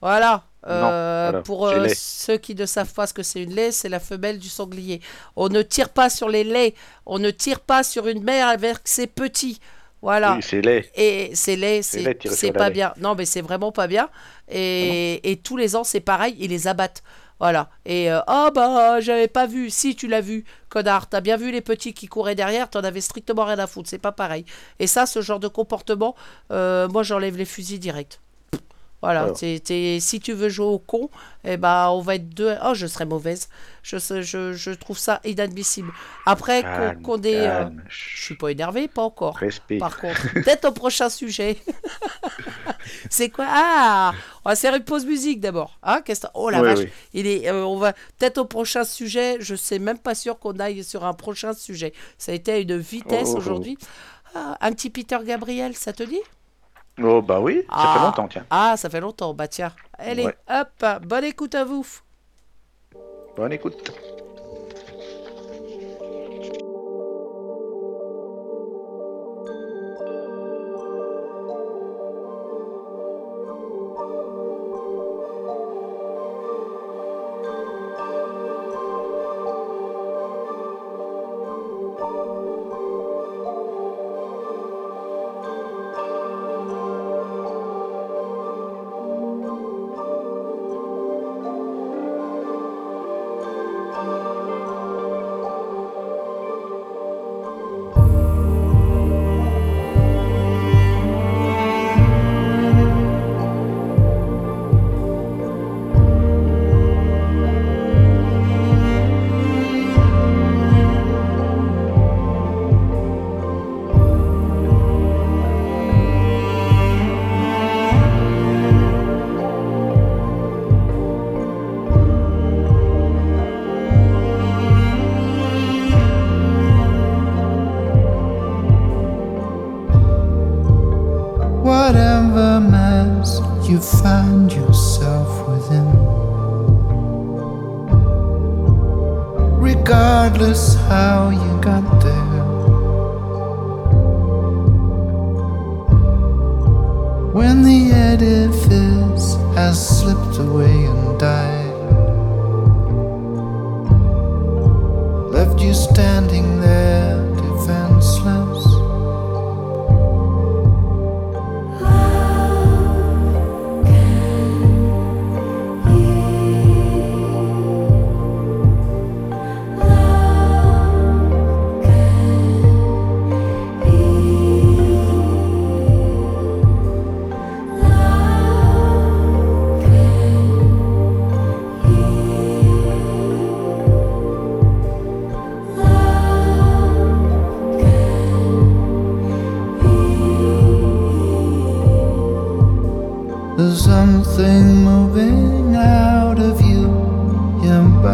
Voilà. 0.00 0.44
Euh, 0.68 1.30
voilà, 1.30 1.42
pour 1.42 1.66
euh, 1.66 1.88
ceux 1.94 2.36
qui 2.36 2.54
ne 2.54 2.66
savent 2.66 2.92
pas 2.92 3.06
ce 3.06 3.14
que 3.14 3.22
c'est 3.24 3.42
une 3.42 3.54
lait, 3.54 3.72
c'est 3.72 3.88
la 3.88 3.98
femelle 3.98 4.38
du 4.38 4.48
sanglier. 4.48 5.00
On 5.34 5.48
ne 5.48 5.62
tire 5.62 5.88
pas 5.88 6.08
sur 6.10 6.28
les 6.28 6.44
laits. 6.44 6.74
On 7.06 7.18
ne 7.18 7.30
tire 7.30 7.60
pas 7.60 7.82
sur 7.82 8.06
une 8.06 8.22
mère 8.22 8.48
avec 8.48 8.76
ses 8.84 9.06
petits. 9.06 9.58
Voilà. 10.02 10.34
Oui, 10.34 10.42
c'est 10.42 10.60
laid. 10.60 10.90
Et 10.94 11.30
c'est 11.34 11.56
laid, 11.56 11.82
C'est 11.82 12.52
pas 12.52 12.70
bien. 12.70 12.92
Non, 13.00 13.14
mais 13.16 13.24
c'est 13.24 13.40
vraiment 13.40 13.72
pas 13.72 13.86
bien. 13.86 14.08
Et, 14.48 15.30
et 15.30 15.36
tous 15.36 15.56
les 15.56 15.74
ans, 15.74 15.84
c'est 15.84 16.00
pareil, 16.00 16.36
ils 16.38 16.50
les 16.50 16.68
abattent. 16.68 17.02
Voilà. 17.40 17.70
Et 17.84 18.10
euh, 18.10 18.20
oh 18.28 18.48
bah, 18.54 19.00
j'avais 19.00 19.28
pas 19.28 19.46
vu. 19.46 19.70
Si, 19.70 19.96
tu 19.96 20.06
l'as 20.06 20.20
vu, 20.20 20.44
connard. 20.68 21.08
T'as 21.08 21.20
bien 21.20 21.36
vu 21.36 21.50
les 21.50 21.60
petits 21.60 21.94
qui 21.94 22.06
couraient 22.06 22.34
derrière, 22.34 22.70
t'en 22.70 22.80
avais 22.84 23.00
strictement 23.00 23.44
rien 23.44 23.58
à 23.58 23.66
foutre. 23.66 23.88
C'est 23.88 23.98
pas 23.98 24.12
pareil. 24.12 24.44
Et 24.78 24.86
ça, 24.86 25.06
ce 25.06 25.20
genre 25.20 25.40
de 25.40 25.48
comportement, 25.48 26.14
euh, 26.50 26.88
moi, 26.88 27.02
j'enlève 27.02 27.36
les 27.36 27.44
fusils 27.44 27.80
direct. 27.80 28.20
Voilà, 29.02 29.22
Alors. 29.24 29.36
t'es- 29.36 29.58
t'es- 29.58 29.98
si 30.00 30.20
tu 30.20 30.32
veux 30.32 30.48
jouer 30.48 30.66
au 30.66 30.78
con, 30.78 31.10
eh 31.44 31.56
ben, 31.56 31.88
on 31.90 32.00
va 32.00 32.14
être 32.14 32.28
deux. 32.30 32.54
Oh, 32.64 32.72
je 32.74 32.86
serais 32.86 33.04
mauvaise. 33.04 33.48
Je, 33.82 33.96
je, 33.98 34.52
je 34.52 34.70
trouve 34.70 34.96
ça 34.96 35.20
inadmissible. 35.24 35.90
Après, 36.24 36.62
qu'on 36.62 36.68
Calme, 36.68 37.02
qu'on 37.02 37.22
ait. 37.22 37.48
euh, 37.48 37.64
je 37.88 38.22
suis 38.24 38.36
pas 38.36 38.50
énervé, 38.50 38.86
pas 38.86 39.02
encore. 39.02 39.36
respect. 39.36 39.78
Par 39.78 39.98
contre, 39.98 40.32
peut-être 40.34 40.66
au 40.66 40.72
prochain 40.72 41.08
sujet. 41.10 41.58
c'est 43.10 43.28
quoi? 43.30 43.46
Ah 43.48 44.12
On 44.44 44.50
va 44.50 44.56
faire 44.56 44.74
une 44.74 44.84
pause 44.84 45.04
musique 45.04 45.40
d'abord. 45.40 45.78
Hein 45.82 46.00
Qu'est-ce 46.04 46.20
que- 46.22 46.26
Oh 46.34 46.50
la 46.50 46.60
Oui, 46.62 46.68
vache. 46.68 46.78
oui. 46.78 46.88
Il 47.14 47.26
est, 47.26 47.48
euh, 47.48 47.64
on 47.64 47.76
va 47.78 47.92
peut-être 48.18 48.38
au 48.38 48.44
prochain 48.44 48.84
sujet. 48.84 49.36
Je 49.40 49.54
sais 49.54 49.78
même 49.78 49.98
pas 49.98 50.14
sûr 50.14 50.38
qu'on 50.38 50.58
aille 50.58 50.84
sur 50.84 51.04
un 51.04 51.12
prochain 51.14 51.52
sujet. 51.54 51.92
Ça 52.18 52.32
a 52.32 52.34
été 52.34 52.52
à 52.52 52.58
une 52.58 52.76
vitesse 52.78 53.28
Oh, 53.30 53.32
oh, 53.32 53.34
oh. 53.34 53.38
aujourd'hui. 53.38 53.78
Ah, 54.34 54.56
un 54.60 54.72
petit 54.72 54.90
Peter 54.90 55.18
Gabriel, 55.26 55.74
ça 55.76 55.92
te 55.92 56.02
dit? 56.04 56.20
Oh, 57.00 57.22
bah 57.22 57.40
oui, 57.40 57.62
ça 57.62 57.66
Ah. 57.70 57.94
fait 57.98 58.04
longtemps, 58.04 58.28
tiens. 58.28 58.46
Ah, 58.50 58.76
ça 58.76 58.90
fait 58.90 59.00
longtemps. 59.00 59.32
Bah 59.34 59.48
tiens. 59.48 59.72
Allez, 59.98 60.26
Ouais. 60.26 60.36
hop. 60.50 60.84
Bonne 61.06 61.24
écoute 61.24 61.54
à 61.54 61.64
vous. 61.64 61.86
Bonne 63.36 63.52
écoute. 63.52 63.90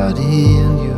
Body 0.08 0.56
and 0.56 0.82
your 0.82 0.97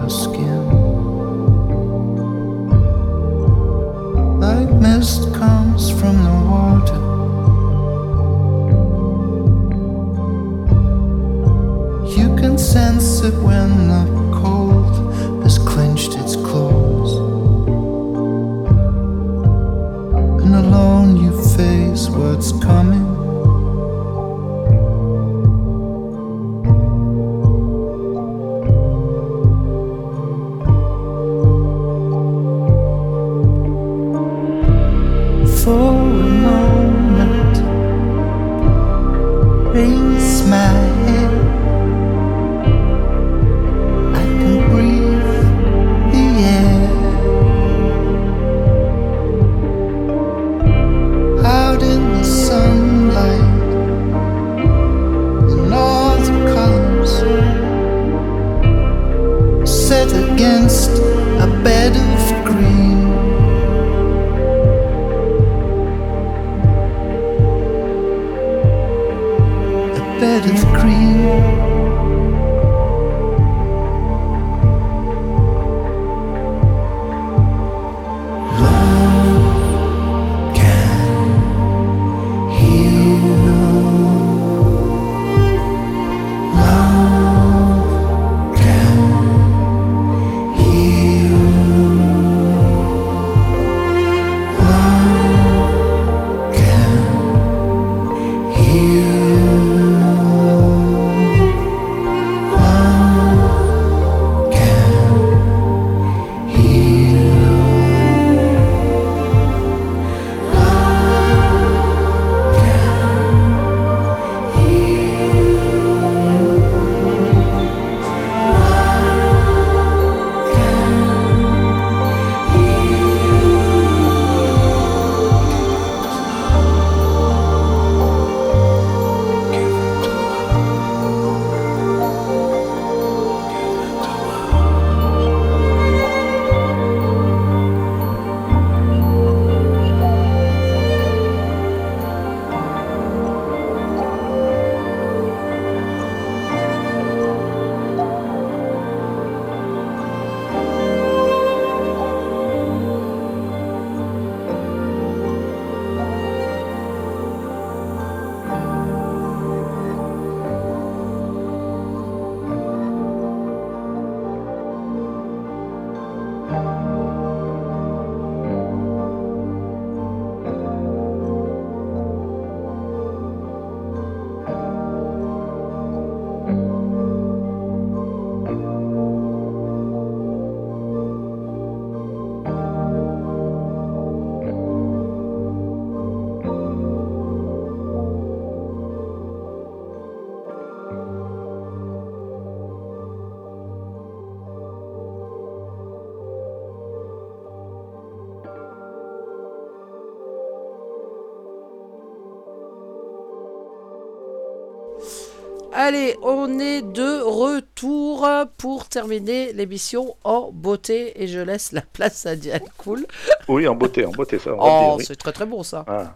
Allez, 205.91 206.16
on 206.22 206.61
est 206.61 206.82
de 206.82 207.20
retour 207.20 208.24
pour 208.59 208.88
terminer 208.88 209.53
l'émission 209.53 210.14
en 210.22 210.53
beauté 210.53 211.20
et 211.20 211.26
je 211.26 211.41
laisse 211.41 211.72
la 211.72 211.80
place 211.80 212.26
à 212.26 212.36
Diane 212.36 212.61
Cool. 212.76 213.05
Oui, 213.49 213.66
en 213.66 213.74
beauté, 213.74 214.05
en 214.05 214.12
beauté, 214.12 214.38
ça. 214.38 214.53
Oh, 214.57 214.99
c'est 215.05 215.16
très 215.16 215.32
très 215.32 215.47
bon 215.47 215.64
ça. 215.64 215.84
Ah. 215.88 216.12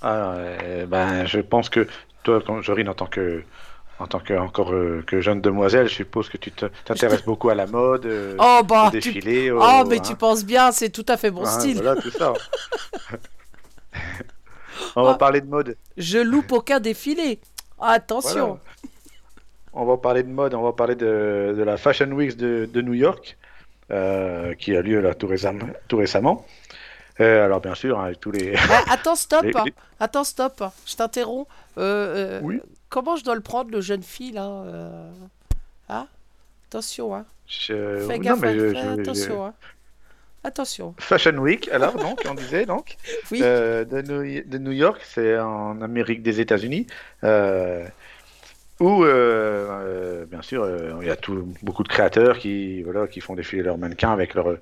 Ah, 0.00 0.32
euh, 0.36 0.86
ben, 0.86 1.26
je 1.26 1.40
pense 1.40 1.68
que 1.68 1.86
toi, 2.22 2.40
quand 2.46 2.62
Jorine, 2.62 2.88
en 2.88 2.94
tant 2.94 3.04
que, 3.04 3.42
en 3.98 4.06
tant 4.06 4.20
que 4.20 4.32
encore 4.32 4.72
euh, 4.72 5.04
que 5.06 5.20
jeune 5.20 5.42
demoiselle, 5.42 5.88
je 5.88 5.94
suppose 5.96 6.30
que 6.30 6.38
tu 6.38 6.50
t'intéresses 6.50 7.24
beaucoup 7.26 7.50
à 7.50 7.54
la 7.54 7.66
mode, 7.66 8.06
euh, 8.06 8.34
Oh 8.38 8.60
bah, 8.66 8.86
au 8.88 8.90
défilé. 8.92 9.50
oh, 9.50 9.84
mais 9.86 9.98
hein. 9.98 10.02
tu 10.02 10.14
penses 10.14 10.42
bien, 10.42 10.72
c'est 10.72 10.88
tout 10.88 11.04
à 11.06 11.18
fait 11.18 11.30
mon 11.30 11.44
Hein, 11.44 11.50
style. 11.60 11.82
Voilà, 11.82 12.00
tout 12.00 12.10
ça. 12.12 12.32
On 14.96 15.02
va 15.02 15.10
Ah. 15.10 15.14
parler 15.18 15.42
de 15.42 15.46
mode. 15.48 15.76
Je 15.98 16.16
loupe 16.18 16.50
aucun 16.52 16.80
défilé. 16.80 17.40
Attention. 17.78 18.46
Voilà. 18.46 18.60
On 19.80 19.84
va 19.84 19.96
parler 19.96 20.22
de 20.24 20.28
mode, 20.28 20.54
on 20.54 20.62
va 20.62 20.72
parler 20.72 20.96
de, 20.96 21.54
de 21.56 21.62
la 21.62 21.76
Fashion 21.76 22.10
Week 22.10 22.36
de, 22.36 22.68
de 22.72 22.80
New 22.82 22.94
York, 22.94 23.36
euh, 23.92 24.54
qui 24.54 24.76
a 24.76 24.82
lieu 24.82 25.00
là 25.00 25.14
tout 25.14 25.28
récemment. 25.28 25.66
Tout 25.86 25.98
récemment. 25.98 26.44
Euh, 27.20 27.44
alors 27.44 27.60
bien 27.60 27.74
sûr, 27.74 27.98
hein, 27.98 28.06
avec 28.06 28.20
tous 28.20 28.30
les... 28.32 28.54
Ah, 28.56 28.82
attends, 28.90 29.14
stop. 29.26 29.42
Les- 29.44 29.52
les- 29.52 29.74
Attends, 30.00 30.24
stop. 30.24 30.62
Je 30.86 30.94
t'interromps. 30.96 31.48
Euh, 31.78 32.40
Oui. 32.42 32.60
Comment 32.88 33.16
je 33.16 33.24
dois 33.24 33.34
le 33.34 33.40
prendre, 33.40 33.70
le 33.70 33.80
jeune 33.80 34.02
fille 34.02 34.32
là 34.32 34.64
Hein? 35.88 36.06
Attention, 36.70 37.14
hein. 37.14 37.24
Je- 37.46 38.04
Fais 38.08 38.18
gaffe, 38.18 38.40
je- 38.44 38.74
je- 38.74 39.00
attention, 39.00 39.46
hein. 39.46 39.54
Attention. 40.44 40.94
Fashion 40.98 41.36
Week, 41.38 41.68
alors 41.72 41.94
donc, 41.94 42.22
on 42.28 42.34
disait 42.34 42.66
donc. 42.66 42.96
Oui. 43.30 43.40
De, 43.40 44.02
New, 44.02 44.42
de 44.44 44.58
New 44.58 44.72
York, 44.72 45.00
c'est 45.04 45.38
en 45.38 45.80
Amérique 45.82 46.22
des 46.22 46.40
États-Unis, 46.40 46.86
euh, 47.24 47.84
où, 48.80 49.04
euh, 49.04 49.68
euh, 49.70 50.26
bien 50.26 50.42
sûr, 50.42 50.62
euh, 50.62 50.98
il 51.00 51.08
y 51.08 51.10
a 51.10 51.16
tout, 51.16 51.52
beaucoup 51.62 51.82
de 51.82 51.88
créateurs 51.88 52.38
qui, 52.38 52.84
font 53.20 53.34
défiler 53.34 53.62
leurs 53.62 53.78
mannequins 53.78 54.12
avec 54.12 54.34
leur. 54.34 54.56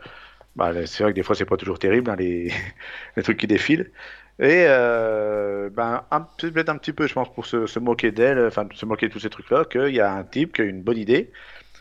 Bah, 0.56 0.72
c'est 0.86 1.02
vrai 1.02 1.12
que 1.12 1.16
des 1.16 1.22
fois, 1.22 1.36
c'est 1.36 1.44
pas 1.44 1.56
toujours 1.58 1.78
terrible, 1.78 2.10
hein, 2.10 2.16
les, 2.16 2.52
trucs 3.22 3.38
qui 3.38 3.46
défilent. 3.46 3.90
Et 4.38 4.64
euh, 4.68 5.70
ben, 5.70 6.04
peut-être 6.38 6.68
un 6.68 6.76
petit 6.76 6.92
peu, 6.92 7.06
je 7.06 7.14
pense, 7.14 7.32
pour 7.32 7.46
se, 7.46 7.66
se 7.66 7.78
moquer 7.78 8.10
d'elle, 8.12 8.46
enfin, 8.46 8.66
se 8.74 8.86
moquer 8.86 9.08
de 9.08 9.12
tous 9.12 9.20
ces 9.20 9.30
trucs-là, 9.30 9.64
qu'il 9.64 9.94
y 9.94 10.00
a 10.00 10.12
un 10.12 10.24
type 10.24 10.54
qui 10.54 10.62
a 10.62 10.64
une 10.64 10.82
bonne 10.82 10.98
idée, 10.98 11.30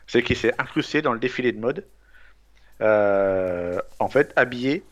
c'est 0.08 0.24
qu'il 0.24 0.38
s'est 0.38 0.54
incrusté 0.60 1.02
dans 1.02 1.14
le 1.14 1.20
défilé 1.20 1.52
de 1.52 1.60
mode, 1.60 1.86
euh, 2.82 3.80
en 4.00 4.10
fait, 4.10 4.34
habillé 4.36 4.84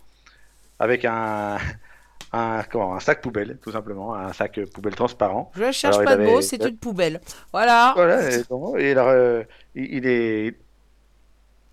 avec 0.79 1.05
un, 1.05 1.57
un, 2.33 2.63
comment, 2.63 2.95
un 2.95 2.99
sac 2.99 3.21
poubelle, 3.21 3.57
tout 3.61 3.71
simplement, 3.71 4.15
un 4.15 4.33
sac 4.33 4.59
poubelle 4.73 4.95
transparent. 4.95 5.51
Je 5.55 5.71
cherche 5.71 5.95
Alors, 5.97 6.05
pas 6.05 6.15
de 6.17 6.21
avait- 6.23 6.31
mots, 6.31 6.41
c'est 6.41 6.63
une 6.63 6.77
poubelle. 6.77 7.21
Voilà. 7.51 7.93
Voilà, 7.95 8.29
et, 8.31 8.43
bon, 8.49 8.75
et 8.77 8.91
alors, 8.91 9.07
euh, 9.09 9.43
il, 9.75 9.93
il 9.95 10.07
est. 10.07 10.55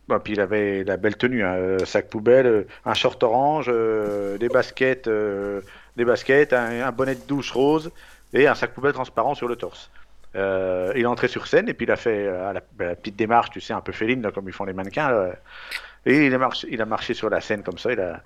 Bon, 0.08 0.18
puis 0.18 0.32
il 0.32 0.40
avait 0.40 0.82
la 0.84 0.96
belle 0.96 1.16
tenue, 1.16 1.44
hein, 1.44 1.54
euh, 1.54 1.78
sac 1.84 2.08
poubelle, 2.08 2.46
euh, 2.46 2.66
un 2.84 2.94
short 2.94 3.22
orange, 3.22 3.66
euh, 3.68 4.38
des 4.38 4.48
baskets, 4.48 5.06
euh, 5.06 5.60
des 5.96 6.04
baskets, 6.04 6.52
un, 6.52 6.82
un 6.84 6.92
bonnet 6.92 7.14
de 7.14 7.24
douche 7.26 7.52
rose 7.52 7.92
et 8.32 8.48
un 8.48 8.54
sac 8.56 8.72
poubelle 8.72 8.92
transparent 8.92 9.34
sur 9.36 9.46
le 9.48 9.54
torse. 9.56 9.90
Euh, 10.36 10.92
il 10.96 11.02
est 11.02 11.06
entré 11.06 11.26
sur 11.28 11.46
scène 11.46 11.68
et 11.68 11.74
puis 11.74 11.86
il 11.86 11.90
a 11.92 11.96
fait 11.96 12.26
euh, 12.26 12.52
la, 12.52 12.60
la 12.86 12.94
petite 12.96 13.16
démarche, 13.16 13.50
tu 13.50 13.60
sais, 13.60 13.72
un 13.72 13.80
peu 13.80 13.92
féline, 13.92 14.22
là, 14.22 14.30
comme 14.32 14.48
ils 14.48 14.52
font 14.52 14.64
les 14.64 14.72
mannequins. 14.72 15.10
là. 15.10 15.30
Et 16.06 16.26
il 16.26 16.34
a, 16.34 16.38
marché, 16.38 16.66
il 16.70 16.80
a 16.82 16.86
marché 16.86 17.14
sur 17.14 17.28
la 17.30 17.40
scène 17.40 17.62
comme 17.62 17.78
ça. 17.78 17.92
Il 17.92 18.00
a... 18.00 18.20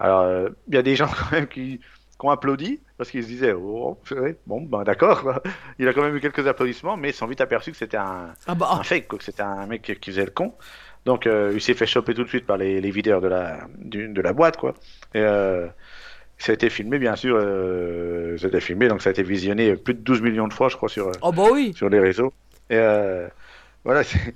Alors, 0.00 0.20
euh, 0.22 0.48
il 0.68 0.74
y 0.74 0.78
a 0.78 0.82
des 0.82 0.96
gens 0.96 1.08
quand 1.18 1.32
même 1.32 1.46
qui, 1.46 1.78
qui 1.78 2.26
ont 2.26 2.30
applaudi 2.30 2.80
parce 2.96 3.10
qu'ils 3.10 3.22
se 3.22 3.28
disaient, 3.28 3.52
oh, 3.52 3.98
bon, 4.46 4.62
ben 4.62 4.82
d'accord. 4.84 5.40
Il 5.78 5.88
a 5.88 5.92
quand 5.92 6.02
même 6.02 6.16
eu 6.16 6.20
quelques 6.20 6.46
applaudissements, 6.46 6.96
mais 6.96 7.10
ils 7.10 7.14
sont 7.14 7.26
vite 7.26 7.40
aperçus 7.40 7.72
que 7.72 7.76
c'était 7.76 7.96
un, 7.96 8.32
Ah 8.46 8.54
bah, 8.54 8.68
un 8.72 8.82
fake, 8.82 9.08
quoi, 9.08 9.18
que 9.18 9.24
c'était 9.24 9.42
un 9.42 9.66
mec 9.66 9.82
qui, 9.82 9.94
qui 9.96 10.10
faisait 10.10 10.24
le 10.24 10.30
con. 10.30 10.54
Donc 11.04 11.26
euh, 11.26 11.50
il 11.54 11.60
s'est 11.60 11.74
fait 11.74 11.86
choper 11.86 12.14
tout 12.14 12.24
de 12.24 12.28
suite 12.28 12.46
par 12.46 12.56
les, 12.56 12.80
les 12.80 12.90
videurs 12.90 13.20
de 13.20 13.28
la, 13.28 13.66
du- 13.78 14.08
de 14.08 14.20
la 14.22 14.32
boîte, 14.32 14.56
quoi. 14.56 14.74
Et, 15.14 15.18
euh, 15.20 15.66
Ça 16.38 16.52
a 16.52 16.54
été 16.54 16.70
filmé, 16.70 16.98
bien 16.98 17.16
sûr. 17.16 17.36
ça 18.38 18.46
a 18.46 18.48
été 18.48 18.60
filmé, 18.60 18.88
donc 18.88 19.02
ça 19.02 19.10
a 19.10 19.12
été 19.12 19.22
visionné 19.22 19.76
plus 19.76 19.94
de 19.94 20.00
12 20.00 20.20
millions 20.22 20.48
de 20.48 20.52
fois, 20.54 20.68
je 20.68 20.76
crois, 20.76 20.88
sur, 20.88 21.10
Oh 21.22 21.32
bah 21.32 21.44
oui. 21.52 21.72
sur 21.76 21.88
les 21.88 22.00
réseaux. 22.00 22.32
Et 22.70 22.78
voilà, 23.84 24.02
c'est- 24.04 24.34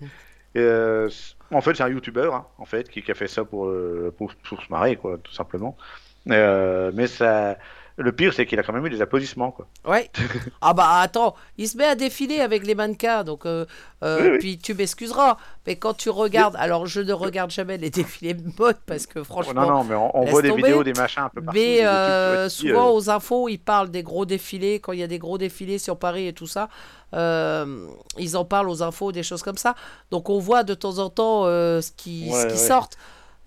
euh, 0.59 1.09
en 1.51 1.61
fait, 1.61 1.75
c'est 1.75 1.83
un 1.83 1.89
youtubeur, 1.89 2.35
hein, 2.35 2.47
en 2.59 2.65
fait, 2.65 2.89
qui, 2.89 3.09
a 3.11 3.15
fait 3.15 3.29
ça 3.29 3.45
pour, 3.45 3.67
euh, 3.67 4.15
pour, 4.17 4.35
pour 4.35 4.63
se 4.63 4.71
marrer, 4.71 4.97
quoi, 4.97 5.19
tout 5.19 5.33
simplement. 5.33 5.77
Euh, 6.31 6.91
mais 6.95 7.07
ça, 7.07 7.59
le 7.99 8.13
pire, 8.13 8.33
c'est 8.33 8.47
qu'il 8.47 8.59
a 8.61 8.63
quand 8.63 8.73
même 8.73 8.87
eu 8.87 8.91
des 8.91 9.03
applaudissements, 9.03 9.51
quoi. 9.51 9.67
Ouais. 9.85 10.11
Ah 10.61 10.73
bah 10.73 11.01
attends, 11.01 11.35
il 11.57 11.69
se 11.69 11.77
met 11.77 11.85
à 11.85 11.95
défiler 11.95 12.41
avec 12.41 12.67
les 12.67 12.75
mannequins, 12.75 13.25
donc 13.25 13.45
euh, 13.45 13.67
euh, 14.05 14.21
Oui, 14.23 14.29
oui. 14.33 14.39
puis 14.39 14.59
tu 14.59 14.75
m'excuseras, 14.75 15.37
mais 15.67 15.77
quand 15.77 15.95
tu 15.95 16.09
regardes, 16.11 16.55
alors 16.57 16.87
je 16.87 17.01
ne 17.01 17.13
regarde 17.13 17.51
jamais 17.51 17.77
les 17.77 17.91
défilés 18.01 18.35
de 18.35 18.51
mode 18.59 18.77
parce 18.87 19.07
que 19.07 19.23
franchement, 19.25 19.63
non, 19.63 19.69
non, 19.69 19.85
mais 19.85 19.95
on, 19.97 20.25
voit 20.27 20.43
des 20.43 20.53
vidéos, 20.53 20.85
des 20.85 20.93
machins 20.93 21.25
un 21.25 21.29
peu 21.29 21.43
partout. 21.43 21.59
mais 21.59 21.85
euh, 21.85 22.49
souvent 22.49 22.91
aux 22.93 23.11
infos, 23.11 23.49
ils 23.49 23.59
parlent 23.59 23.91
des 23.91 24.03
gros 24.05 24.25
défilés, 24.27 24.79
quand 24.81 24.93
il 24.93 25.01
y 25.01 25.03
a 25.03 25.09
des 25.09 25.19
gros 25.19 25.37
défilés 25.39 25.79
sur 25.79 25.99
Paris 25.99 26.29
et 26.29 26.33
tout 26.33 26.47
ça, 26.47 26.69
ils 27.13 28.37
en 28.37 28.45
parlent 28.45 28.69
aux 28.69 28.83
infos, 28.83 29.11
des 29.11 29.23
choses 29.25 29.43
comme 29.43 29.59
ça, 29.59 29.75
donc 30.11 30.31
on 30.31 30.39
voit 30.39 30.63
de 30.63 30.75
temps 30.75 30.99
en 30.99 31.11
temps 31.11 31.45
ce 31.47 31.91
qui, 31.97 32.29
ce 32.31 32.35
Ouais, 32.35 32.47
qui 32.47 32.53
ouais. 32.53 32.57
sortent. 32.57 32.97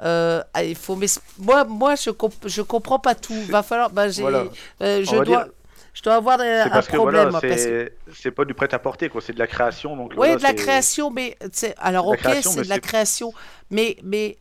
Euh, 0.04 0.42
ah, 0.54 0.64
il 0.64 0.76
faut 0.76 0.96
mais 0.96 1.06
moi 1.38 1.64
moi 1.64 1.96
je 1.96 2.10
comp- 2.10 2.48
je 2.48 2.64
comprends 2.64 2.98
pas 2.98 3.14
tout 3.14 3.36
va 3.50 3.62
falloir 3.62 3.92
bah, 3.92 4.10
j'ai 4.10 4.24
Voilà. 4.24 4.46
euh, 4.82 5.04
je 5.04 5.12
dois 5.12 5.24
dire- 5.26 5.46
je 5.94 6.02
dois 6.02 6.16
avoir 6.16 6.40
un 6.40 6.70
parce 6.70 6.88
problème 6.88 7.30
voilà, 7.30 7.40
parce 7.42 7.62
c'est 7.62 7.94
c'est 8.14 8.32
pas 8.32 8.46
du 8.46 8.54
prêt-à-porter, 8.54 9.10
quoi. 9.10 9.22
C'est 9.22 9.34
de 9.34 9.40
la 9.40 9.48
création, 9.48 9.96
donc. 9.98 10.14
Oui, 10.18 10.36
de 10.38 10.42
la 10.42 10.54
création, 10.54 11.12
mais 11.12 11.38
alors 11.78 12.08
ok, 12.08 12.20
c'est 12.42 12.64
de 12.64 12.70
la 12.70 12.80
création, 12.80 13.34
mais 13.70 13.98
mais 14.04 14.38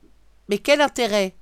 mais 0.49 0.59
quel 0.59 0.81
intérêt? 0.81 1.35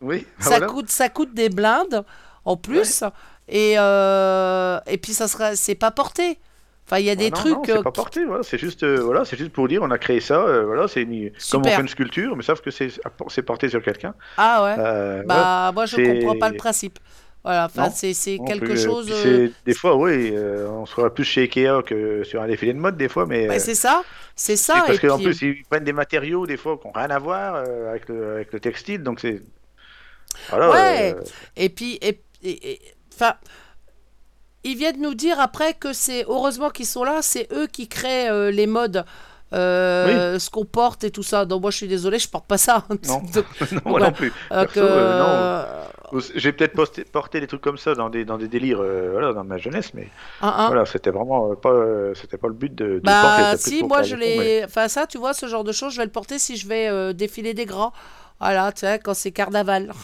Oui, 0.00 0.26
Ça 0.40 0.50
voilà. 0.50 0.66
coûte 0.66 0.90
ça 0.90 1.08
coûte 1.08 1.34
des 1.34 1.48
blindes 1.48 2.04
en 2.44 2.56
plus 2.56 3.04
et 3.48 3.74
euh, 3.78 4.80
et 4.86 4.98
puis 4.98 5.12
ça 5.12 5.28
sera 5.28 5.56
c'est 5.56 5.74
pas 5.74 5.90
porté. 5.90 6.38
Enfin, 6.92 7.00
il 7.00 7.06
y 7.06 7.10
a 7.10 7.16
des 7.16 7.28
Ah 7.28 7.36
non, 7.36 7.36
trucs 7.36 7.52
non, 7.54 7.62
c'est 7.64 7.78
euh, 7.78 7.82
pas 7.82 7.90
porté, 7.90 8.22
voilà. 8.26 8.42
C'est 8.42 8.58
juste, 8.58 8.82
euh, 8.82 9.00
voilà, 9.02 9.24
c'est 9.24 9.38
juste 9.38 9.50
pour 9.50 9.66
dire, 9.66 9.80
on 9.82 9.90
a 9.90 9.96
créé 9.96 10.20
ça, 10.20 10.42
euh, 10.42 10.66
voilà, 10.66 10.88
c'est 10.88 11.00
une- 11.00 11.30
comme 11.50 11.62
on 11.64 11.68
fait 11.70 11.80
une 11.80 11.88
sculpture, 11.88 12.36
mais 12.36 12.42
sauf 12.42 12.60
que 12.60 12.70
c'est 12.70 12.88
c'est 13.28 13.42
porté 13.42 13.70
sur 13.70 13.82
quelqu'un. 13.82 14.12
Ah 14.36 14.62
ouais. 14.62 14.74
Euh, 14.78 15.22
bah 15.22 15.70
moi 15.72 15.86
je 15.86 15.96
comprends 15.96 16.38
pas 16.38 16.50
le 16.50 16.56
principe. 16.58 16.98
Voilà, 17.44 17.64
enfin 17.64 17.88
c'est 17.88 18.12
c'est 18.12 18.38
quelque 18.46 18.66
plus, 18.66 18.84
chose 18.84 19.10
Des 19.64 19.74
fois, 19.74 19.96
oui, 19.96 20.34
on 20.68 20.84
se 20.84 21.08
plus 21.08 21.24
chez 21.24 21.42
Ikea 21.44 21.82
que 21.86 22.24
sur 22.24 22.42
un 22.42 22.46
défilé 22.46 22.74
de 22.74 22.78
mode, 22.78 22.98
des 22.98 23.08
fois, 23.08 23.24
mais. 23.24 23.46
bah, 23.46 23.58
c'est 23.58 23.74
ça, 23.74 24.02
c'est 24.36 24.56
ça 24.56 24.84
parce 24.86 24.98
qu'en 24.98 25.16
puis 25.16 25.24
plus, 25.24 25.40
ils 25.42 25.64
prennent 25.64 25.84
des 25.84 25.94
matériaux, 25.94 26.46
des 26.46 26.58
fois, 26.58 26.76
qui 26.76 26.86
n'ont 26.86 26.92
rien 26.92 27.08
à 27.08 27.18
voir 27.18 27.54
avec, 27.54 28.06
le, 28.10 28.32
avec 28.34 28.52
le 28.52 28.60
textile, 28.60 29.02
donc 29.02 29.18
c'est. 29.20 29.40
Voilà. 30.50 30.70
Ouais. 30.70 31.16
Et 31.56 31.70
puis, 31.70 31.98
et, 32.02 32.20
et- 32.42 32.72
et- 32.72 32.80
enfin, 33.14 33.32
ils 34.64 34.76
viennent 34.76 35.00
nous 35.00 35.14
dire 35.14 35.40
après 35.40 35.74
que 35.74 35.92
c'est 35.92 36.24
heureusement 36.28 36.70
qu'ils 36.70 36.86
sont 36.86 37.04
là, 37.04 37.18
c'est 37.22 37.48
eux 37.52 37.66
qui 37.66 37.88
créent 37.88 38.30
euh, 38.30 38.50
les 38.50 38.66
modes, 38.66 39.04
euh, 39.52 40.38
ce 40.38 40.48
qu'on 40.50 40.64
porte 40.64 41.04
et 41.04 41.10
tout 41.10 41.22
ça. 41.22 41.44
Donc 41.44 41.62
moi, 41.62 41.70
je 41.70 41.76
suis 41.76 41.88
désolé, 41.88 42.18
je 42.18 42.28
porte 42.28 42.46
pas 42.46 42.58
ça. 42.58 42.84
Non. 43.08 43.22
Donc, 43.34 43.44
non, 43.60 43.66
moi 43.72 43.80
voilà. 43.84 44.06
non 44.06 44.12
plus. 44.12 44.32
euh, 44.52 44.64
Perso, 44.64 44.80
que- 44.80 45.18
non. 46.14 46.20
J'ai 46.34 46.52
peut-être 46.52 46.74
posté- 46.74 47.04
porté 47.10 47.40
des 47.40 47.46
trucs 47.46 47.62
comme 47.62 47.78
ça 47.78 47.94
dans 47.94 48.10
des, 48.10 48.26
dans 48.26 48.36
des 48.36 48.46
délires 48.46 48.80
euh, 48.82 49.08
voilà, 49.12 49.32
dans 49.32 49.44
ma 49.44 49.56
jeunesse, 49.56 49.92
mais 49.94 50.10
Hein, 50.42 50.52
hein. 50.58 50.66
voilà, 50.66 50.84
c'était 50.84 51.08
vraiment 51.10 51.54
pas, 51.54 51.72
c'était 52.14 52.36
pas 52.36 52.48
le 52.48 52.54
but 52.54 52.74
de, 52.74 52.84
de 52.84 53.00
porter. 53.00 53.02
Bah 53.04 53.50
plus 53.52 53.58
si, 53.62 53.82
moi 53.82 54.02
je 54.02 54.16
mais- 54.16 54.36
l'ai. 54.36 54.64
Enfin 54.64 54.88
ça, 54.88 55.06
tu 55.06 55.16
vois, 55.16 55.32
ce 55.32 55.46
genre 55.46 55.64
de 55.64 55.72
choses, 55.72 55.92
je 55.94 55.98
vais 55.98 56.04
le 56.04 56.10
porter 56.10 56.38
si 56.38 56.56
je 56.56 56.68
vais 56.68 57.14
défiler 57.14 57.54
des 57.54 57.64
gras. 57.64 57.92
Voilà, 58.42 58.72
tu 58.72 58.80
sais, 58.80 58.98
quand 58.98 59.14
c'est 59.14 59.30
carnaval. 59.30 59.92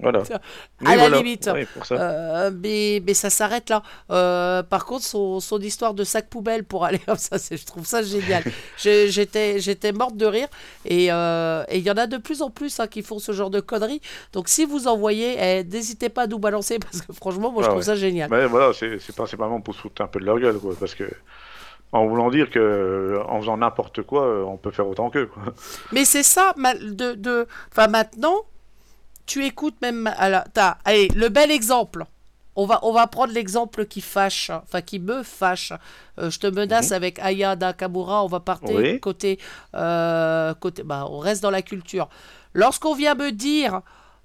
Voilà. 0.00 0.22
Oui, 0.22 0.86
à 0.86 0.90
la 0.96 0.96
voilà. 1.08 1.16
limite. 1.18 1.48
Oui, 1.54 1.64
pour 1.72 1.86
ça. 1.86 1.94
Euh, 1.94 2.50
mais, 2.62 3.02
mais 3.06 3.14
ça 3.14 3.30
s'arrête 3.30 3.70
là. 3.70 3.82
Euh, 4.10 4.62
par 4.62 4.84
contre, 4.84 5.04
son, 5.04 5.40
son 5.40 5.58
histoire 5.60 5.94
de 5.94 6.04
sac 6.04 6.28
poubelle 6.28 6.64
pour 6.64 6.84
aller 6.84 6.98
comme 7.06 7.16
ça, 7.16 7.36
je 7.38 7.64
trouve 7.64 7.86
ça 7.86 8.02
génial. 8.02 8.42
J'étais 8.76 9.58
j'étais 9.60 9.92
morte 9.92 10.16
de 10.16 10.26
rire. 10.26 10.48
Et 10.84 11.10
euh, 11.10 11.64
et 11.68 11.78
il 11.78 11.84
y 11.84 11.90
en 11.90 11.96
a 11.96 12.06
de 12.06 12.18
plus 12.18 12.42
en 12.42 12.50
plus 12.50 12.78
hein, 12.80 12.86
qui 12.86 13.02
font 13.02 13.18
ce 13.18 13.32
genre 13.32 13.50
de 13.50 13.60
conneries. 13.60 14.02
Donc 14.32 14.48
si 14.48 14.64
vous 14.66 14.86
en 14.88 14.96
voyez, 14.98 15.36
eh, 15.38 15.64
n'hésitez 15.64 16.08
pas 16.10 16.22
à 16.22 16.26
nous 16.26 16.38
balancer 16.38 16.78
parce 16.80 17.00
que 17.00 17.12
franchement, 17.12 17.50
moi 17.52 17.62
je 17.62 17.68
Ah 17.68 17.70
trouve 17.70 17.78
ouais. 17.80 17.86
ça 17.86 17.96
génial. 17.96 18.28
Mais 18.30 18.46
voilà, 18.46 18.72
c'est 18.74 18.98
c'est 18.98 19.14
principalement 19.16 19.60
pour 19.60 19.74
se 19.74 19.80
foutre 19.80 20.02
un 20.02 20.08
peu 20.08 20.20
de 20.20 20.26
leur 20.26 20.38
gueule, 20.38 20.58
quoi, 20.58 20.74
parce 20.78 20.94
que 20.94 21.04
en 21.92 22.06
voulant 22.06 22.30
dire 22.30 22.50
que 22.50 23.20
en 23.28 23.40
faisant 23.40 23.58
n'importe 23.58 24.02
quoi, 24.02 24.46
on 24.46 24.56
peut 24.56 24.70
faire 24.70 24.88
autant 24.88 25.10
qu'eux. 25.10 25.30
Mais 25.92 26.04
c'est 26.04 26.22
ça, 26.22 26.54
de, 26.56 27.14
de, 27.14 27.46
enfin 27.70 27.88
maintenant, 27.88 28.36
tu 29.26 29.44
écoutes 29.44 29.80
même, 29.82 30.10
alors, 30.16 30.42
t'as, 30.52 30.78
allez, 30.84 31.08
le 31.14 31.28
bel 31.28 31.50
exemple. 31.50 32.04
On 32.54 32.66
va, 32.66 32.80
on 32.82 32.92
va 32.92 33.06
prendre 33.06 33.32
l'exemple 33.32 33.86
qui 33.86 34.02
fâche, 34.02 34.50
enfin 34.50 34.82
qui 34.82 34.98
me 34.98 35.22
fâche. 35.22 35.72
Euh, 36.18 36.28
je 36.28 36.38
te 36.38 36.46
menace 36.46 36.92
avec 36.92 37.18
Aya 37.18 37.56
Nakamura, 37.56 38.22
on 38.24 38.26
va 38.26 38.40
partir 38.40 38.76
Oui. 38.76 39.00
côté, 39.00 39.38
euh, 39.74 40.52
côté, 40.54 40.82
bah, 40.82 41.06
on 41.08 41.18
reste 41.18 41.42
dans 41.42 41.50
la 41.50 41.62
culture. 41.62 42.10
Lorsqu'on 42.52 42.94
vient 42.94 43.14
me 43.14 43.32
dire, 43.32 43.80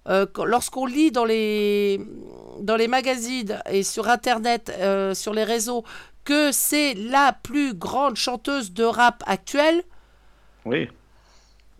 euh, 0.10 0.26
lorsqu'on 0.44 0.86
lit 0.86 1.12
dans 1.12 1.24
les, 1.24 2.02
dans 2.60 2.76
les 2.76 2.90
magazines 2.90 3.62
et 3.70 3.84
sur 3.84 4.10
Internet, 4.10 4.76
euh, 4.78 5.14
sur 5.14 5.34
les 5.34 5.46
réseaux, 5.46 5.86
que 6.28 6.52
c'est 6.52 6.94
la 6.94 7.32
plus 7.32 7.74
grande 7.74 8.18
chanteuse 8.18 8.74
de 8.74 8.84
rap 8.84 9.24
actuelle, 9.28 9.82
Oui. 10.66 10.90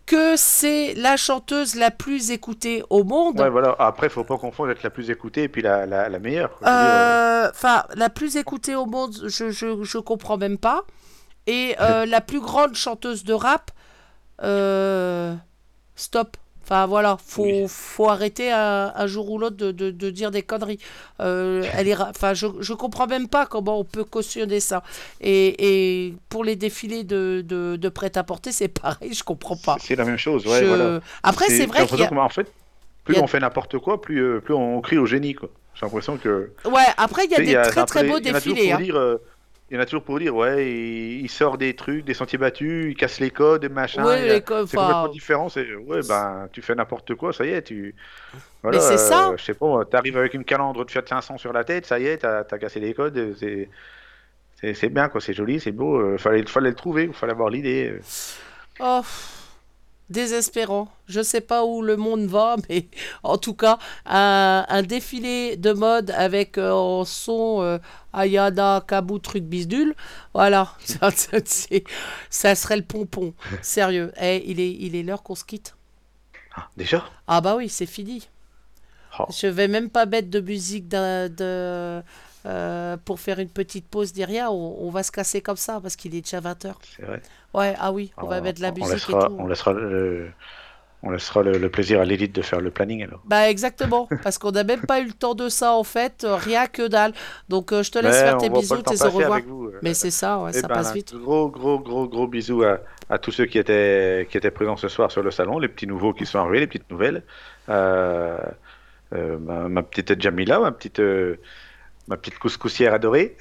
que 0.06 0.36
c'est 0.36 0.94
la 0.94 1.18
chanteuse 1.18 1.74
la 1.74 1.90
plus 1.90 2.30
écoutée 2.30 2.82
au 2.88 3.04
monde. 3.04 3.38
Ouais, 3.38 3.50
voilà. 3.50 3.76
Après, 3.78 4.08
faut 4.08 4.24
pas 4.24 4.38
confondre 4.38 4.70
être 4.70 4.82
la 4.82 4.88
plus 4.88 5.10
écoutée 5.10 5.42
et 5.42 5.48
puis 5.50 5.60
la, 5.60 5.84
la, 5.84 6.08
la 6.08 6.18
meilleure. 6.18 6.58
euh, 6.62 6.66
Euh, 6.66 7.50
Enfin, 7.50 7.84
la 7.94 8.08
plus 8.08 8.36
écoutée 8.36 8.74
au 8.74 8.86
monde, 8.86 9.14
je, 9.26 9.50
je, 9.50 9.82
je 9.84 9.98
comprends 9.98 10.38
même 10.38 10.56
pas. 10.56 10.84
Et 11.46 11.76
euh, 11.80 12.06
la 12.14 12.22
plus 12.22 12.40
grande 12.40 12.74
chanteuse 12.74 13.24
de 13.24 13.34
rap, 13.34 13.70
euh, 14.42 15.34
stop. 15.94 16.36
Enfin 16.70 16.84
voilà, 16.86 17.16
faut, 17.24 17.44
Oui. 17.44 17.64
faut 17.66 18.10
arrêter 18.10 18.52
un, 18.52 18.92
un 18.94 19.06
jour 19.06 19.30
ou 19.30 19.38
l'autre 19.38 19.56
de, 19.56 19.70
de, 19.72 19.90
de 19.90 20.10
dire 20.10 20.30
des 20.30 20.42
conneries. 20.42 20.78
Euh, 21.20 21.64
elle 21.72 21.88
est, 21.88 21.96
enfin, 21.98 22.34
je, 22.34 22.46
je 22.60 22.74
comprends 22.74 23.06
même 23.06 23.26
pas 23.26 23.46
comment 23.46 23.80
on 23.80 23.84
peut 23.84 24.04
cautionner 24.04 24.60
ça. 24.60 24.82
Et, 25.22 26.08
et 26.08 26.14
pour 26.28 26.44
les 26.44 26.56
défilés 26.56 27.04
de, 27.04 27.42
de, 27.46 27.76
de 27.76 27.88
prêt-à-porter, 27.88 28.52
c'est 28.52 28.68
pareil, 28.82 29.14
je 29.14 29.24
comprends 29.24 29.56
pas. 29.56 29.78
c'est 29.80 29.96
la 29.96 30.04
même 30.04 30.18
chose. 30.18 30.46
Ouais, 30.46 30.60
Je- 30.60 30.66
voilà. 30.66 31.00
Après, 31.22 31.46
c'est 31.48 31.64
vrai 31.64 31.86
qu'il 31.86 31.98
y 31.98 32.02
a... 32.02 32.08
qu'il 32.08 32.18
En 32.18 32.28
fait, 32.28 32.52
plus 33.04 33.16
a- 33.16 33.22
on 33.22 33.26
fait 33.26 33.40
n'importe 33.40 33.78
quoi, 33.78 34.02
plus, 34.02 34.22
euh, 34.22 34.40
plus 34.40 34.52
on 34.52 34.82
crie 34.82 34.98
au 34.98 35.06
génie. 35.06 35.32
quoi. 35.34 35.48
J'ai 35.74 35.86
l'impression 35.86 36.18
que. 36.18 36.52
Ouais, 36.66 36.82
après, 36.98 37.24
il 37.24 37.30
y 37.30 37.34
a 37.34 37.62
des 37.64 37.70
très 37.70 37.86
très 37.86 38.04
beaux 38.04 38.20
défilés. 38.20 38.72
hein. 38.72 38.78
dire, 38.80 38.96
euh, 38.96 39.16
Il 39.70 39.74
y 39.74 39.78
en 39.78 39.82
a 39.82 39.84
toujours 39.84 40.02
pour 40.02 40.18
dire, 40.18 40.34
ouais, 40.34 40.66
il, 40.72 41.20
il 41.22 41.28
sort 41.28 41.58
des 41.58 41.74
trucs, 41.76 42.04
des 42.04 42.14
sentiers 42.14 42.38
battus, 42.38 42.86
il 42.90 42.96
casse 42.96 43.20
les 43.20 43.30
codes, 43.30 43.60
des 43.60 43.68
machins. 43.68 44.02
Les 44.02 44.40
codes, 44.40 44.66
C'est 44.66 44.76
complètement 44.76 45.08
différent. 45.08 45.48
C'est, 45.50 45.74
ouais, 45.74 46.00
ben, 46.08 46.48
tu 46.52 46.62
fais 46.62 46.74
n'importe 46.74 47.14
quoi, 47.16 47.32
ça 47.34 47.44
y 47.44 47.50
est, 47.50 47.62
tu. 47.62 47.94
Voilà, 48.62 48.80
c'est 48.80 48.96
ça. 48.98 49.28
euh, 49.30 49.36
Je 49.36 49.44
sais 49.44 49.54
pas, 49.54 49.84
t'arrives 49.84 50.16
avec 50.16 50.34
une 50.34 50.44
calandre 50.44 50.84
de 50.84 50.90
Fiat 50.90 51.02
500 51.06 51.36
sur 51.38 51.52
la 51.52 51.64
tête, 51.64 51.84
ça 51.86 51.98
y 51.98 52.06
est, 52.06 52.18
t'as, 52.18 52.44
cassé 52.44 52.80
les 52.80 52.94
codes, 52.94 53.36
c'est. 53.38 53.68
C'est, 54.74 54.88
bien, 54.88 55.08
quoi, 55.08 55.20
c'est 55.20 55.34
joli, 55.34 55.60
c'est 55.60 55.70
beau, 55.70 56.00
euh, 56.00 56.18
fallait, 56.18 56.44
fallait 56.44 56.70
le 56.70 56.74
trouver, 56.74 57.04
il 57.04 57.12
fallait 57.12 57.30
avoir 57.32 57.48
l'idée. 57.48 57.92
euh. 57.92 58.00
Oh, 58.80 59.02
désespérant. 60.10 60.88
Je 61.06 61.22
sais 61.22 61.40
pas 61.40 61.64
où 61.64 61.82
le 61.82 61.96
monde 61.96 62.26
va, 62.26 62.56
mais 62.68 62.88
en 63.22 63.38
tout 63.38 63.54
cas, 63.54 63.78
un, 64.06 64.64
un 64.68 64.82
défilé 64.82 65.56
de 65.56 65.72
mode 65.72 66.10
avec 66.12 66.58
euh, 66.58 66.70
en 66.72 67.04
son 67.04 67.62
euh, 67.62 67.78
Ayana, 68.12 68.82
Kabou, 68.86 69.18
truc 69.18 69.44
bisdule. 69.44 69.94
Voilà, 70.34 70.72
ça, 70.84 71.10
ça, 72.30 72.54
serait 72.54 72.76
le 72.76 72.84
pompon. 72.84 73.34
Sérieux. 73.62 74.12
Eh, 74.20 74.42
il 74.46 74.60
est 74.60 74.72
il 74.72 74.96
est 74.96 75.02
l'heure 75.02 75.22
qu'on 75.22 75.34
se 75.34 75.44
quitte. 75.44 75.74
Ah, 76.56 76.68
déjà? 76.76 77.04
Ah 77.26 77.40
bah 77.40 77.56
oui, 77.56 77.68
c'est 77.68 77.86
fini. 77.86 78.28
Oh. 79.18 79.24
Je 79.30 79.46
vais 79.46 79.68
même 79.68 79.90
pas 79.90 80.06
mettre 80.06 80.30
de 80.30 80.40
musique 80.40 80.88
de, 80.88 82.02
euh, 82.46 82.96
pour 83.04 83.20
faire 83.20 83.38
une 83.38 83.48
petite 83.50 83.86
pause 83.88 84.12
derrière. 84.12 84.52
On, 84.52 84.76
on 84.80 84.90
va 84.90 85.02
se 85.02 85.12
casser 85.12 85.40
comme 85.40 85.56
ça 85.56 85.80
parce 85.80 85.96
qu'il 85.96 86.14
est 86.14 86.22
déjà 86.22 86.40
20h. 86.40 86.74
C'est 86.96 87.04
vrai. 87.04 87.22
Ouais, 87.54 87.74
ah 87.78 87.92
oui, 87.92 88.12
on 88.18 88.26
va 88.26 88.40
mettre 88.40 88.58
de 88.58 88.62
la 88.62 88.72
musique 88.72 88.92
laissera, 88.92 89.24
et 89.24 89.26
tout. 89.26 89.36
On 89.38 89.46
laissera, 89.46 89.72
le, 89.72 90.30
on 91.02 91.10
laissera 91.10 91.42
le, 91.42 91.58
le 91.58 91.70
plaisir 91.70 92.00
à 92.00 92.04
l'élite 92.04 92.34
de 92.34 92.42
faire 92.42 92.60
le 92.60 92.70
planning 92.70 93.02
alors. 93.04 93.20
Bah 93.24 93.48
exactement, 93.48 94.08
parce 94.22 94.38
qu'on 94.38 94.50
n'a 94.50 94.64
même 94.64 94.82
pas 94.82 95.00
eu 95.00 95.06
le 95.06 95.12
temps 95.12 95.34
de 95.34 95.48
ça 95.48 95.72
en 95.72 95.84
fait, 95.84 96.24
euh, 96.24 96.36
rien 96.36 96.66
que 96.66 96.86
dalle. 96.88 97.12
Donc 97.48 97.72
euh, 97.72 97.82
je 97.82 97.90
te 97.90 97.98
laisse 97.98 98.14
Mais 98.16 98.20
faire 98.22 98.38
tes 98.38 98.50
bisous, 98.50 98.82
tes 98.82 99.02
au 99.04 99.10
revoir. 99.10 99.40
vous, 99.46 99.70
Mais 99.82 99.94
c'est 99.94 100.10
ça, 100.10 100.38
ouais, 100.40 100.52
Eh 100.54 100.60
ça 100.60 100.68
ben, 100.68 100.74
passe 100.74 100.92
vite. 100.92 101.14
Gros, 101.14 101.48
gros, 101.50 101.78
gros, 101.78 102.08
gros 102.08 102.26
bisous 102.26 102.64
à, 102.64 102.80
à 103.08 103.18
tous 103.18 103.30
ceux 103.32 103.46
qui 103.46 103.58
étaient, 103.58 104.26
qui 104.30 104.36
étaient 104.36 104.50
présents 104.50 104.76
ce 104.76 104.88
soir 104.88 105.10
sur 105.10 105.22
le 105.22 105.30
salon, 105.30 105.58
les 105.58 105.68
petits 105.68 105.86
nouveaux 105.86 106.12
qui 106.12 106.26
sont 106.26 106.38
arrivés, 106.38 106.60
les 106.60 106.66
petites 106.66 106.90
nouvelles. 106.90 107.22
Euh, 107.68 108.36
euh, 109.14 109.38
ma, 109.38 109.68
ma 109.68 109.82
petite 109.82 110.20
Jamila, 110.20 110.58
ma 110.60 110.72
petite, 110.72 111.00
ma 112.08 112.16
petite 112.16 112.38
couscoussière 112.38 112.94
adorée. 112.94 113.36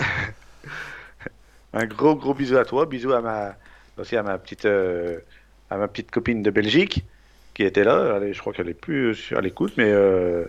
un 1.74 1.86
gros, 1.86 2.16
gros 2.16 2.34
bisou 2.34 2.58
à 2.58 2.66
toi, 2.66 2.86
bisous 2.86 3.14
à 3.14 3.22
ma, 3.22 3.56
aussi 3.98 4.16
à 4.16 4.24
ma 4.24 4.38
petite, 4.38 4.66
euh, 4.66 5.20
à 5.70 5.78
ma 5.78 5.88
petite 5.88 6.12
copine 6.12 6.44
de 6.44 6.52
Belgique 6.52 7.04
qui 7.54 7.64
était 7.64 7.84
là. 7.84 8.20
Je 8.32 8.40
crois 8.40 8.54
qu'elle 8.54 8.70
est 8.70 8.74
plus 8.74 9.16
sur- 9.16 9.42
l'écoute, 9.42 9.74
mais 9.78 9.90
euh, 9.92 10.46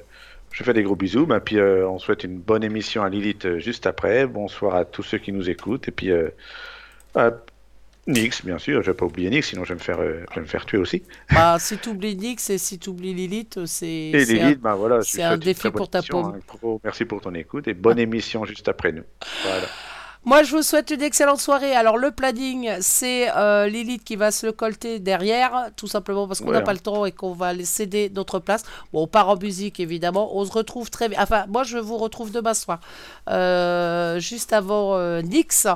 Je 0.50 0.64
fais 0.64 0.72
des 0.74 0.82
gros 0.82 0.96
bisous. 0.96 1.26
Ben, 1.26 1.40
puis 1.40 1.58
euh, 1.58 1.88
on 1.88 1.98
souhaite 1.98 2.24
une 2.24 2.38
bonne 2.38 2.64
émission 2.64 3.02
à 3.02 3.08
Lilith 3.08 3.58
juste 3.58 3.86
après. 3.86 4.26
Bonsoir 4.26 4.74
à 4.74 4.84
tous 4.84 5.02
ceux 5.02 5.18
qui 5.18 5.32
nous 5.32 5.48
écoutent. 5.48 5.88
Et 5.88 5.92
puis 5.92 6.10
à 7.14 7.32
Nix, 8.08 8.44
bien 8.44 8.58
sûr. 8.58 8.82
Je 8.82 8.90
vais 8.90 8.96
pas 8.96 9.04
oublier 9.04 9.30
Nix, 9.30 9.46
sinon 9.48 9.64
je 9.64 9.68
vais 9.68 9.78
me 9.78 9.84
faire, 9.84 10.00
euh, 10.00 10.24
je 10.30 10.34
vais 10.36 10.40
me 10.40 10.46
faire 10.46 10.66
tuer 10.66 10.78
aussi. 10.78 11.02
Bah, 11.32 11.58
si 11.60 11.78
tu 11.78 11.90
oublies 11.90 12.16
Nix 12.16 12.50
et 12.50 12.58
si 12.58 12.78
tu 12.78 12.88
oublies 12.88 13.14
Lilith, 13.14 13.64
c'est. 13.66 13.86
Et 13.86 14.14
un- 14.14 14.24
Lilith, 14.24 14.60
ben 14.60 14.74
voilà. 14.74 15.00
je 15.00 15.10
c'est 15.10 15.18
lui 15.18 15.22
un 15.24 15.28
souhaite 15.28 15.40
une 15.40 15.44
défi 15.44 15.70
pour 15.70 15.88
ta 15.88 15.98
émission, 15.98 16.22
paume. 16.22 16.40
gros 16.48 16.80
merci 16.82 17.04
pour 17.04 17.20
ton 17.20 17.34
écoute 17.34 17.68
et 17.68 17.74
bonne 17.74 17.98
émission 17.98 18.44
juste 18.44 18.68
après 18.68 18.92
nous. 18.92 19.04
Voilà. 19.44 19.66
Moi, 20.24 20.42
je 20.42 20.54
vous 20.54 20.62
souhaite 20.62 20.90
une 20.90 21.00
excellente 21.00 21.40
soirée. 21.40 21.74
Alors, 21.74 21.96
le 21.96 22.10
planning, 22.10 22.70
c'est 22.80 23.30
euh, 23.34 23.66
Lilith 23.68 24.04
qui 24.04 24.16
va 24.16 24.30
se 24.30 24.46
le 24.46 24.52
colter 24.52 24.98
derrière, 24.98 25.70
tout 25.76 25.86
simplement 25.86 26.26
parce 26.26 26.40
qu'on 26.40 26.50
n'a 26.50 26.58
hein. 26.58 26.62
pas 26.62 26.72
le 26.72 26.80
temps 26.80 27.06
et 27.06 27.12
qu'on 27.12 27.32
va 27.32 27.54
céder 27.64 28.10
notre 28.14 28.38
place. 28.38 28.64
Bon, 28.92 29.04
on 29.04 29.06
part 29.06 29.28
en 29.28 29.36
musique, 29.36 29.80
évidemment. 29.80 30.36
On 30.36 30.44
se 30.44 30.52
retrouve 30.52 30.90
très 30.90 31.08
vite. 31.08 31.18
Enfin, 31.20 31.46
moi, 31.48 31.62
je 31.62 31.78
vous 31.78 31.96
retrouve 31.96 32.32
demain 32.32 32.54
soir. 32.54 32.80
Euh, 33.30 34.18
juste 34.18 34.52
avant 34.52 34.96
euh, 34.96 35.22
Nix. 35.22 35.66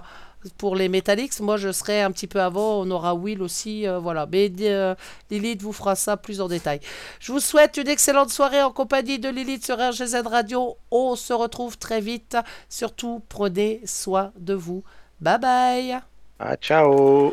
Pour 0.58 0.76
les 0.76 0.88
Metallics, 0.88 1.40
moi 1.40 1.56
je 1.56 1.70
serai 1.70 2.02
un 2.02 2.10
petit 2.10 2.26
peu 2.26 2.40
avant, 2.40 2.80
on 2.80 2.90
aura 2.90 3.14
Will 3.14 3.42
aussi, 3.42 3.86
euh, 3.86 3.98
voilà. 3.98 4.26
Mais 4.30 4.50
euh, 4.60 4.94
Lilith 5.30 5.62
vous 5.62 5.72
fera 5.72 5.94
ça 5.94 6.16
plus 6.16 6.40
en 6.40 6.48
détail. 6.48 6.80
Je 7.20 7.32
vous 7.32 7.40
souhaite 7.40 7.76
une 7.76 7.88
excellente 7.88 8.30
soirée 8.30 8.62
en 8.62 8.72
compagnie 8.72 9.18
de 9.18 9.28
Lilith 9.28 9.64
sur 9.64 9.76
RGZ 9.78 10.26
Radio. 10.26 10.76
On 10.90 11.14
se 11.16 11.32
retrouve 11.32 11.78
très 11.78 12.00
vite. 12.00 12.36
Surtout, 12.68 13.22
prenez 13.28 13.80
soin 13.84 14.32
de 14.38 14.54
vous. 14.54 14.82
Bye 15.20 15.38
bye. 15.38 16.00
Ah, 16.38 16.56
ciao. 16.56 17.32